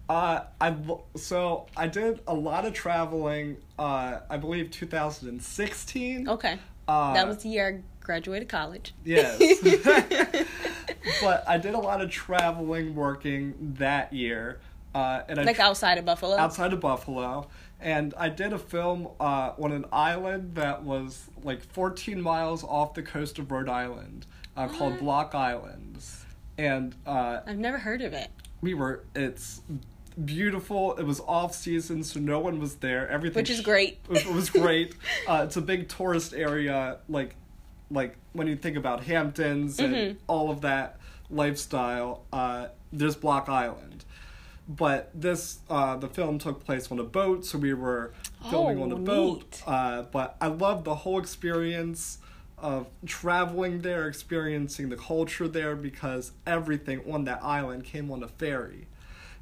Uh, 0.08 0.42
I 0.60 0.76
so 1.16 1.68
I 1.76 1.88
did 1.88 2.20
a 2.28 2.34
lot 2.34 2.66
of 2.66 2.74
traveling. 2.74 3.58
Uh, 3.80 4.20
I 4.30 4.38
believe 4.38 4.70
2016. 4.72 6.28
Okay. 6.30 6.60
Uh, 6.88 7.14
that 7.14 7.28
was 7.28 7.38
the 7.44 7.50
year 7.50 7.82
I 7.82 8.06
graduated 8.06 8.50
college. 8.50 8.94
yes. 9.06 9.40
but 11.22 11.44
I 11.48 11.58
did 11.58 11.74
a 11.74 11.80
lot 11.80 12.02
of 12.02 12.10
traveling, 12.10 12.96
working 12.96 13.54
that 13.80 14.14
year, 14.14 14.60
uh, 14.94 15.22
and 15.28 15.40
I 15.40 15.44
like 15.44 15.60
outside 15.60 15.98
of 15.98 16.06
Buffalo. 16.06 16.38
outside 16.38 16.74
of 16.74 16.80
Buffalo. 16.80 17.48
And 17.80 18.14
I 18.16 18.30
did 18.30 18.54
a 18.54 18.60
film 18.60 19.08
uh, 19.20 19.54
on 19.60 19.72
an 19.72 19.86
island 19.92 20.54
that 20.56 20.84
was 20.84 21.26
like 21.44 21.62
14 21.74 22.22
miles 22.22 22.64
off 22.64 22.94
the 22.94 23.02
coast 23.02 23.40
of 23.40 23.52
Rhode 23.52 23.70
Island, 23.70 24.28
uh, 24.56 24.68
called 24.68 25.00
Block 25.00 25.34
Island. 25.34 25.98
And 26.60 26.94
uh, 27.08 27.40
I've 27.48 27.58
never 27.58 27.80
heard 27.80 28.02
of 28.02 28.14
it. 28.14 28.30
we 28.62 28.76
were 28.76 29.04
it's 29.16 29.62
beautiful 30.26 30.94
it 30.98 31.04
was 31.04 31.22
off 31.22 31.56
season 31.56 32.04
so 32.04 32.20
no 32.20 32.38
one 32.40 32.60
was 32.60 32.76
there 32.76 33.08
everything 33.10 33.40
Which 33.42 33.50
is 33.50 33.62
great. 33.62 33.98
it 34.06 34.10
was, 34.10 34.26
it 34.26 34.34
was 34.34 34.50
great 34.50 34.94
uh, 35.28 35.44
it's 35.46 35.56
a 35.56 35.62
big 35.62 35.88
tourist 35.88 36.34
area 36.34 36.98
like 37.08 37.34
like 37.92 38.16
when 38.34 38.48
you 38.48 38.56
think 38.56 38.78
about 38.78 39.04
hamptons 39.04 39.80
and 39.80 39.94
Mm-hmm. 39.94 40.18
all 40.28 40.50
of 40.50 40.62
that 40.62 40.98
lifestyle 41.30 42.24
uh, 42.34 42.68
there's 42.94 43.16
block 43.16 43.50
island 43.50 44.06
but 44.68 45.10
this 45.14 45.60
uh, 45.70 45.98
the 45.98 46.08
film 46.08 46.40
took 46.40 46.64
place 46.64 46.90
on 46.92 47.00
a 47.00 47.04
boat, 47.04 47.46
so 47.46 47.58
we 47.58 47.74
were 47.74 48.14
filming 48.50 48.80
Oh, 48.80 48.84
on 48.84 48.92
a 48.94 48.96
boat. 48.96 49.62
Uh, 49.68 50.04
but 50.04 50.38
I 50.40 50.48
loved 50.48 50.86
the 50.86 50.96
whole 50.96 51.20
experience 51.20 52.20
of 52.58 52.88
traveling 53.06 53.82
there, 53.82 54.08
experiencing 54.08 54.88
the 54.90 54.96
culture 54.96 55.48
there, 55.50 55.76
because 55.76 56.32
everything 56.48 57.02
on 57.12 57.26
that 57.26 57.44
island 57.44 57.84
came 57.84 58.10
on 58.12 58.24
a 58.24 58.30
ferry, 58.30 58.88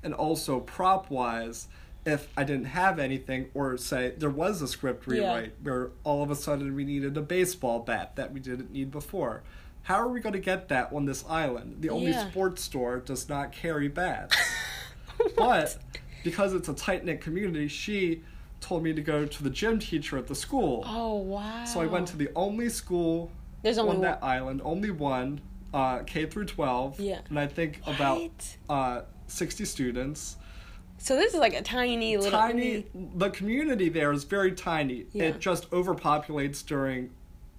and 0.02 0.16
also 0.16 0.62
prop 0.62 1.12
wise. 1.12 1.68
If 2.10 2.28
I 2.36 2.44
didn't 2.44 2.66
have 2.66 2.98
anything, 3.00 3.50
or 3.54 3.78
say 3.78 4.14
there 4.18 4.30
was 4.32 4.62
a 4.62 4.68
script 4.68 5.06
Yeah. 5.08 5.14
rewrite 5.14 5.54
where 5.62 5.92
all 6.04 6.24
of 6.24 6.32
a 6.32 6.36
sudden 6.36 6.74
we 6.76 6.84
needed 6.84 7.16
a 7.18 7.22
baseball 7.22 7.80
bat 7.80 8.16
that 8.16 8.34
we 8.34 8.40
didn't 8.40 8.72
need 8.72 8.90
before, 8.92 9.44
how 9.84 9.96
are 9.96 10.08
we 10.08 10.20
going 10.20 10.34
to 10.34 10.40
get 10.40 10.68
that 10.70 10.92
on 10.92 11.06
this 11.06 11.24
island? 11.30 11.78
The 11.82 11.90
only 11.90 12.12
Yeah. 12.12 12.30
sports 12.30 12.64
store 12.64 13.00
does 13.00 13.30
not 13.30 13.52
carry 13.52 13.88
bats. 13.88 14.36
But 15.36 15.78
because 16.24 16.54
it's 16.54 16.70
a 16.70 16.74
tight 16.74 17.04
knit 17.06 17.20
community, 17.22 17.68
she 17.68 18.24
told 18.62 18.84
me 18.84 18.94
to 18.94 19.02
go 19.02 19.26
to 19.26 19.44
the 19.44 19.50
gym 19.50 19.80
teacher 19.80 20.18
at 20.18 20.28
the 20.28 20.36
school. 20.36 20.84
Oh 20.88 21.16
wow. 21.18 21.66
So 21.66 21.82
I 21.82 21.86
went 21.88 22.08
to 22.10 22.18
the 22.18 22.30
only 22.36 22.70
school 22.70 23.32
There's 23.62 23.78
only 23.78 23.92
on 23.92 23.96
one. 23.98 24.04
that 24.06 24.24
island, 24.24 24.62
only 24.64 24.92
one, 24.92 25.42
uh, 25.74 26.00
K 26.00 26.26
through 26.26 26.46
12. 26.46 27.00
Yeah. 27.00 27.20
And 27.30 27.38
I 27.40 27.48
think 27.48 27.82
about 27.86 28.32
uh, 28.70 29.02
60 29.28 29.66
students. 29.66 30.38
So 31.00 31.16
this 31.16 31.34
is 31.34 31.40
like 31.40 31.54
a 31.54 31.62
tiny 31.62 32.18
little 32.18 32.32
Tiny, 32.40 32.86
the 33.16 33.30
community 33.30 33.90
there 33.90 34.12
is 34.12 34.26
very 34.26 34.52
tiny. 34.52 35.06
Yeah. 35.14 35.24
It 35.26 35.40
just 35.40 35.70
overpopulates 35.72 36.62
during 36.66 37.10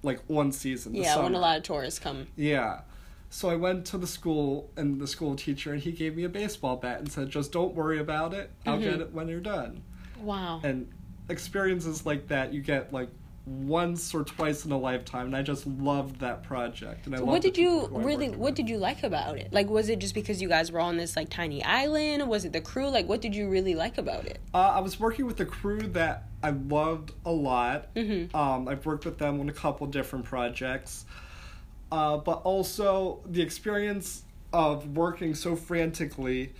like 0.03 0.19
one 0.27 0.51
season. 0.51 0.95
Yeah, 0.95 1.21
when 1.21 1.35
a 1.35 1.39
lot 1.39 1.57
of 1.57 1.63
tourists 1.63 1.99
come. 1.99 2.27
Yeah. 2.35 2.81
So 3.29 3.49
I 3.49 3.55
went 3.55 3.85
to 3.87 3.97
the 3.97 4.07
school 4.07 4.69
and 4.77 4.99
the 5.01 5.07
school 5.07 5.35
teacher 5.35 5.73
and 5.73 5.81
he 5.81 5.91
gave 5.91 6.15
me 6.15 6.23
a 6.23 6.29
baseball 6.29 6.75
bat 6.77 6.99
and 6.99 7.11
said, 7.11 7.29
just 7.29 7.51
don't 7.51 7.73
worry 7.73 7.99
about 7.99 8.33
it. 8.33 8.51
I'll 8.65 8.77
Mm-hmm. 8.77 8.83
get 8.83 9.01
it 9.01 9.11
when 9.13 9.27
you're 9.27 9.39
done. 9.39 9.83
Wow. 10.21 10.59
And 10.63 10.87
experiences 11.29 12.05
like 12.05 12.27
that 12.27 12.53
you 12.53 12.61
get 12.61 12.91
like 12.93 13.09
once 13.45 14.13
or 14.13 14.23
twice 14.23 14.65
in 14.65 14.71
a 14.71 14.77
lifetime 14.77 15.25
and 15.25 15.35
I 15.35 15.41
just 15.41 15.65
loved 15.65 16.19
that 16.19 16.43
project. 16.43 17.05
And 17.07 17.15
I 17.15 17.17
So 17.19 17.25
what 17.25 17.41
did 17.41 17.57
you 17.57 17.81
people 17.81 17.87
who 17.87 17.99
I 17.99 18.03
really 18.03 18.29
what 18.29 18.37
with. 18.39 18.55
did 18.55 18.69
you 18.69 18.77
like 18.77 19.01
about 19.03 19.37
it? 19.37 19.51
Like 19.51 19.67
was 19.69 19.89
it 19.89 19.99
just 19.99 20.13
because 20.13 20.41
you 20.41 20.47
guys 20.47 20.71
were 20.71 20.79
on 20.79 20.97
this 20.97 21.15
like 21.15 21.29
tiny 21.29 21.63
island? 21.63 22.27
Was 22.29 22.45
it 22.45 22.53
the 22.53 22.61
crew? 22.61 22.87
Like 22.89 23.07
what 23.09 23.19
did 23.19 23.35
you 23.35 23.49
really 23.49 23.73
like 23.73 23.97
about 23.97 24.25
it? 24.25 24.39
Uh, 24.53 24.59
I 24.59 24.79
was 24.79 24.99
working 24.99 25.25
with 25.25 25.39
a 25.39 25.45
crew 25.45 25.79
that 25.79 26.25
I 26.43 26.51
loved 26.51 27.13
a 27.25 27.31
lot. 27.31 27.93
Mhm. 27.95 28.33
Um, 28.35 28.67
I've 28.67 28.85
worked 28.85 29.05
with 29.05 29.17
them 29.17 29.39
on 29.39 29.49
a 29.49 29.53
couple 29.53 29.87
different 29.87 30.25
projects. 30.25 31.05
Uh, 31.91 32.17
but 32.17 32.41
also 32.43 33.19
the 33.25 33.41
experience 33.41 34.23
of 34.53 34.95
working 34.95 35.33
so 35.33 35.55
frantically 35.55 36.53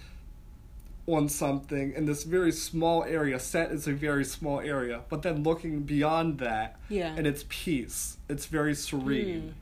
on 1.08 1.28
something 1.28 1.94
in 1.94 2.06
this 2.06 2.24
very 2.24 2.52
small 2.52 3.04
area. 3.04 3.40
Set 3.40 3.72
is 3.72 3.88
a 3.88 3.94
very 3.94 4.24
small 4.24 4.60
area, 4.60 5.02
but 5.10 5.22
then 5.24 5.44
looking 5.44 5.82
beyond 5.82 6.38
that, 6.40 6.78
Yeah. 6.90 7.14
and 7.18 7.26
it's 7.26 7.44
peace. 7.50 8.18
It's 8.30 8.46
very 8.46 8.76
serene. 8.76 9.56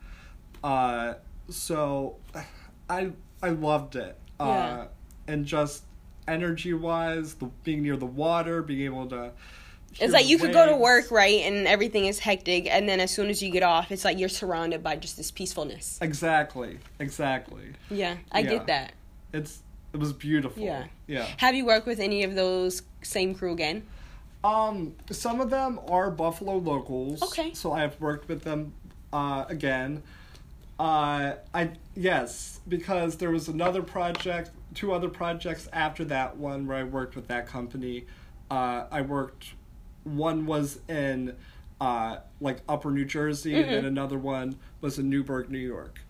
Uh, 0.62 1.14
so 1.48 2.16
I 2.90 3.12
I 3.42 3.50
loved 3.50 3.96
it. 3.96 4.16
Uh, 4.38 4.44
Yeah. 4.46 4.86
and 5.28 5.46
just 5.46 5.84
energy 6.28 6.74
wise, 6.74 7.34
the 7.34 7.46
being 7.64 7.82
near 7.82 7.96
the 7.96 8.06
water, 8.06 8.62
being 8.62 8.82
able 8.82 9.06
to. 9.08 9.32
It's 9.98 10.12
like 10.12 10.28
you 10.28 10.38
could 10.38 10.52
go 10.52 10.66
to 10.68 10.76
work, 10.76 11.10
right, 11.10 11.40
and 11.40 11.66
everything 11.66 12.06
is 12.06 12.20
hectic, 12.20 12.68
and 12.70 12.88
then 12.88 13.00
as 13.00 13.10
soon 13.10 13.28
as 13.28 13.42
you 13.42 13.50
get 13.50 13.64
off, 13.64 13.90
it's 13.90 14.04
like 14.04 14.18
you're 14.20 14.28
surrounded 14.28 14.84
by 14.84 14.94
just 14.94 15.16
this 15.16 15.32
peacefulness. 15.32 15.98
Exactly. 16.00 16.78
Exactly. 17.00 17.72
Yeah, 17.90 18.18
I 18.30 18.40
Yeah. 18.40 18.50
get 18.50 18.66
that. 18.68 18.92
It's 19.32 19.62
it 19.92 19.98
was 19.98 20.12
beautiful. 20.12 20.62
Yeah. 20.62 20.84
Yeah. 21.06 21.26
Have 21.38 21.54
you 21.54 21.64
worked 21.64 21.86
with 21.86 22.00
any 22.00 22.22
of 22.22 22.34
those 22.34 22.82
same 23.02 23.34
crew 23.34 23.52
again? 23.52 23.86
Um, 24.42 24.94
some 25.10 25.40
of 25.40 25.50
them 25.50 25.80
are 25.88 26.10
Buffalo 26.10 26.56
locals. 26.56 27.22
Okay. 27.22 27.52
So 27.54 27.72
I 27.72 27.80
have 27.80 28.00
worked 28.00 28.28
with 28.28 28.42
them 28.42 28.72
uh, 29.12 29.44
again. 29.48 30.02
Uh, 30.78 31.34
I 31.52 31.72
yes, 31.94 32.60
because 32.66 33.16
there 33.16 33.30
was 33.30 33.48
another 33.48 33.82
project, 33.82 34.50
two 34.74 34.92
other 34.92 35.10
projects 35.10 35.68
after 35.72 36.04
that 36.06 36.38
one 36.38 36.66
where 36.66 36.78
I 36.78 36.84
worked 36.84 37.16
with 37.16 37.28
that 37.28 37.46
company. 37.46 38.06
Uh, 38.50 38.84
I 38.90 39.02
worked. 39.02 39.54
One 40.04 40.46
was 40.46 40.78
in 40.88 41.36
uh, 41.80 42.18
like 42.40 42.60
Upper 42.66 42.90
New 42.90 43.04
Jersey, 43.04 43.60
and 43.60 43.70
then 43.70 43.84
another 43.84 44.16
one 44.16 44.56
was 44.80 44.98
in 44.98 45.10
Newburgh, 45.10 45.50
New 45.50 45.58
York, 45.58 46.00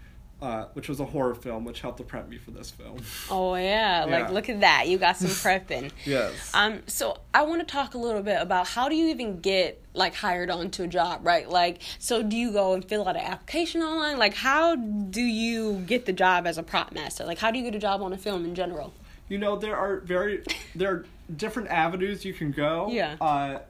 uh, 0.42 0.66
which 0.72 0.88
was 0.88 1.00
a 1.00 1.05
horror 1.05 1.35
film, 1.35 1.64
which 1.64 1.81
helped 1.81 1.98
to 1.98 2.05
prep 2.05 2.29
me 2.29 2.38
for 2.38 2.50
this 2.50 2.70
film. 2.70 2.98
Oh 3.31 3.55
yeah, 3.55 4.07
like 4.09 4.31
look 4.31 4.48
at 4.48 4.61
that. 4.61 4.88
You 4.88 4.98
got 4.98 5.16
some 5.16 5.29
prepping. 5.29 5.90
Yes. 6.05 6.50
Um, 6.55 6.81
so 6.87 7.18
I 7.35 7.42
want 7.42 7.61
to 7.61 7.66
talk 7.70 7.94
a 7.94 7.98
little 7.98 8.22
bit 8.22 8.40
about 8.40 8.66
how 8.68 8.88
do 8.88 8.94
you 8.94 9.09
even 9.09 9.40
get 9.40 9.83
like 9.94 10.14
hired 10.14 10.50
onto 10.50 10.83
a 10.85 10.87
job, 10.87 11.26
right? 11.26 11.48
Like, 11.48 11.83
so 11.98 12.22
do 12.22 12.37
you 12.37 12.53
go 12.53 12.72
and 12.74 12.85
fill 12.85 13.07
out 13.09 13.16
an 13.16 13.22
application 13.22 13.83
online? 13.83 14.18
Like, 14.18 14.35
how 14.35 14.76
do 14.76 15.20
you 15.22 15.81
get 15.87 16.07
the 16.07 16.12
job 16.12 16.46
as 16.46 16.59
a 16.59 16.62
prop 16.62 16.92
master? 16.92 17.24
Like, 17.24 17.38
how 17.38 17.50
do 17.50 17.59
you 17.59 17.64
get 17.64 17.74
a 17.74 17.79
job 17.81 18.00
on 18.03 18.12
a 18.12 18.18
film 18.18 18.44
in 18.44 18.55
general? 18.55 18.92
you 19.29 19.38
know 19.38 19.55
there 19.57 19.76
are 19.76 20.00
very 20.00 20.42
there 20.74 20.90
are 20.92 21.07
different 21.37 21.68
avenues 21.68 22.24
you 22.24 22.33
can 22.35 22.50
go 22.50 22.88
Yeah. 22.90 23.14
uh 23.20 23.61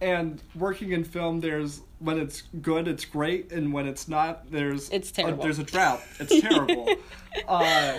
and 0.00 0.42
working 0.56 0.90
in 0.90 1.04
film 1.04 1.38
there's 1.40 1.80
when 1.98 2.18
it's 2.18 2.42
good 2.60 2.86
it's 2.86 3.04
great 3.04 3.50
and 3.52 3.72
when 3.72 3.86
it's 3.86 4.06
not 4.08 4.50
there's 4.50 4.90
It's 4.90 5.10
a- 5.10 5.14
terrible. 5.14 5.42
there's 5.42 5.58
a 5.58 5.64
drought 5.64 6.00
it's 6.20 6.40
terrible 6.40 6.88
uh 7.48 7.94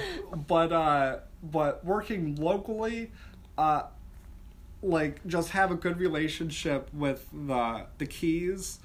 but 0.47 0.71
uh 0.71 1.17
but 1.43 1.83
working 1.83 2.35
locally 2.35 3.11
uh 3.57 3.83
like 4.83 5.25
just 5.27 5.49
have 5.49 5.71
a 5.71 5.75
good 5.75 5.99
relationship 5.99 6.89
with 6.93 7.27
the 7.33 7.85
the 7.97 8.05
keys 8.05 8.79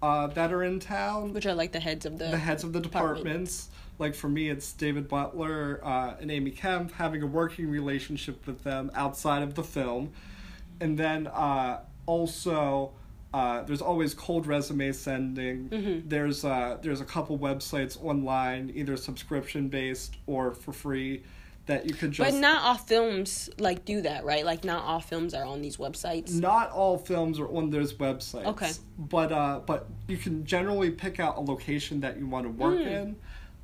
uh 0.00 0.28
that 0.28 0.52
are 0.52 0.62
in 0.62 0.78
town 0.78 1.32
Which 1.34 1.46
are 1.46 1.54
like 1.54 1.72
the 1.72 1.80
heads 1.80 2.06
of 2.06 2.18
the, 2.18 2.26
the 2.26 2.38
heads 2.38 2.62
of 2.64 2.72
the 2.72 2.80
department. 2.80 3.24
departments. 3.24 3.68
Like 3.98 4.14
for 4.16 4.28
me, 4.28 4.48
it's 4.48 4.72
David 4.72 5.06
Butler 5.06 5.78
uh, 5.84 6.14
and 6.20 6.28
Amy 6.30 6.50
Kemp 6.50 6.92
having 6.92 7.22
a 7.22 7.26
working 7.26 7.68
relationship 7.70 8.44
with 8.48 8.64
them 8.64 8.90
outside 8.94 9.42
of 9.42 9.54
the 9.54 9.62
film, 9.62 10.12
and 10.80 10.98
then 10.98 11.28
uh, 11.28 11.80
also 12.06 12.92
uh, 13.34 13.62
there's 13.62 13.80
always 13.82 14.14
cold 14.14 14.46
resume 14.46 14.92
sending. 14.92 15.68
Mm-hmm. 15.68 16.08
There's 16.08 16.44
uh, 16.44 16.78
there's 16.82 17.00
a 17.00 17.04
couple 17.04 17.38
websites 17.38 18.02
online, 18.02 18.70
either 18.74 18.96
subscription 18.96 19.68
based 19.68 20.16
or 20.26 20.54
for 20.54 20.72
free, 20.72 21.22
that 21.66 21.86
you 21.88 21.94
could 21.94 22.12
just. 22.12 22.30
But 22.30 22.38
not 22.40 22.62
all 22.62 22.74
films 22.74 23.48
like 23.58 23.84
do 23.84 24.02
that, 24.02 24.24
right? 24.24 24.44
Like 24.44 24.64
not 24.64 24.84
all 24.84 25.00
films 25.00 25.32
are 25.32 25.44
on 25.44 25.62
these 25.62 25.78
websites. 25.78 26.32
not 26.38 26.70
all 26.72 26.98
films 26.98 27.38
are 27.40 27.48
on 27.48 27.70
those 27.70 27.94
websites. 27.94 28.44
Okay. 28.46 28.72
But 28.98 29.32
uh, 29.32 29.60
but 29.64 29.86
you 30.08 30.16
can 30.18 30.44
generally 30.44 30.90
pick 30.90 31.18
out 31.18 31.36
a 31.38 31.40
location 31.40 32.00
that 32.00 32.18
you 32.18 32.26
want 32.26 32.44
to 32.44 32.50
work 32.50 32.78
Mm. 32.80 32.86
in, 32.86 33.16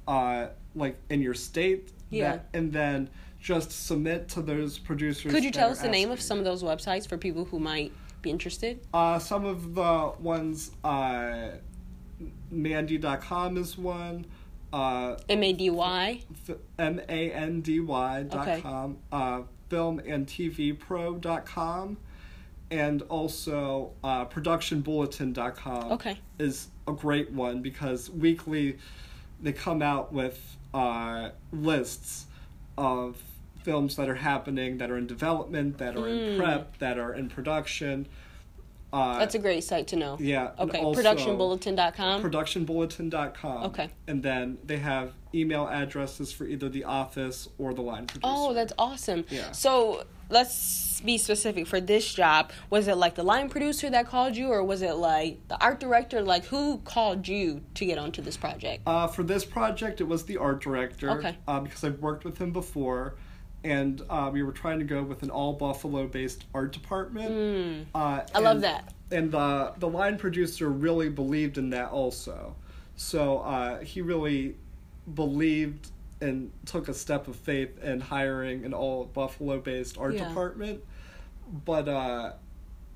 uh, 0.07 0.46
like 0.74 0.96
in 1.11 1.20
your 1.20 1.35
state. 1.35 1.92
Yeah. 2.11 2.33
That, 2.33 2.46
and 2.54 2.72
then 2.72 3.11
just 3.40 3.87
submit 3.87 4.28
to 4.31 4.40
those 4.40 4.78
producers. 4.78 5.31
Could 5.31 5.44
you 5.44 5.50
tell 5.50 5.70
us 5.70 5.81
the 5.83 5.88
name 5.88 6.11
of 6.11 6.20
some 6.22 6.38
of 6.38 6.44
those 6.44 6.62
websites 6.62 7.07
for 7.07 7.18
people 7.18 7.44
who 7.44 7.59
might 7.61 7.92
be 8.29 8.31
interested? 8.31 8.81
Uh, 8.93 9.19
some 9.19 9.45
of 9.45 9.75
the 9.75 10.12
ones, 10.21 10.71
uh, 10.85 11.51
Mandy.com 12.51 13.57
is 13.57 13.79
one. 13.79 14.27
Uh, 14.73 15.17
M 15.29 15.43
A 15.43 15.53
D 15.53 15.71
Y. 15.71 16.21
M 16.79 17.01
A 17.09 17.33
N 17.33 17.61
D 17.62 17.81
Y 17.81 18.23
dot 18.25 18.47
Okay. 18.49 18.61
com, 18.61 18.99
uh, 19.11 19.43
film 19.71 19.99
and 20.01 20.27
TV 20.27 20.79
pro 20.79 21.14
dot 21.14 21.47
com, 21.47 21.97
and 22.71 23.01
also 23.03 23.93
uh, 24.05 24.27
productionbulletin.com 24.27 25.93
Okay. 25.93 26.19
is 26.38 26.69
a 26.87 26.93
great 26.93 27.31
one 27.33 27.62
because 27.62 28.11
weekly 28.11 28.77
they 29.41 29.53
come 29.53 29.81
out 29.81 30.12
with 30.12 30.57
uh, 30.75 31.31
lists 31.51 32.27
of 32.77 33.17
films 33.68 33.96
that 33.96 34.09
are 34.09 34.14
happening, 34.14 34.78
that 34.78 34.90
are 34.90 34.96
in 34.96 35.07
development, 35.07 35.76
that 35.76 35.94
are 35.94 36.09
in 36.09 36.38
prep, 36.38 36.78
that 36.78 36.98
are 36.98 37.12
in 37.12 37.28
production. 37.28 38.09
Uh, 38.90 39.18
That's 39.18 39.35
a 39.35 39.38
great 39.38 39.62
site 39.62 39.88
to 39.88 39.96
know. 39.96 40.16
yeah. 40.18 40.52
Okay. 40.59 40.81
Productionbulletin.com. 40.81 42.22
productionbulletin.com. 42.22 43.64
Okay. 43.64 43.90
And 44.07 44.22
then 44.22 44.57
they 44.64 44.78
have 44.78 45.12
email 45.35 45.68
addresses 45.68 46.33
for 46.33 46.46
either 46.46 46.70
the 46.70 46.85
office 46.85 47.50
or 47.59 47.74
the 47.74 47.83
line 47.83 48.07
producer. 48.07 48.33
Oh, 48.35 48.54
that's 48.54 48.72
awesome. 48.78 49.26
Yeah. 49.28 49.52
So 49.52 50.04
let's 50.31 51.02
be 51.02 51.18
specific 51.18 51.66
for 51.66 51.83
this 51.83 52.14
job. 52.14 52.50
Was 52.70 52.88
it 52.88 52.96
like 52.96 53.16
the 53.16 53.22
line 53.22 53.50
producer 53.50 53.90
that 53.90 54.07
called 54.07 54.35
you, 54.35 54.48
or 54.48 54.64
was 54.64 54.81
it 54.81 54.94
like 54.94 55.46
the 55.48 55.62
art 55.62 55.78
director? 55.78 56.22
Like, 56.22 56.46
who 56.46 56.78
called 56.78 57.28
you 57.28 57.61
to 57.74 57.85
get 57.85 57.98
onto 57.98 58.22
this 58.22 58.38
project? 58.38 58.85
Uh, 58.87 59.09
for 59.09 59.22
this 59.22 59.44
project, 59.44 60.00
it 60.00 60.04
was 60.04 60.24
the 60.24 60.38
art 60.38 60.62
director. 60.62 61.11
Okay. 61.11 61.37
Uh, 61.46 61.61
because 61.61 61.85
I've 61.85 62.00
worked 62.00 62.24
with 62.24 62.38
him 62.38 62.52
before, 62.52 63.16
and 63.64 64.03
uh, 64.09 64.31
we 64.33 64.42
were 64.42 64.53
trying 64.53 64.79
to 64.79 64.85
go 64.85 65.03
with 65.03 65.23
an 65.23 65.31
all 65.31 65.53
Buffalo-based 65.53 66.44
art 66.55 66.73
department. 66.73 67.88
Uh, 67.94 68.21
Hmm. 68.21 68.37
I 68.37 68.38
love 68.40 68.61
that. 68.62 68.92
And 69.11 69.31
the 69.33 69.73
the 69.79 69.88
line 69.88 70.18
producer 70.18 70.68
really 70.68 71.09
believed 71.09 71.57
in 71.59 71.71
that 71.71 71.90
also, 71.90 72.55
so 72.97 73.38
uh, 73.38 73.81
he 73.81 74.01
really 74.03 74.57
believed 75.14 75.90
and 76.21 76.51
took 76.66 76.88
a 76.88 76.94
step 76.94 77.29
of 77.29 77.37
faith 77.37 77.83
in 77.83 78.01
hiring 78.01 78.64
an 78.64 78.75
all 78.75 79.05
Buffalo 79.07 79.59
based 79.59 79.97
art 79.97 80.14
Yeah. 80.14 80.29
department. 80.29 80.83
But 81.64 81.88
uh, 81.88 82.33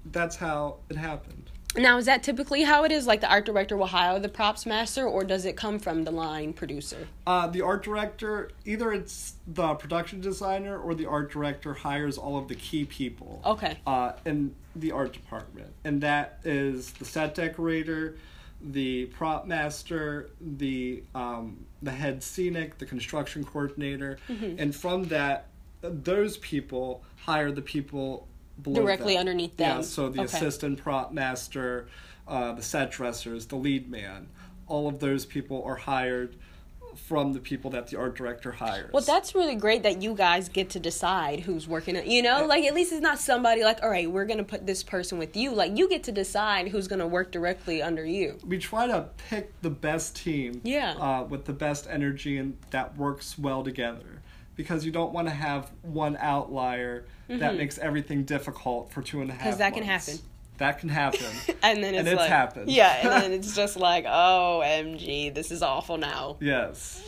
that's 0.07 0.37
how 0.37 0.79
it 0.91 0.97
happened. 0.97 1.51
Now, 1.75 1.97
is 1.97 2.05
that 2.07 2.23
typically 2.23 2.63
how 2.63 2.85
it 2.85 2.93
is? 2.93 3.07
Like 3.07 3.23
the 3.23 3.31
art 3.31 3.47
director 3.47 3.77
will 3.77 3.87
hire 3.87 4.19
the 4.21 4.29
props 4.29 4.67
master, 4.67 5.07
or 5.07 5.25
does 5.25 5.47
it 5.47 5.57
come 5.57 5.79
from 5.79 6.05
the 6.05 6.11
line 6.11 6.53
producer? 6.53 7.09
Uh, 7.27 7.47
the 7.47 7.63
art 7.63 7.83
director, 7.83 8.51
either 8.65 8.93
it's 8.93 9.35
the 9.47 9.75
production 9.75 10.21
designer 10.21 10.79
or 10.79 10.95
the 10.95 11.07
art 11.07 11.33
director 11.33 11.73
hires 11.73 12.19
all 12.19 12.37
of 12.37 12.49
the 12.49 12.55
key 12.55 12.85
people. 12.85 13.41
Okay. 13.45 13.79
Uh, 13.87 14.13
in 14.27 14.55
the 14.77 14.93
art 14.93 15.13
department, 15.13 15.73
and 15.85 16.01
that 16.03 16.41
is 16.45 16.93
the 16.93 17.05
set 17.05 17.35
decorator, 17.35 18.17
the 18.61 19.07
prop 19.07 19.47
master, 19.47 20.31
the 20.41 21.03
um, 21.15 21.65
the 21.83 21.91
head 21.91 22.23
scenic, 22.23 22.79
the 22.79 22.87
construction 22.87 23.45
coordinator, 23.45 24.19
Mm-hmm. 24.29 24.57
and 24.59 24.75
from 24.77 25.05
that, 25.05 25.47
those 25.81 26.37
people 26.39 27.03
hire 27.17 27.51
the 27.51 27.63
people 27.63 28.29
Directly 28.61 29.15
them. 29.15 29.21
underneath 29.21 29.57
them. 29.57 29.77
Yeah, 29.79 29.83
so 29.83 30.09
the 30.09 30.23
Okay. 30.23 30.37
assistant 30.37 30.79
prop 30.79 31.13
master, 31.13 31.89
uh, 32.29 32.53
the 32.53 32.63
set 32.63 32.91
dressers, 32.91 33.47
the 33.47 33.57
lead 33.57 33.91
man, 33.91 34.29
all 34.67 34.89
of 34.89 35.01
those 35.01 35.27
people 35.27 35.63
are 35.65 35.77
hired 35.77 36.37
from 36.95 37.33
the 37.33 37.41
people 37.41 37.71
that 37.71 37.87
the 37.87 37.99
art 37.99 38.15
director 38.15 38.53
hires. 38.53 38.93
Well, 38.93 39.03
that's 39.03 39.35
really 39.35 39.55
great 39.55 39.83
that 39.83 40.03
you 40.03 40.15
guys 40.15 40.51
get 40.51 40.69
to 40.71 40.79
decide 40.79 41.41
who's 41.41 41.67
working. 41.67 41.97
You 42.09 42.23
know, 42.23 42.45
like 42.45 42.65
at 42.65 42.75
least 42.75 42.93
it's 42.93 43.01
not 43.01 43.19
somebody 43.19 43.65
like, 43.65 43.83
all 43.83 43.89
right, 43.89 44.11
we're 44.11 44.27
gonna 44.27 44.45
put 44.45 44.67
this 44.67 44.83
person 44.83 45.17
with 45.19 45.35
you. 45.35 45.53
Like 45.53 45.77
you 45.77 45.89
get 45.89 46.03
to 46.05 46.13
decide 46.13 46.69
who's 46.69 46.89
gonna 46.89 47.07
work 47.07 47.33
directly 47.33 47.81
under 47.83 48.05
you. 48.05 48.39
we 48.47 48.59
try 48.59 48.87
to 48.87 49.09
pick 49.31 49.59
the 49.63 49.71
best 49.71 50.17
team 50.17 50.61
Yeah. 50.65 50.93
uh, 51.01 51.25
with 51.25 51.47
the 51.47 51.55
best 51.55 51.87
energy 51.89 52.37
and 52.37 52.59
that 52.71 52.95
works 52.99 53.39
well 53.39 53.65
together 53.65 54.21
because 54.57 54.85
you 54.85 54.93
don't 54.93 55.13
want 55.13 55.29
to 55.29 55.35
have 55.35 55.71
one 55.83 56.17
outlier 56.21 57.05
that 57.29 57.57
makes 57.57 57.79
everything 57.79 58.25
difficult 58.25 58.93
for 58.93 59.01
two 59.03 59.23
and 59.23 59.31
a 59.31 59.33
half 59.33 59.41
Mm-hmm. 59.43 59.51
'Cause 59.51 59.59
that 59.59 59.73
can 59.75 59.83
happen. 59.85 60.19
that 60.59 60.79
can 60.79 60.89
happen 60.91 61.27
And 61.63 61.83
then 61.83 61.95
it's, 61.95 62.01
And 62.01 62.09
it's 62.09 62.17
like, 62.19 62.29
happened. 62.29 62.71
Yeah, 62.71 62.99
and 63.03 63.23
then 63.23 63.33
it's 63.39 63.55
just 63.57 63.77
like, 63.77 64.05
oh, 64.07 64.61
MG, 64.65 65.33
this 65.35 65.51
is 65.51 65.63
awful 65.63 65.97
now. 65.97 66.37
yes 66.41 67.03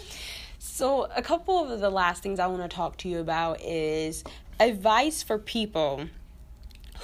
So, 0.59 1.07
a 1.15 1.21
couple 1.23 1.71
of 1.71 1.79
the 1.81 1.91
last 1.91 2.23
things 2.23 2.41
I 2.41 2.47
want 2.47 2.63
to 2.63 2.75
talk 2.75 2.97
to 2.99 3.09
you 3.09 3.19
about 3.19 3.61
is 3.61 4.25
advice 4.59 5.23
for 5.23 5.39
people 5.39 6.07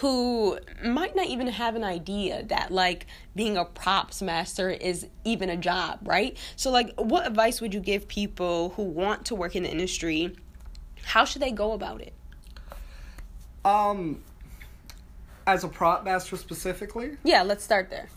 who 0.01 0.59
might 0.83 1.15
not 1.15 1.27
even 1.27 1.47
have 1.47 1.75
an 1.77 1.85
idea 1.85 2.43
that 2.45 2.71
like 2.71 3.07
being 3.35 3.57
a 3.59 3.65
props 3.67 4.23
master 4.23 4.71
is 4.71 5.07
even 5.25 5.51
a 5.51 5.57
job, 5.57 5.99
right? 6.05 6.37
So, 6.57 6.71
like, 6.71 6.95
what 6.99 7.27
advice 7.27 7.61
would 7.61 7.75
you 7.75 7.81
give 7.81 8.09
people 8.09 8.71
who 8.71 8.83
want 8.83 9.27
to 9.27 9.35
work 9.35 9.55
in 9.57 9.63
the 9.65 9.71
industry? 9.71 10.35
How 11.05 11.25
should 11.27 11.43
they 11.43 11.53
go 11.53 11.73
about 11.73 12.01
it? 12.01 12.15
um 13.63 14.23
as 15.47 15.65
a 15.65 15.69
prop 15.69 16.03
master 16.03 16.35
specifically 16.39 17.19
Yeah, 17.25 17.43
let's 17.43 17.63
start 17.63 17.91
there. 17.91 18.09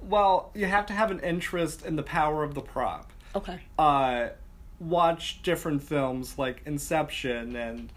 well 0.00 0.50
you 0.54 0.64
have 0.64 0.86
to 0.86 0.94
have 0.94 1.10
an 1.10 1.20
interest 1.20 1.84
in 1.84 1.96
the 1.96 2.02
power 2.02 2.42
of 2.42 2.54
the 2.54 2.62
prop 2.62 3.12
Okay. 3.34 3.60
uh, 3.78 4.28
watch 4.78 5.42
different 5.42 5.82
films 5.82 6.38
like 6.38 6.62
Inception 6.64 7.56
and 7.56 7.92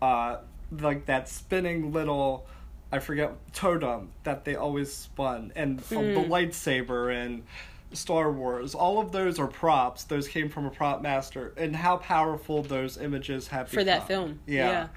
uh, 0.00 0.38
like 0.80 1.04
that 1.04 1.28
spinning 1.28 1.92
little, 1.92 2.46
I 2.92 2.98
forget, 2.98 3.32
totem 3.54 4.12
that 4.24 4.44
they 4.44 4.54
always 4.54 4.92
spun, 4.92 5.52
and 5.56 5.80
uh, 5.80 5.94
the 5.94 6.26
lightsaber 6.28 7.14
and 7.14 7.44
Star 7.92 8.30
Wars. 8.30 8.74
All 8.74 9.00
of 9.00 9.12
those 9.12 9.38
are 9.38 9.46
props. 9.46 10.04
Those 10.04 10.28
came 10.28 10.48
from 10.50 10.66
a 10.66 10.70
prop 10.70 11.00
master, 11.00 11.54
and 11.56 11.74
how 11.74 11.96
powerful 11.96 12.62
those 12.62 12.98
images 12.98 13.48
have 13.48 13.68
For 13.68 13.82
that 13.84 14.06
film. 14.06 14.40
Yeah. 14.46 14.70
Yeah. 14.70 14.88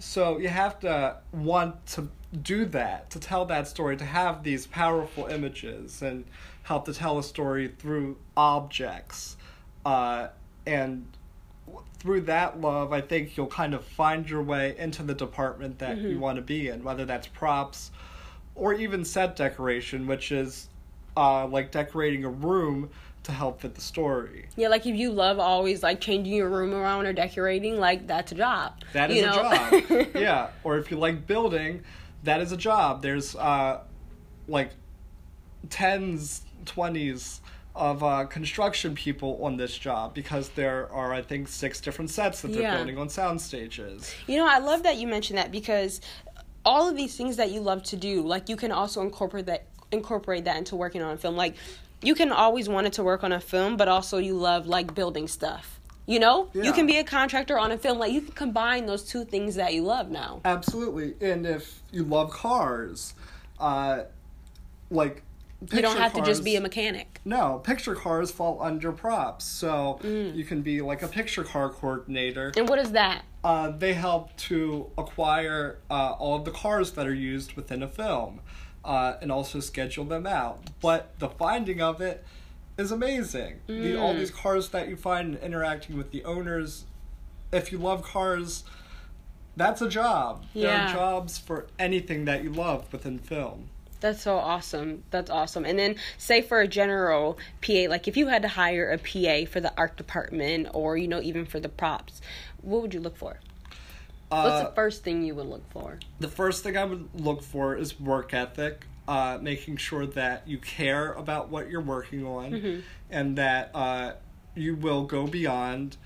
So 0.00 0.38
you 0.38 0.48
have 0.48 0.80
to 0.80 1.16
want 1.32 1.86
to 1.88 2.08
do 2.42 2.64
that, 2.66 3.10
to 3.10 3.20
tell 3.20 3.44
that 3.46 3.66
story, 3.66 3.96
to 3.96 4.04
have 4.04 4.42
these 4.42 4.66
powerful 4.66 5.26
images 5.26 6.02
and 6.02 6.24
help 6.62 6.84
to 6.86 6.92
tell 6.94 7.18
a 7.18 7.22
story 7.22 7.68
through 7.78 8.16
objects. 8.36 9.36
Uh, 9.84 10.28
and 10.66 11.06
through 11.98 12.22
that 12.22 12.60
love, 12.60 12.92
I 12.92 13.00
think 13.00 13.36
you'll 13.36 13.46
kind 13.46 13.74
of 13.74 13.84
find 13.84 14.28
your 14.28 14.42
way 14.42 14.76
into 14.78 15.02
the 15.02 15.14
department 15.14 15.78
that 15.80 15.98
you 15.98 16.18
want 16.18 16.36
to 16.36 16.42
be 16.42 16.68
in, 16.68 16.84
whether 16.84 17.04
that's 17.04 17.26
props 17.26 17.90
or 18.54 18.72
even 18.74 19.04
set 19.04 19.36
decoration, 19.36 20.06
which 20.06 20.30
is 20.30 20.68
uh, 21.16 21.46
like 21.46 21.72
decorating 21.72 22.24
a 22.24 22.28
room 22.28 22.90
to 23.24 23.32
help 23.32 23.60
fit 23.60 23.74
the 23.74 23.80
story. 23.80 24.46
Yeah, 24.56 24.68
like 24.68 24.86
if 24.86 24.96
you 24.96 25.10
love 25.10 25.38
always 25.38 25.82
like 25.82 26.00
changing 26.00 26.32
your 26.32 26.48
room 26.48 26.72
around 26.72 27.06
or 27.06 27.12
decorating, 27.12 27.78
like 27.78 28.06
that's 28.06 28.32
a 28.32 28.34
job. 28.36 28.80
That 28.92 29.10
is 29.10 29.18
you 29.18 29.24
a 29.24 29.32
job. 29.32 30.06
yeah. 30.14 30.50
Or 30.64 30.78
if 30.78 30.90
you 30.90 30.96
like 30.96 31.26
building, 31.26 31.82
that 32.22 32.40
is 32.40 32.52
a 32.52 32.56
job. 32.56 33.02
There's 33.02 33.34
uh 33.34 33.80
like 34.46 34.70
tens, 35.68 36.42
twenties 36.64 37.40
of 37.78 38.02
uh, 38.02 38.24
construction 38.26 38.94
people 38.94 39.38
on 39.42 39.56
this 39.56 39.78
job 39.78 40.12
because 40.12 40.48
there 40.50 40.90
are 40.92 41.12
I 41.14 41.22
think 41.22 41.48
six 41.48 41.80
different 41.80 42.10
sets 42.10 42.42
that 42.42 42.52
they're 42.52 42.62
Yeah. 42.62 42.76
building 42.76 42.98
on 42.98 43.08
sound 43.08 43.40
stages. 43.40 44.12
You 44.26 44.36
know, 44.36 44.46
I 44.48 44.58
love 44.58 44.82
that 44.82 44.96
you 44.96 45.06
mentioned 45.06 45.38
that 45.38 45.50
because 45.52 46.00
all 46.64 46.88
of 46.88 46.96
these 46.96 47.16
things 47.16 47.36
that 47.36 47.50
you 47.52 47.60
love 47.60 47.82
to 47.84 47.96
do, 47.96 48.20
like 48.22 48.48
you 48.48 48.56
can 48.56 48.72
also 48.72 49.00
incorporate 49.02 49.46
that 49.46 49.64
incorporate 49.92 50.44
that 50.44 50.56
into 50.58 50.76
working 50.76 51.00
on 51.02 51.12
a 51.14 51.16
film. 51.16 51.36
Like 51.36 51.54
you 52.02 52.14
can 52.14 52.32
always 52.32 52.68
wanted 52.68 52.92
to 52.94 53.02
work 53.04 53.24
on 53.24 53.32
a 53.32 53.40
film, 53.40 53.76
but 53.76 53.88
also 53.88 54.18
you 54.18 54.34
love 54.34 54.66
like 54.66 54.94
building 54.94 55.28
stuff. 55.28 55.80
You 56.06 56.18
know, 56.18 56.48
you 56.54 56.72
can 56.72 56.86
be 56.86 56.96
a 56.96 57.04
contractor 57.04 57.58
on 57.58 57.70
a 57.70 57.78
film. 57.78 57.98
Like 57.98 58.12
you 58.12 58.22
can 58.22 58.32
combine 58.32 58.86
those 58.86 59.02
two 59.04 59.24
things 59.24 59.54
that 59.56 59.72
you 59.74 59.82
love 59.82 60.10
now. 60.10 60.40
Absolutely. 60.44 61.14
And 61.20 61.46
if 61.46 61.80
you 61.92 62.02
love 62.02 62.30
cars, 62.30 63.14
uh 63.60 64.02
like 64.90 65.22
You 65.60 65.82
don't 65.82 65.96
have 65.98 66.12
to 66.14 66.22
just 66.22 66.44
be 66.44 66.54
a 66.56 66.60
mechanic. 66.60 67.20
No, 67.24 67.58
picture 67.64 67.94
cars 67.96 68.30
fall 68.30 68.62
under 68.62 68.92
props. 68.92 69.44
So 69.44 69.98
Mm. 70.02 70.34
you 70.36 70.44
can 70.44 70.62
be 70.62 70.80
like 70.80 71.02
a 71.02 71.08
picture 71.08 71.42
car 71.44 71.68
coordinator. 71.70 72.52
And 72.56 72.68
what 72.68 72.78
is 72.78 72.92
that? 72.92 73.24
uh, 73.44 73.70
they 73.70 73.94
help 73.94 74.36
to 74.36 74.90
acquire 74.98 75.78
uh, 75.90 76.12
all 76.18 76.34
of 76.36 76.44
the 76.44 76.50
cars 76.50 76.92
that 76.92 77.06
are 77.06 77.14
used 77.14 77.52
within 77.54 77.82
a 77.84 77.88
film 77.88 78.40
uh, 78.84 79.14
and 79.22 79.30
also 79.32 79.60
schedule 79.60 80.04
them 80.04 80.26
out. 80.26 80.58
But 80.80 81.16
the 81.20 81.28
finding 81.28 81.80
of 81.80 82.00
it 82.00 82.24
is 82.76 82.90
amazing. 82.92 83.60
The, 83.68 83.96
all 83.96 84.14
Mm. 84.14 84.18
these 84.18 84.30
cars 84.32 84.68
that 84.70 84.88
you 84.88 84.96
find 84.96 85.36
interacting 85.36 85.96
with 85.96 86.10
the 86.10 86.24
owners, 86.24 86.84
if 87.52 87.70
you 87.72 87.78
love 87.78 88.02
cars, 88.02 88.64
that's 89.56 89.80
a 89.82 89.88
job. 89.88 90.44
There 90.54 90.70
are 90.70 90.92
jobs 90.92 91.38
for 91.38 91.66
anything 91.78 92.24
that 92.26 92.42
you 92.44 92.52
love 92.52 92.92
within 92.92 93.18
film. 93.18 93.70
That's 94.00 94.22
so 94.22 94.36
awesome. 94.36 95.02
That's 95.10 95.30
awesome. 95.30 95.64
And 95.64 95.78
then, 95.78 95.96
say 96.18 96.40
for 96.42 96.60
a 96.60 96.68
general 96.68 97.38
PA, 97.60 97.86
like 97.88 98.06
if 98.08 98.16
you 98.16 98.28
had 98.28 98.42
to 98.42 98.48
hire 98.48 98.90
a 98.90 98.98
PA 98.98 99.50
for 99.50 99.60
the 99.60 99.72
art 99.76 99.96
department 99.96 100.68
or, 100.72 100.96
you 100.96 101.08
know, 101.08 101.20
even 101.20 101.44
for 101.46 101.58
the 101.60 101.68
props, 101.68 102.20
what 102.62 102.82
would 102.82 102.94
you 102.94 103.00
look 103.00 103.16
for? 103.16 103.40
What's 104.28 104.50
Uh, 104.62 104.64
the 104.68 104.74
first 104.74 105.02
thing 105.04 105.22
you 105.24 105.34
would 105.34 105.46
look 105.46 105.68
for? 105.70 105.98
the 106.20 106.28
first 106.28 106.62
thing 106.62 106.76
I 106.76 106.84
would 106.84 107.08
look 107.14 107.42
for 107.42 107.74
is 107.74 107.98
work 107.98 108.34
ethic, 108.34 108.86
uh, 109.08 109.38
making 109.40 109.78
sure 109.78 110.06
that 110.06 110.46
you 110.46 110.58
care 110.58 111.12
about 111.12 111.48
what 111.48 111.70
you're 111.70 111.80
working 111.80 112.26
on, 112.26 112.52
Mm-hmm. 112.52 112.80
and 113.10 113.36
that 113.38 113.70
uh, 113.74 114.12
you 114.54 114.76
will 114.76 115.04
go 115.04 115.26
beyond 115.26 115.96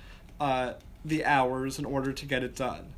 uh, 0.40 0.74
the 1.04 1.24
hours 1.24 1.78
in 1.78 1.84
order 1.84 2.12
to 2.12 2.24
get 2.26 2.42
it 2.44 2.54
done. 2.54 2.94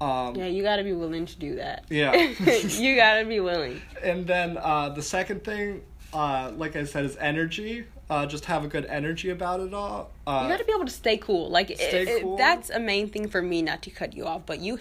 Um, 0.00 0.34
Yeah, 0.34 0.46
you 0.46 0.62
got 0.62 0.76
to 0.76 0.84
be 0.84 0.92
willing 0.92 1.26
to 1.26 1.36
do 1.36 1.56
that. 1.56 1.84
Yeah. 1.90 2.14
you 2.78 2.96
got 2.96 3.18
to 3.20 3.24
be 3.26 3.40
willing. 3.40 3.80
And 4.02 4.26
then 4.26 4.56
uh, 4.56 4.88
the 4.90 5.02
second 5.02 5.44
thing, 5.44 5.82
uh, 6.12 6.52
like 6.56 6.76
I 6.76 6.84
said, 6.84 7.04
is 7.04 7.16
energy. 7.18 7.84
Uh, 8.08 8.26
just 8.26 8.44
have 8.46 8.64
a 8.64 8.66
good 8.68 8.86
energy 8.86 9.30
about 9.30 9.60
it 9.60 9.72
all. 9.72 10.10
Uh, 10.26 10.40
You 10.42 10.48
got 10.48 10.58
to 10.58 10.64
be 10.64 10.72
able 10.72 10.86
to 10.86 10.90
stay 10.90 11.16
cool. 11.16 11.48
Like 11.48 11.66
Stay 11.76 12.02
it- 12.02 12.08
it- 12.08 12.36
that's 12.38 12.68
a 12.70 12.80
main 12.80 13.08
thing 13.08 13.28
for 13.28 13.40
me. 13.40 13.62
Not 13.62 13.82
to 13.82 13.90
cut 13.90 14.14
you 14.14 14.26
off, 14.26 14.42
but 14.46 14.58
you, 14.58 14.80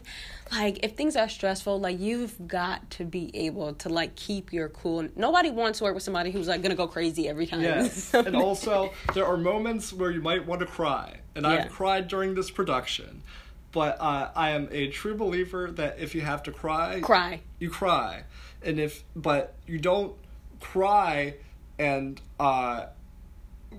like, 0.52 0.80
if 0.84 0.94
things 0.96 1.16
are 1.16 1.30
stressful, 1.30 1.80
like 1.80 2.00
you've 2.00 2.48
got 2.48 2.90
to 2.92 3.04
be 3.06 3.30
able 3.36 3.74
to 3.76 3.90
like 3.90 4.16
keep 4.16 4.52
your 4.52 4.70
cool. 4.70 5.08
Nobody 5.16 5.52
wants 5.52 5.78
to 5.78 5.84
work 5.84 5.94
with 5.94 6.02
somebody 6.02 6.32
who's 6.32 6.48
like 6.48 6.64
gonna 6.64 6.74
go 6.74 6.88
crazy 6.88 7.30
every 7.30 7.46
time. 7.46 7.62
Yes. 7.62 8.12
and 8.16 8.36
also, 8.36 8.92
there 9.14 9.28
are 9.28 9.38
moments 9.38 9.94
where 9.94 10.10
you 10.10 10.22
might 10.22 10.48
want 10.48 10.62
to 10.62 10.65
cry. 10.65 11.17
And 11.36 11.46
Yeah. 11.46 11.52
I've 11.65 11.70
cried 11.72 12.08
during 12.08 12.34
this 12.34 12.50
production. 12.50 13.22
But 13.72 13.98
uh, 14.00 14.32
I 14.36 14.52
am 14.52 14.67
a 14.72 14.88
true 14.88 15.15
believer 15.15 15.72
that 15.72 16.00
if 16.00 16.15
you 16.15 16.22
have 16.22 16.44
to 16.44 16.52
cry, 16.52 17.00
cry. 17.02 17.42
you 17.60 17.70
cry. 17.70 18.24
And 18.63 18.80
if, 18.80 19.04
but 19.15 19.54
you 19.67 19.78
don't 19.78 20.15
cry 20.60 21.36
and 21.78 22.20
uh, 22.40 22.88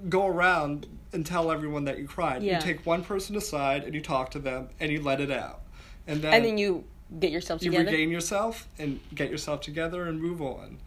go 0.09 0.27
around 0.27 0.87
and 1.13 1.27
tell 1.27 1.51
everyone 1.51 1.85
that 1.85 1.99
you 1.99 2.07
cried. 2.07 2.43
Yeah. 2.43 2.57
You 2.57 2.61
take 2.61 2.87
one 2.87 3.03
person 3.03 3.37
aside 3.37 3.85
and 3.85 3.95
you 3.95 4.01
talk 4.01 4.31
to 4.33 4.39
them 4.39 4.69
and 4.79 4.93
you 4.93 5.03
let 5.03 5.21
it 5.21 5.31
out. 5.31 5.63
And 6.07 6.23
then, 6.23 6.35
And 6.35 6.45
then 6.45 6.59
you 6.59 6.85
get 7.19 7.33
yourself 7.33 7.63
you 7.63 7.71
together. 7.73 7.91
regain 7.91 8.11
yourself 8.11 8.69
and 8.79 9.01
get 9.15 9.31
yourself 9.31 9.61
together 9.61 10.05
and 10.05 10.21
move 10.21 10.41
on. 10.41 10.79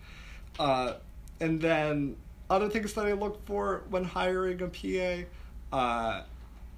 Uh, 0.58 0.94
and 1.42 1.60
then 1.60 2.16
other 2.50 2.70
things 2.70 2.94
that 2.94 3.06
I 3.06 3.14
look 3.14 3.46
for 3.46 3.84
when 3.90 4.06
hiring 4.06 4.62
a 4.62 4.68
PA, 4.68 5.78
uh, 5.78 6.24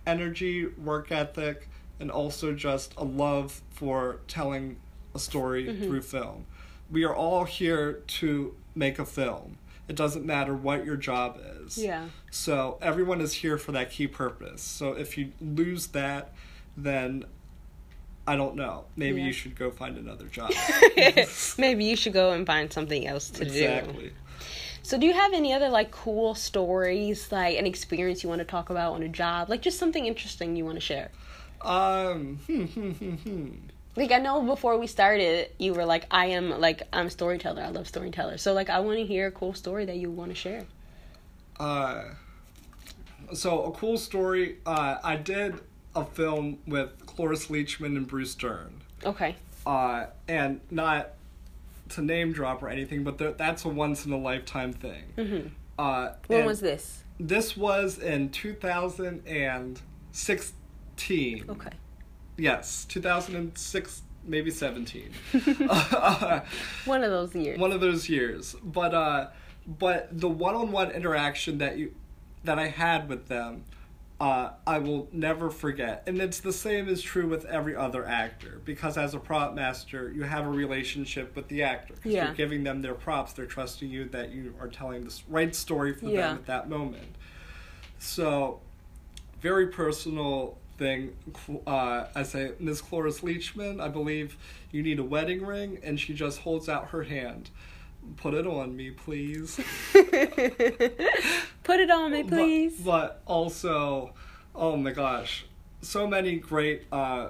energy, 0.07 0.65
work 0.65 1.11
ethic, 1.11 1.67
and 1.99 2.11
also 2.11 2.53
just 2.53 2.93
a 2.97 3.03
love 3.03 3.61
for 3.69 4.19
telling 4.27 4.77
a 5.13 5.19
story 5.19 5.65
Mm-hmm. 5.65 5.83
through 5.85 6.01
film. 6.01 6.45
We 6.91 7.03
are 7.03 7.15
all 7.15 7.45
here 7.45 8.01
to 8.19 8.55
make 8.75 8.99
a 8.99 9.05
film. 9.05 9.57
It 9.87 9.95
doesn't 9.95 10.25
matter 10.25 10.53
what 10.55 10.83
your 10.85 10.95
job 10.97 11.39
is. 11.63 11.77
Yeah. 11.77 12.05
So 12.31 12.77
everyone 12.81 13.21
is 13.21 13.33
here 13.33 13.57
for 13.57 13.71
that 13.71 13.91
key 13.91 14.07
purpose. 14.07 14.61
So 14.61 14.93
if 14.93 15.17
you 15.17 15.31
lose 15.39 15.87
that, 15.87 16.33
then 16.75 17.25
I 18.27 18.35
don't 18.35 18.55
know. 18.55 18.85
Maybe 18.95 19.21
Yeah. 19.21 19.27
you 19.27 19.33
should 19.33 19.55
go 19.55 19.69
find 19.71 19.97
another 19.97 20.25
job. 20.25 20.51
Maybe 21.57 21.85
you 21.85 21.95
should 21.95 22.13
go 22.13 22.31
and 22.31 22.45
find 22.45 22.71
something 22.73 23.05
else 23.07 23.29
to 23.31 23.45
do. 23.45 23.51
exactly. 23.51 24.11
So, 24.81 24.99
do 24.99 25.07
you 25.07 25.13
have 25.13 25.33
any 25.33 25.51
other 25.53 25.69
like 25.69 25.89
cool 25.91 26.35
stories, 26.35 27.31
like 27.31 27.57
an 27.57 27.65
experience 27.65 28.21
you 28.23 28.29
want 28.29 28.39
to 28.39 28.45
talk 28.45 28.69
about 28.69 28.93
on 28.93 29.01
a 29.03 29.07
job, 29.07 29.49
like 29.49 29.61
just 29.63 29.79
something 29.79 30.05
interesting 30.05 30.55
you 30.55 30.65
want 30.65 30.75
to 30.77 30.81
share? 30.81 31.09
Um. 31.65 32.39
Hmm, 32.47 32.63
hmm, 32.65 32.91
hmm, 32.91 33.11
hmm. 33.15 33.49
Like 33.95 34.11
I 34.11 34.17
know 34.17 34.41
before 34.41 34.77
we 34.77 34.87
started, 34.87 35.49
you 35.57 35.73
were 35.73 35.85
like, 35.85 36.05
"I 36.11 36.27
am 36.27 36.59
like 36.59 36.83
I'm 36.91 37.07
a 37.07 37.09
storyteller. 37.09 37.61
I 37.61 37.69
love 37.69 37.87
storytellers." 37.87 38.41
So, 38.41 38.53
like, 38.53 38.69
I 38.69 38.79
want 38.79 38.99
to 38.99 39.05
hear 39.05 39.27
a 39.27 39.31
cool 39.31 39.53
story 39.53 39.85
that 39.85 39.97
you 39.97 40.11
want 40.11 40.31
to 40.31 40.35
share. 40.35 40.65
Uh, 41.59 42.03
so 43.33 43.63
a 43.63 43.71
cool 43.71 43.97
story. 43.97 44.57
Uh, 44.65 44.97
I 45.03 45.15
did 45.15 45.55
a 45.95 46.03
film 46.05 46.59
with 46.67 47.05
Cloris 47.05 47.47
Leachman 47.47 47.95
and 47.97 48.07
Bruce 48.07 48.35
Dern. 48.35 48.81
Okay. 49.03 49.35
Uh, 49.65 50.07
and 50.27 50.59
not 50.69 51.11
to 51.89 52.01
name 52.01 52.33
drop 52.33 52.61
or 52.61 52.69
anything, 52.69 53.03
but 53.03 53.17
th- 53.17 53.37
that's 53.37 53.65
a 53.65 53.69
once 53.69 54.05
in 54.05 54.11
a 54.11 54.17
lifetime 54.17 54.73
thing. 54.73 55.03
Mm-hmm. 55.17 55.47
Uh, 55.79 56.09
When 56.27 56.45
was 56.45 56.59
this? 56.59 57.03
This 57.19 57.55
was 57.55 57.97
in 57.97 58.29
2016. 60.97 61.49
Okay. 61.49 61.75
Yes, 62.37 62.85
2006, 62.85 64.01
maybe 64.25 64.51
17. 64.51 65.11
One 66.85 67.03
of 67.03 67.11
those 67.11 67.35
years. 67.35 67.59
one 67.59 67.71
of 67.71 67.79
those 67.81 68.09
years 68.09 68.55
but 68.63 68.93
uh 68.93 69.27
but 69.67 70.07
the 70.19 70.27
one-on-one 70.29 70.91
interaction 70.91 71.57
that 71.59 71.77
you 71.77 71.93
that 72.43 72.57
i 72.59 72.67
had 72.67 73.07
with 73.09 73.27
them 73.27 73.63
uh 74.19 74.49
i 74.67 74.77
will 74.79 75.07
never 75.11 75.49
forget 75.49 76.03
and 76.07 76.19
it's 76.21 76.39
the 76.39 76.53
same 76.53 76.87
is 76.87 77.01
true 77.01 77.27
with 77.27 77.45
every 77.45 77.75
other 77.75 78.05
actor 78.05 78.61
because 78.65 78.97
as 78.97 79.13
a 79.13 79.19
prop 79.19 79.53
master 79.55 80.11
you 80.11 80.23
have 80.23 80.45
a 80.45 80.49
relationship 80.49 81.35
with 81.35 81.47
the 81.47 81.61
actor 81.63 81.95
Yeah. 82.03 82.25
you're 82.25 82.33
giving 82.35 82.63
them 82.63 82.81
their 82.81 82.93
props 82.95 83.33
they're 83.33 83.45
trusting 83.47 83.89
you 83.89 84.05
that 84.09 84.31
you 84.31 84.53
are 84.59 84.67
telling 84.67 85.03
the 85.03 85.19
right 85.27 85.53
story 85.55 85.93
for 85.93 86.05
Yeah. 86.07 86.27
them 86.29 86.35
at 86.37 86.45
that 86.47 86.69
moment 86.69 87.15
so 87.99 88.59
very 89.41 89.67
personal 89.67 90.57
thing. 90.77 91.15
Uh, 91.65 92.05
I 92.15 92.23
say, 92.23 92.51
Miss 92.59 92.81
Cloris 92.81 93.21
Leachman, 93.21 93.81
I 93.81 93.87
believe 93.87 94.37
you 94.71 94.83
need 94.83 94.99
a 94.99 95.03
wedding 95.03 95.45
ring, 95.45 95.79
and 95.83 95.99
she 95.99 96.13
just 96.13 96.39
holds 96.39 96.67
out 96.69 96.89
her 96.89 97.03
hand. 97.03 97.49
Put 98.17 98.33
it 98.33 98.45
on 98.45 98.75
me, 98.75 98.91
please. 98.91 99.59
Put 99.93 101.79
it 101.79 101.89
on 101.89 102.11
me, 102.11 102.23
But- 102.23 102.29
please. 102.29 102.79
But, 102.79 103.21
also, 103.25 104.13
oh 104.53 104.77
my 104.77 104.91
gosh, 104.91 105.45
so 105.81 106.07
many 106.07 106.37
great 106.37 106.83
uh, 106.91 107.29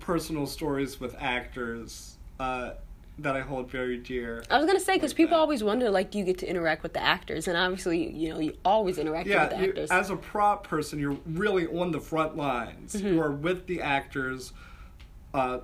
personal 0.00 0.46
stories 0.46 0.98
with 1.00 1.14
actors 1.18 2.16
uh, 2.40 2.70
that 3.18 3.36
I 3.36 3.40
hold 3.40 3.70
very 3.70 3.98
dear. 3.98 4.42
I 4.50 4.56
was 4.56 4.66
gonna 4.66 4.80
say 4.80 4.94
because 4.94 5.10
like 5.12 5.16
people 5.16 5.36
that. 5.36 5.40
always 5.40 5.62
wonder, 5.62 5.90
like, 5.90 6.10
do 6.10 6.18
you 6.18 6.24
get 6.24 6.38
to 6.38 6.48
interact 6.48 6.82
with 6.82 6.92
the 6.94 7.02
actors, 7.02 7.46
and 7.46 7.56
obviously, 7.56 8.10
you 8.10 8.30
know, 8.30 8.40
you 8.40 8.56
always 8.64 8.98
interact 8.98 9.26
with 9.26 9.34
Yeah, 9.36 9.46
the 9.46 9.58
you, 9.58 9.68
actors. 9.68 9.90
as 9.90 10.10
a 10.10 10.16
prop 10.16 10.66
person, 10.66 10.98
you're 10.98 11.18
really 11.26 11.66
on 11.66 11.92
the 11.92 12.00
front 12.00 12.36
lines. 12.36 12.94
Mm-hmm. 12.96 13.06
You 13.08 13.20
are 13.22 13.30
with 13.32 13.66
the 13.66 13.80
actors 13.82 14.52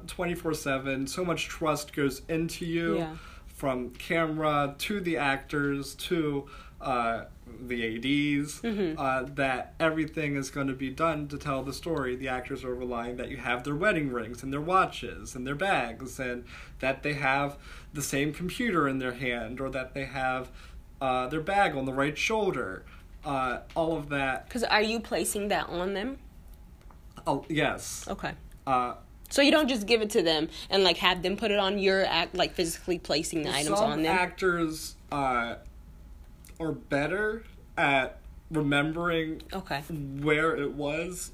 twenty 0.07 0.35
four 0.35 0.55
seven. 0.55 1.07
So 1.07 1.25
much 1.25 1.47
trust 1.49 1.93
goes 1.95 2.23
into 2.29 2.65
you, 2.65 2.99
Yeah. 2.99 3.17
from 3.47 3.91
camera 3.91 4.75
to 4.79 5.01
the 5.01 5.17
actors 5.17 5.95
to 5.97 6.47
uh, 6.81 7.25
the 7.61 7.97
ads. 7.97 8.61
Mm-hmm. 8.61 8.99
Uh, 8.99 9.23
that 9.35 9.75
everything 9.79 10.37
is 10.37 10.51
going 10.51 10.67
to 10.69 10.75
be 10.75 10.91
done 10.91 11.29
to 11.29 11.39
tell 11.39 11.63
the 11.63 11.73
story. 11.73 12.17
The 12.17 12.29
actors 12.29 12.65
are 12.65 12.75
relying 12.75 13.17
that 13.17 13.29
you 13.29 13.39
have 13.39 13.65
their 13.65 13.75
wedding 13.75 14.11
rings 14.13 14.43
and 14.43 14.53
their 14.53 14.61
watches 14.61 15.35
and 15.35 15.47
their 15.47 15.55
bags, 15.55 16.19
and 16.19 16.45
that 16.81 17.03
they 17.03 17.15
have 17.15 17.57
the 17.93 18.03
same 18.03 18.33
computer 18.33 18.89
in 18.89 18.99
their 18.99 19.15
hand, 19.15 19.61
or 19.61 19.71
that 19.71 19.95
they 19.95 20.05
have 20.05 20.51
uh, 21.01 21.27
their 21.29 21.41
bag 21.41 21.77
on 21.77 21.85
the 21.85 21.93
right 21.93 22.17
shoulder. 22.19 22.85
Uh, 23.25 23.61
all 23.75 23.97
of 23.97 24.09
that. 24.11 24.47
Because 24.47 24.65
are 24.65 24.83
you 24.83 25.01
placing 25.01 25.49
that 25.49 25.69
on 25.69 25.95
them? 25.95 26.19
Oh, 27.27 27.45
yes. 27.49 28.07
Okay. 28.09 28.33
Uh, 28.67 28.95
So 29.29 29.43
you 29.43 29.51
don't 29.51 29.69
just 29.69 29.87
give 29.87 30.01
it 30.01 30.11
to 30.11 30.23
them 30.23 30.49
and 30.71 30.83
like 30.85 30.97
have 30.99 31.23
them 31.23 31.37
put 31.37 31.51
it 31.51 31.59
on 31.59 31.79
your 31.79 32.05
act, 32.07 32.35
like 32.35 32.55
physically 32.55 32.99
placing 32.99 33.43
the 33.43 33.55
items 33.55 33.79
on 33.81 34.03
them. 34.03 34.17
actors 34.17 34.97
uh, 35.13 35.57
are 36.61 36.73
better 36.73 37.45
at 37.77 38.19
remembering 38.51 39.43
okay. 39.53 39.81
where 39.81 40.57
it 40.57 40.73
was. 40.73 41.33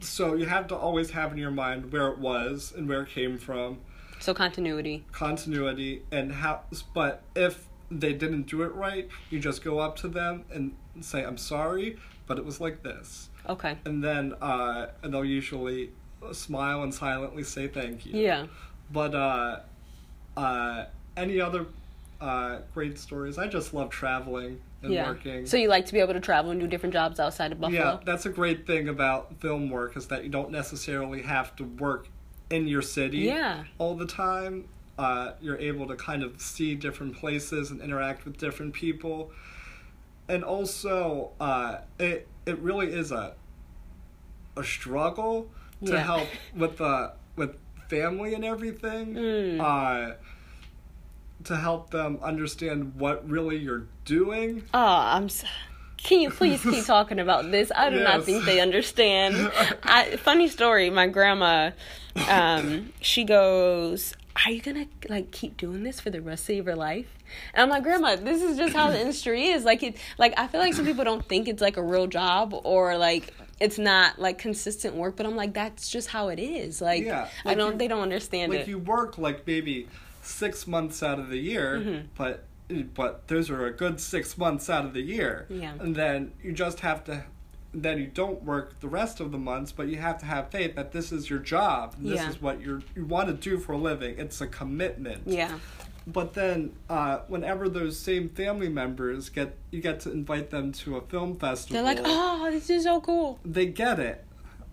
So 0.00 0.34
you 0.34 0.46
have 0.46 0.68
to 0.68 0.76
always 0.76 1.10
have 1.10 1.32
in 1.32 1.38
your 1.38 1.50
mind 1.50 1.92
where 1.92 2.08
it 2.08 2.18
was 2.18 2.72
and 2.76 2.88
where 2.88 3.02
it 3.02 3.08
came 3.08 3.36
from, 3.38 3.78
So 4.20 4.32
continuity. 4.32 5.04
continuity, 5.12 6.02
and 6.12 6.32
how. 6.32 6.62
But 6.94 7.22
if 7.34 7.66
they 7.90 8.12
didn't 8.12 8.42
do 8.44 8.62
it 8.62 8.72
right, 8.74 9.08
you 9.30 9.38
just 9.40 9.64
go 9.64 9.80
up 9.80 9.96
to 9.96 10.08
them 10.08 10.44
and 10.52 10.76
say, 11.00 11.24
"I'm 11.24 11.36
sorry, 11.36 11.98
but 12.26 12.38
it 12.38 12.44
was 12.44 12.60
like 12.60 12.82
this," 12.82 13.28
Okay. 13.48 13.76
and 13.84 14.02
then 14.02 14.34
uh, 14.40 14.86
and 15.02 15.12
they'll 15.12 15.24
usually 15.24 15.90
smile 16.30 16.84
and 16.84 16.94
silently 16.94 17.42
say 17.42 17.66
thank 17.66 18.06
you. 18.06 18.18
Yeah. 18.18 18.46
But 18.92 19.14
uh, 19.14 19.60
uh, 20.36 20.84
any 21.16 21.40
other 21.40 21.66
uh, 22.22 22.60
great 22.72 22.98
stories? 22.98 23.36
I 23.36 23.48
just 23.48 23.74
love 23.74 23.90
traveling 23.90 24.60
and 24.82 24.92
Yeah. 24.92 25.08
working. 25.08 25.44
So 25.44 25.56
you 25.56 25.68
like 25.68 25.86
to 25.86 25.92
be 25.92 25.98
able 26.00 26.14
to 26.14 26.20
travel 26.20 26.50
and 26.52 26.60
do 26.60 26.66
different 26.66 26.92
jobs 26.92 27.18
outside 27.20 27.50
of 27.52 27.60
Buffalo? 27.60 27.80
yeah, 27.80 27.98
that's 28.04 28.24
a 28.26 28.30
great 28.30 28.66
thing 28.66 28.88
about 28.88 29.40
film 29.40 29.68
work 29.70 29.96
is 29.96 30.06
that 30.06 30.22
you 30.22 30.30
don't 30.30 30.50
necessarily 30.50 31.22
have 31.22 31.54
to 31.56 31.64
work 31.64 32.08
in 32.48 32.68
your 32.68 32.82
city 32.82 33.18
Yeah. 33.18 33.64
all 33.78 33.94
the 33.96 34.06
time. 34.06 34.68
Uh, 34.98 35.32
you're 35.40 35.58
able 35.58 35.86
to 35.88 35.96
kind 35.96 36.22
of 36.22 36.40
see 36.40 36.74
different 36.76 37.16
places 37.16 37.70
and 37.70 37.80
interact 37.80 38.24
with 38.24 38.36
different 38.38 38.72
people, 38.74 39.32
and 40.28 40.44
also 40.44 41.32
uh, 41.40 41.78
it 41.98 42.28
it 42.46 42.58
really 42.58 42.92
is 42.92 43.10
a 43.10 43.34
a 44.56 44.62
struggle 44.62 45.50
to 45.84 45.92
Yeah. 45.94 46.04
help 46.04 46.28
with 46.54 46.76
the 46.76 47.12
with 47.36 47.56
family 47.88 48.34
and 48.34 48.44
everything. 48.44 49.14
Mm. 49.16 49.60
Uh, 49.60 50.14
to 51.44 51.56
help 51.56 51.90
them 51.90 52.18
understand 52.22 52.94
what 52.96 53.28
really 53.28 53.56
you're 53.58 53.86
doing. 54.04 54.62
Oh, 54.74 54.78
I'm. 54.80 55.28
So- 55.28 55.46
Can 55.96 56.20
you 56.20 56.30
please 56.30 56.62
keep 56.62 56.84
talking 56.86 57.18
about 57.18 57.50
this? 57.50 57.70
I 57.74 57.90
do 57.90 58.00
not 58.00 58.24
think 58.24 58.44
they 58.44 58.60
understand. 58.60 59.50
I, 59.84 60.16
funny 60.16 60.48
story. 60.48 60.90
My 60.90 61.06
grandma, 61.06 61.70
um, 62.28 62.92
she 63.00 63.24
goes, 63.24 64.14
"Are 64.44 64.50
you 64.50 64.60
gonna 64.60 64.86
like 65.08 65.30
keep 65.30 65.56
doing 65.56 65.82
this 65.84 66.00
for 66.00 66.10
the 66.10 66.20
rest 66.20 66.48
of 66.50 66.56
your 66.66 66.74
life?" 66.76 67.06
And 67.54 67.62
I'm 67.62 67.68
like, 67.70 67.82
"Grandma, 67.84 68.16
this 68.16 68.42
is 68.42 68.56
just 68.58 68.74
how 68.74 68.90
the 68.90 69.00
industry 69.04 69.46
is. 69.46 69.64
Like 69.64 69.82
it. 69.82 69.96
Like 70.18 70.34
I 70.38 70.46
feel 70.48 70.60
like 70.60 70.74
some 70.74 70.84
people 70.84 71.04
don't 71.04 71.24
think 71.26 71.48
it's 71.48 71.62
like 71.62 71.76
a 71.76 71.82
real 71.82 72.06
job 72.06 72.54
or 72.64 72.96
like." 72.98 73.32
It's 73.60 73.78
not 73.78 74.18
like 74.18 74.38
consistent 74.38 74.96
work, 74.96 75.14
but 75.16 75.24
I'm 75.24 75.36
like 75.36 75.54
that's 75.54 75.88
just 75.88 76.08
how 76.08 76.30
it 76.30 76.40
is. 76.40 76.80
Like 76.80 77.04
Yeah, 77.04 77.28
I 77.44 77.54
don't, 77.54 77.72
you- 77.74 77.78
they 77.78 77.86
don't 77.86 78.00
understand 78.02 78.52
it. 78.52 78.58
like 78.58 78.66
you 78.66 78.78
work 78.80 79.18
like 79.18 79.46
maybe 79.46 79.86
six 80.22 80.66
months 80.66 81.02
out 81.02 81.18
of 81.18 81.28
the 81.28 81.38
year, 81.38 81.78
Mm-hmm. 81.84 82.06
but 82.16 82.44
but 82.94 83.28
those 83.28 83.50
are 83.50 83.66
a 83.66 83.70
good 83.72 84.00
six 84.00 84.38
months 84.38 84.70
out 84.70 84.86
of 84.86 84.94
the 84.94 85.02
year. 85.02 85.46
Yeah. 85.50 85.74
And 85.78 85.94
then 85.94 86.32
you 86.42 86.52
just 86.52 86.80
have 86.80 87.04
to 87.04 87.24
then 87.74 87.98
you 87.98 88.06
don't 88.06 88.42
work 88.44 88.80
the 88.80 88.88
rest 88.88 89.18
of 89.20 89.32
the 89.32 89.38
months, 89.38 89.72
but 89.72 89.88
you 89.88 89.96
have 89.96 90.18
to 90.18 90.26
have 90.26 90.50
faith 90.50 90.74
that 90.76 90.92
this 90.92 91.10
is 91.12 91.28
your 91.30 91.38
job. 91.38 91.94
This 91.98 92.16
Yeah. 92.20 92.28
is 92.30 92.40
what 92.40 92.60
you're 92.60 92.82
you 92.96 93.04
want 93.04 93.28
to 93.28 93.34
do 93.34 93.58
for 93.58 93.72
a 93.72 93.78
living. 93.78 94.18
It's 94.18 94.40
a 94.40 94.46
commitment. 94.46 95.22
yeah, 95.26 95.58
But 96.06 96.34
then, 96.34 96.72
uh, 96.90 97.18
whenever 97.28 97.68
those 97.68 97.98
same 97.98 98.28
family 98.28 98.68
members 98.68 99.28
get, 99.28 99.56
you 99.70 99.80
get 99.80 100.00
to 100.00 100.10
invite 100.12 100.50
them 100.50 100.72
to 100.72 100.96
a 100.96 101.00
film 101.02 101.36
festival. 101.36 101.74
they're 101.84 101.94
like, 101.94 102.02
"Oh, 102.04 102.50
this 102.50 102.68
is 102.70 102.84
so 102.84 103.00
cool." 103.00 103.38
they 103.44 103.66
get 103.66 103.98
it. 103.98 104.24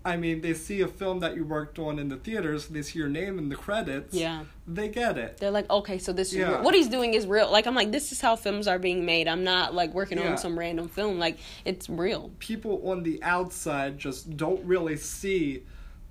I 0.04 0.16
mean, 0.16 0.40
they 0.40 0.54
see 0.54 0.80
a 0.80 0.88
film 0.88 1.20
that 1.20 1.36
you 1.36 1.44
worked 1.44 1.78
on 1.78 1.98
in 1.98 2.08
the 2.08 2.16
theaters. 2.16 2.68
They 2.68 2.80
see 2.82 2.98
your 2.98 3.08
name 3.08 3.38
in 3.38 3.50
the 3.50 3.56
credits. 3.56 4.14
Yeah. 4.14 4.44
They 4.66 4.88
get 4.88 5.18
it. 5.18 5.36
They're 5.36 5.50
like, 5.50 5.68
okay, 5.68 5.98
so 5.98 6.12
this 6.12 6.28
is 6.32 6.38
Yeah. 6.38 6.52
real. 6.52 6.62
what 6.62 6.74
he's 6.74 6.88
doing 6.88 7.12
is 7.14 7.26
real. 7.26 7.50
Like 7.50 7.66
I'm 7.66 7.74
like, 7.74 7.92
this 7.92 8.10
is 8.10 8.20
how 8.20 8.34
films 8.36 8.66
are 8.66 8.78
being 8.78 9.04
made. 9.04 9.28
I'm 9.28 9.44
not 9.44 9.74
like 9.74 9.92
working 9.92 10.16
Yeah. 10.18 10.30
on 10.30 10.38
some 10.38 10.58
random 10.58 10.88
film. 10.88 11.18
Like 11.18 11.36
it's 11.66 11.88
real. 11.90 12.30
People 12.38 12.80
on 12.90 13.02
the 13.02 13.22
outside 13.22 13.98
just 13.98 14.36
don't 14.36 14.64
really 14.64 14.96
see 14.96 15.64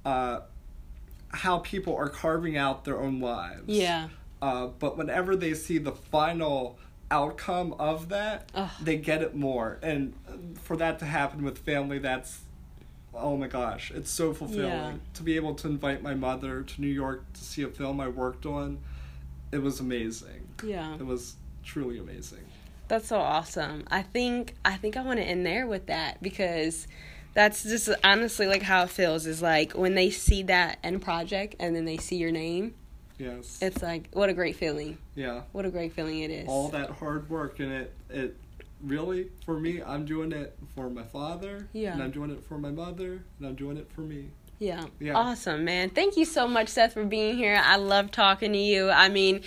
uh, 0.05 0.41
how 1.29 1.59
people 1.59 1.95
are 1.95 2.09
carving 2.09 2.57
out 2.57 2.85
their 2.85 2.99
own 2.99 3.19
lives. 3.19 3.63
Yeah. 3.67 4.09
Uh, 4.41 4.67
but 4.67 4.97
whenever 4.97 5.35
they 5.35 5.53
see 5.53 5.77
the 5.79 5.91
final 5.91 6.77
outcome 7.11 7.73
of 7.79 8.09
that, 8.09 8.51
Ugh. 8.53 8.69
they 8.81 8.97
get 8.97 9.21
it 9.23 9.35
more. 9.35 9.79
And 9.81 10.13
for 10.61 10.77
that 10.77 10.99
to 10.99 11.05
happen 11.05 11.43
with 11.43 11.57
family, 11.57 11.97
that's 11.99 12.41
oh 13.13 13.35
my 13.37 13.47
gosh, 13.47 13.91
it's 13.91 14.09
so 14.11 14.33
fulfilling 14.33 14.65
Yeah. 14.67 14.93
to 15.15 15.23
be 15.23 15.35
able 15.35 15.55
to 15.55 15.67
invite 15.67 16.01
my 16.03 16.13
mother 16.13 16.61
to 16.63 16.81
New 16.81 16.87
York 16.87 17.23
to 17.33 17.43
see 17.43 17.63
a 17.63 17.67
film 17.67 17.99
I 17.99 18.07
worked 18.07 18.45
on. 18.45 18.79
It 19.51 19.61
was 19.61 19.79
amazing. 19.79 20.47
Yeah. 20.63 20.93
It 20.95 21.05
was 21.05 21.35
truly 21.63 21.97
amazing. 21.99 22.45
That's 22.87 23.07
so 23.07 23.17
awesome. 23.19 23.83
I 23.89 24.01
think 24.01 24.55
I 24.65 24.75
think 24.75 24.97
I 24.97 25.01
want 25.03 25.19
to 25.19 25.23
end 25.25 25.45
there 25.45 25.67
with 25.67 25.87
that 25.87 26.21
because 26.23 26.87
that's 27.33 27.63
just 27.63 27.89
honestly 28.03 28.47
like 28.47 28.63
how 28.63 28.83
it 28.83 28.89
feels 28.89 29.25
is 29.27 29.41
like 29.41 29.73
when 29.73 29.95
they 29.95 30.09
see 30.09 30.43
that 30.43 30.79
end 30.83 31.01
project 31.01 31.55
and 31.59 31.75
then 31.75 31.85
they 31.85 31.97
see 31.97 32.15
your 32.17 32.31
name, 32.31 32.73
Yes. 33.19 33.59
it's 33.61 33.81
like 33.83 34.09
what 34.13 34.29
a 34.29 34.33
great 34.33 34.55
feeling. 34.55 34.97
yeah. 35.15 35.41
What 35.51 35.65
a 35.65 35.69
great 35.69 35.93
feeling 35.93 36.19
it 36.21 36.31
is. 36.31 36.47
All 36.47 36.69
that 36.69 36.89
hard 36.91 37.29
work 37.29 37.59
and 37.59 37.71
it 37.71 37.93
it 38.09 38.35
really 38.83 39.29
for 39.45 39.59
me 39.59 39.81
I'm 39.81 40.05
doing 40.05 40.31
it 40.31 40.57
for 40.75 40.89
my 40.89 41.03
father. 41.03 41.67
Yeah. 41.73 41.93
And 41.93 42.03
I'm 42.03 42.11
doing 42.11 42.31
it 42.31 42.43
for 42.43 42.57
my 42.57 42.71
mother 42.71 43.23
and 43.37 43.47
I'm 43.47 43.55
doing 43.55 43.77
it 43.77 43.91
for 43.91 44.01
me. 44.01 44.29
Yeah. 44.59 44.85
Yeah. 44.99 45.13
Awesome, 45.13 45.63
man. 45.63 45.89
Thank 45.89 46.17
you 46.17 46.25
so 46.25 46.47
much, 46.47 46.67
Seth, 46.67 46.93
for 46.93 47.05
being 47.05 47.37
here. 47.37 47.61
I 47.63 47.77
love 47.77 48.11
talking 48.11 48.51
to 48.51 48.59
you. 48.59 48.89
I 48.89 49.07
mean, 49.07 49.41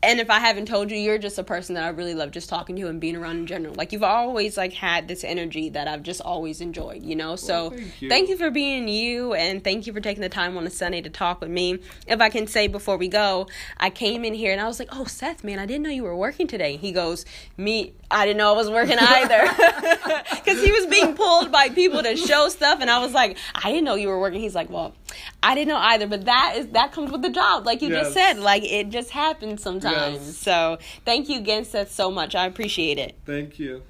and 0.00 0.20
if 0.20 0.30
I 0.30 0.38
haven't 0.38 0.66
told 0.66 0.92
you, 0.92 0.96
you're 0.96 1.18
just 1.18 1.38
a 1.38 1.42
person 1.42 1.74
that 1.74 1.82
I 1.82 1.88
really 1.88 2.14
love 2.14 2.30
just 2.30 2.48
talking 2.48 2.76
to 2.76 2.86
and 2.86 3.00
being 3.00 3.16
around 3.16 3.38
in 3.38 3.46
general. 3.46 3.74
Like 3.74 3.92
you've 3.92 4.04
always 4.04 4.56
like 4.56 4.72
had 4.72 5.08
this 5.08 5.24
energy 5.24 5.70
that 5.70 5.88
I've 5.88 6.04
just 6.04 6.20
always 6.20 6.60
enjoyed, 6.60 7.02
you 7.02 7.16
know? 7.16 7.34
So 7.34 7.70
thank 8.08 8.28
you. 8.28 8.36
for 8.36 8.50
being 8.50 8.86
you 8.86 9.34
and 9.34 9.62
thank 9.64 9.88
you 9.88 9.92
for 9.92 10.00
taking 10.00 10.20
the 10.20 10.28
time 10.28 10.56
on 10.56 10.64
a 10.66 10.70
Sunday 10.70 11.00
to 11.00 11.10
talk 11.10 11.40
with 11.40 11.50
me. 11.50 11.80
If 12.06 12.20
I 12.20 12.28
can 12.28 12.46
say 12.46 12.68
before 12.68 12.96
we 12.96 13.08
go, 13.08 13.48
I 13.78 13.90
came 13.90 14.24
in 14.24 14.34
here 14.34 14.52
and 14.52 14.60
I 14.60 14.68
was 14.68 14.78
like, 14.78 14.88
"Oh, 14.92 15.04
Seth, 15.04 15.42
man, 15.42 15.58
I 15.58 15.66
didn't 15.66 15.82
know 15.82 15.90
you 15.90 16.04
were 16.04 16.16
working 16.16 16.46
today." 16.46 16.76
He 16.76 16.92
goes, 16.92 17.24
"Me, 17.56 17.92
I 18.08 18.24
didn't 18.24 18.38
know 18.38 18.54
I 18.54 18.56
was 18.56 18.70
working 18.70 18.98
either." 19.00 19.46
Cuz 20.44 20.62
he 20.62 20.70
was 20.70 20.86
being 20.86 21.14
pulled 21.14 21.50
by 21.50 21.70
people 21.70 22.04
to 22.04 22.16
show 22.16 22.48
stuff 22.50 22.78
and 22.80 22.88
I 22.88 23.00
was 23.00 23.12
like, 23.12 23.36
"I 23.52 23.72
didn't 23.72 23.84
know 23.84 23.96
you 23.96 24.08
were 24.08 24.20
working." 24.20 24.40
He's 24.40 24.54
like, 24.54 24.70
"Well, 24.70 24.94
I 25.42 25.54
didn't 25.54 25.68
know 25.68 25.78
either, 25.78 26.06
but 26.06 26.24
that 26.24 26.54
is 26.56 26.68
that 26.68 26.92
comes 26.92 27.10
with 27.10 27.22
the 27.22 27.30
job, 27.30 27.66
like 27.66 27.82
you 27.82 27.88
just 27.88 28.12
said. 28.12 28.38
Like 28.38 28.62
it 28.64 28.90
just 28.90 29.10
happens 29.10 29.62
sometimes." 29.62 30.26
Yes. 30.26 30.36
So, 30.36 30.78
thank 31.04 31.28
you 31.28 31.38
again, 31.38 31.64
Seth, 31.64 31.92
so 31.92 32.10
much. 32.10 32.34
I 32.34 32.46
appreciate 32.46 32.98
it. 32.98 33.16
Thank 33.24 33.58
you. 33.58 33.82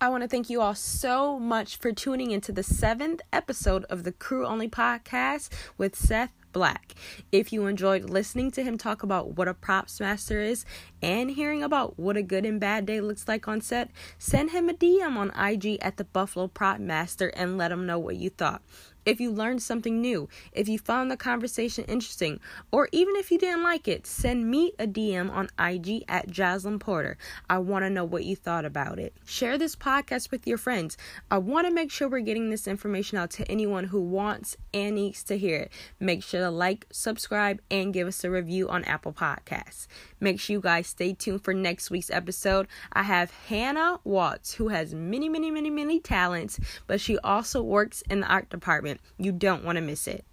I 0.00 0.08
want 0.08 0.22
to 0.22 0.28
thank 0.28 0.50
you 0.50 0.60
all 0.60 0.74
so 0.74 1.38
much 1.38 1.76
for 1.76 1.92
tuning 1.92 2.32
into 2.32 2.50
the 2.50 2.64
seventh 2.64 3.20
episode 3.32 3.84
of 3.84 4.02
the 4.02 4.10
Crew 4.10 4.44
Only 4.44 4.68
podcast 4.68 5.48
with 5.78 5.94
Seth 5.94 6.32
Black. 6.52 6.94
If 7.30 7.52
you 7.52 7.66
enjoyed 7.66 8.10
listening 8.10 8.50
to 8.52 8.64
him 8.64 8.76
talk 8.76 9.04
about 9.04 9.36
what 9.36 9.46
a 9.46 9.54
props 9.54 10.00
master 10.00 10.40
is 10.40 10.64
and 11.00 11.30
hearing 11.30 11.62
about 11.62 12.00
what 12.00 12.16
a 12.16 12.22
good 12.22 12.44
and 12.44 12.58
bad 12.58 12.84
day 12.84 13.00
looks 13.00 13.28
like 13.28 13.46
on 13.46 13.60
set, 13.60 13.90
send 14.18 14.50
him 14.50 14.68
a 14.68 14.74
DM 14.74 15.16
on 15.16 15.30
IG 15.38 15.78
at 15.80 15.96
the 15.98 16.04
Buffalo 16.04 16.48
Prop 16.48 16.80
Master 16.80 17.28
and 17.28 17.56
let 17.56 17.72
him 17.72 17.86
know 17.86 17.98
what 17.98 18.16
you 18.16 18.30
thought. 18.30 18.62
If 19.04 19.20
you 19.20 19.30
learned 19.30 19.62
something 19.62 20.00
new, 20.00 20.28
if 20.52 20.68
you 20.68 20.78
found 20.78 21.10
the 21.10 21.16
conversation 21.16 21.84
interesting, 21.84 22.40
or 22.70 22.88
even 22.92 23.16
if 23.16 23.30
you 23.30 23.38
didn't 23.38 23.62
like 23.62 23.88
it, 23.88 24.06
send 24.06 24.50
me 24.50 24.72
a 24.78 24.86
DM 24.86 25.30
on 25.30 25.48
IG 25.58 26.04
at 26.08 26.28
Jaslyn 26.28 26.78
Porter. 26.78 27.16
I 27.50 27.58
want 27.58 27.84
to 27.84 27.90
know 27.90 28.04
what 28.04 28.24
you 28.24 28.36
thought 28.36 28.64
about 28.64 28.98
it. 28.98 29.14
Share 29.24 29.58
this 29.58 29.74
podcast 29.74 30.30
with 30.30 30.46
your 30.46 30.58
friends. 30.58 30.96
I 31.30 31.38
want 31.38 31.66
to 31.66 31.72
make 31.72 31.90
sure 31.90 32.08
we're 32.08 32.20
getting 32.20 32.50
this 32.50 32.68
information 32.68 33.18
out 33.18 33.30
to 33.32 33.50
anyone 33.50 33.84
who 33.84 34.00
wants 34.00 34.56
and 34.72 34.94
needs 34.94 35.24
to 35.24 35.36
hear 35.36 35.56
it. 35.56 35.72
Make 35.98 36.22
sure 36.22 36.40
to 36.40 36.50
like, 36.50 36.86
subscribe, 36.92 37.60
and 37.70 37.92
give 37.92 38.06
us 38.06 38.22
a 38.22 38.30
review 38.30 38.68
on 38.68 38.84
Apple 38.84 39.12
Podcasts. 39.12 39.86
Make 40.20 40.38
sure 40.38 40.54
you 40.54 40.60
guys 40.60 40.86
stay 40.86 41.12
tuned 41.12 41.42
for 41.42 41.52
next 41.52 41.90
week's 41.90 42.10
episode. 42.10 42.68
I 42.92 43.02
have 43.02 43.32
Hannah 43.48 43.98
Watts, 44.04 44.54
who 44.54 44.68
has 44.68 44.94
many, 44.94 45.28
many, 45.28 45.50
many, 45.50 45.70
many 45.70 45.98
talents, 45.98 46.60
but 46.86 47.00
she 47.00 47.18
also 47.18 47.62
works 47.62 48.02
in 48.08 48.20
the 48.20 48.26
art 48.26 48.48
department 48.48 48.91
moment. 48.92 49.00
You 49.18 49.32
don't 49.32 49.64
want 49.64 49.76
to 49.76 49.82
miss 49.82 50.06
it. 50.06 50.24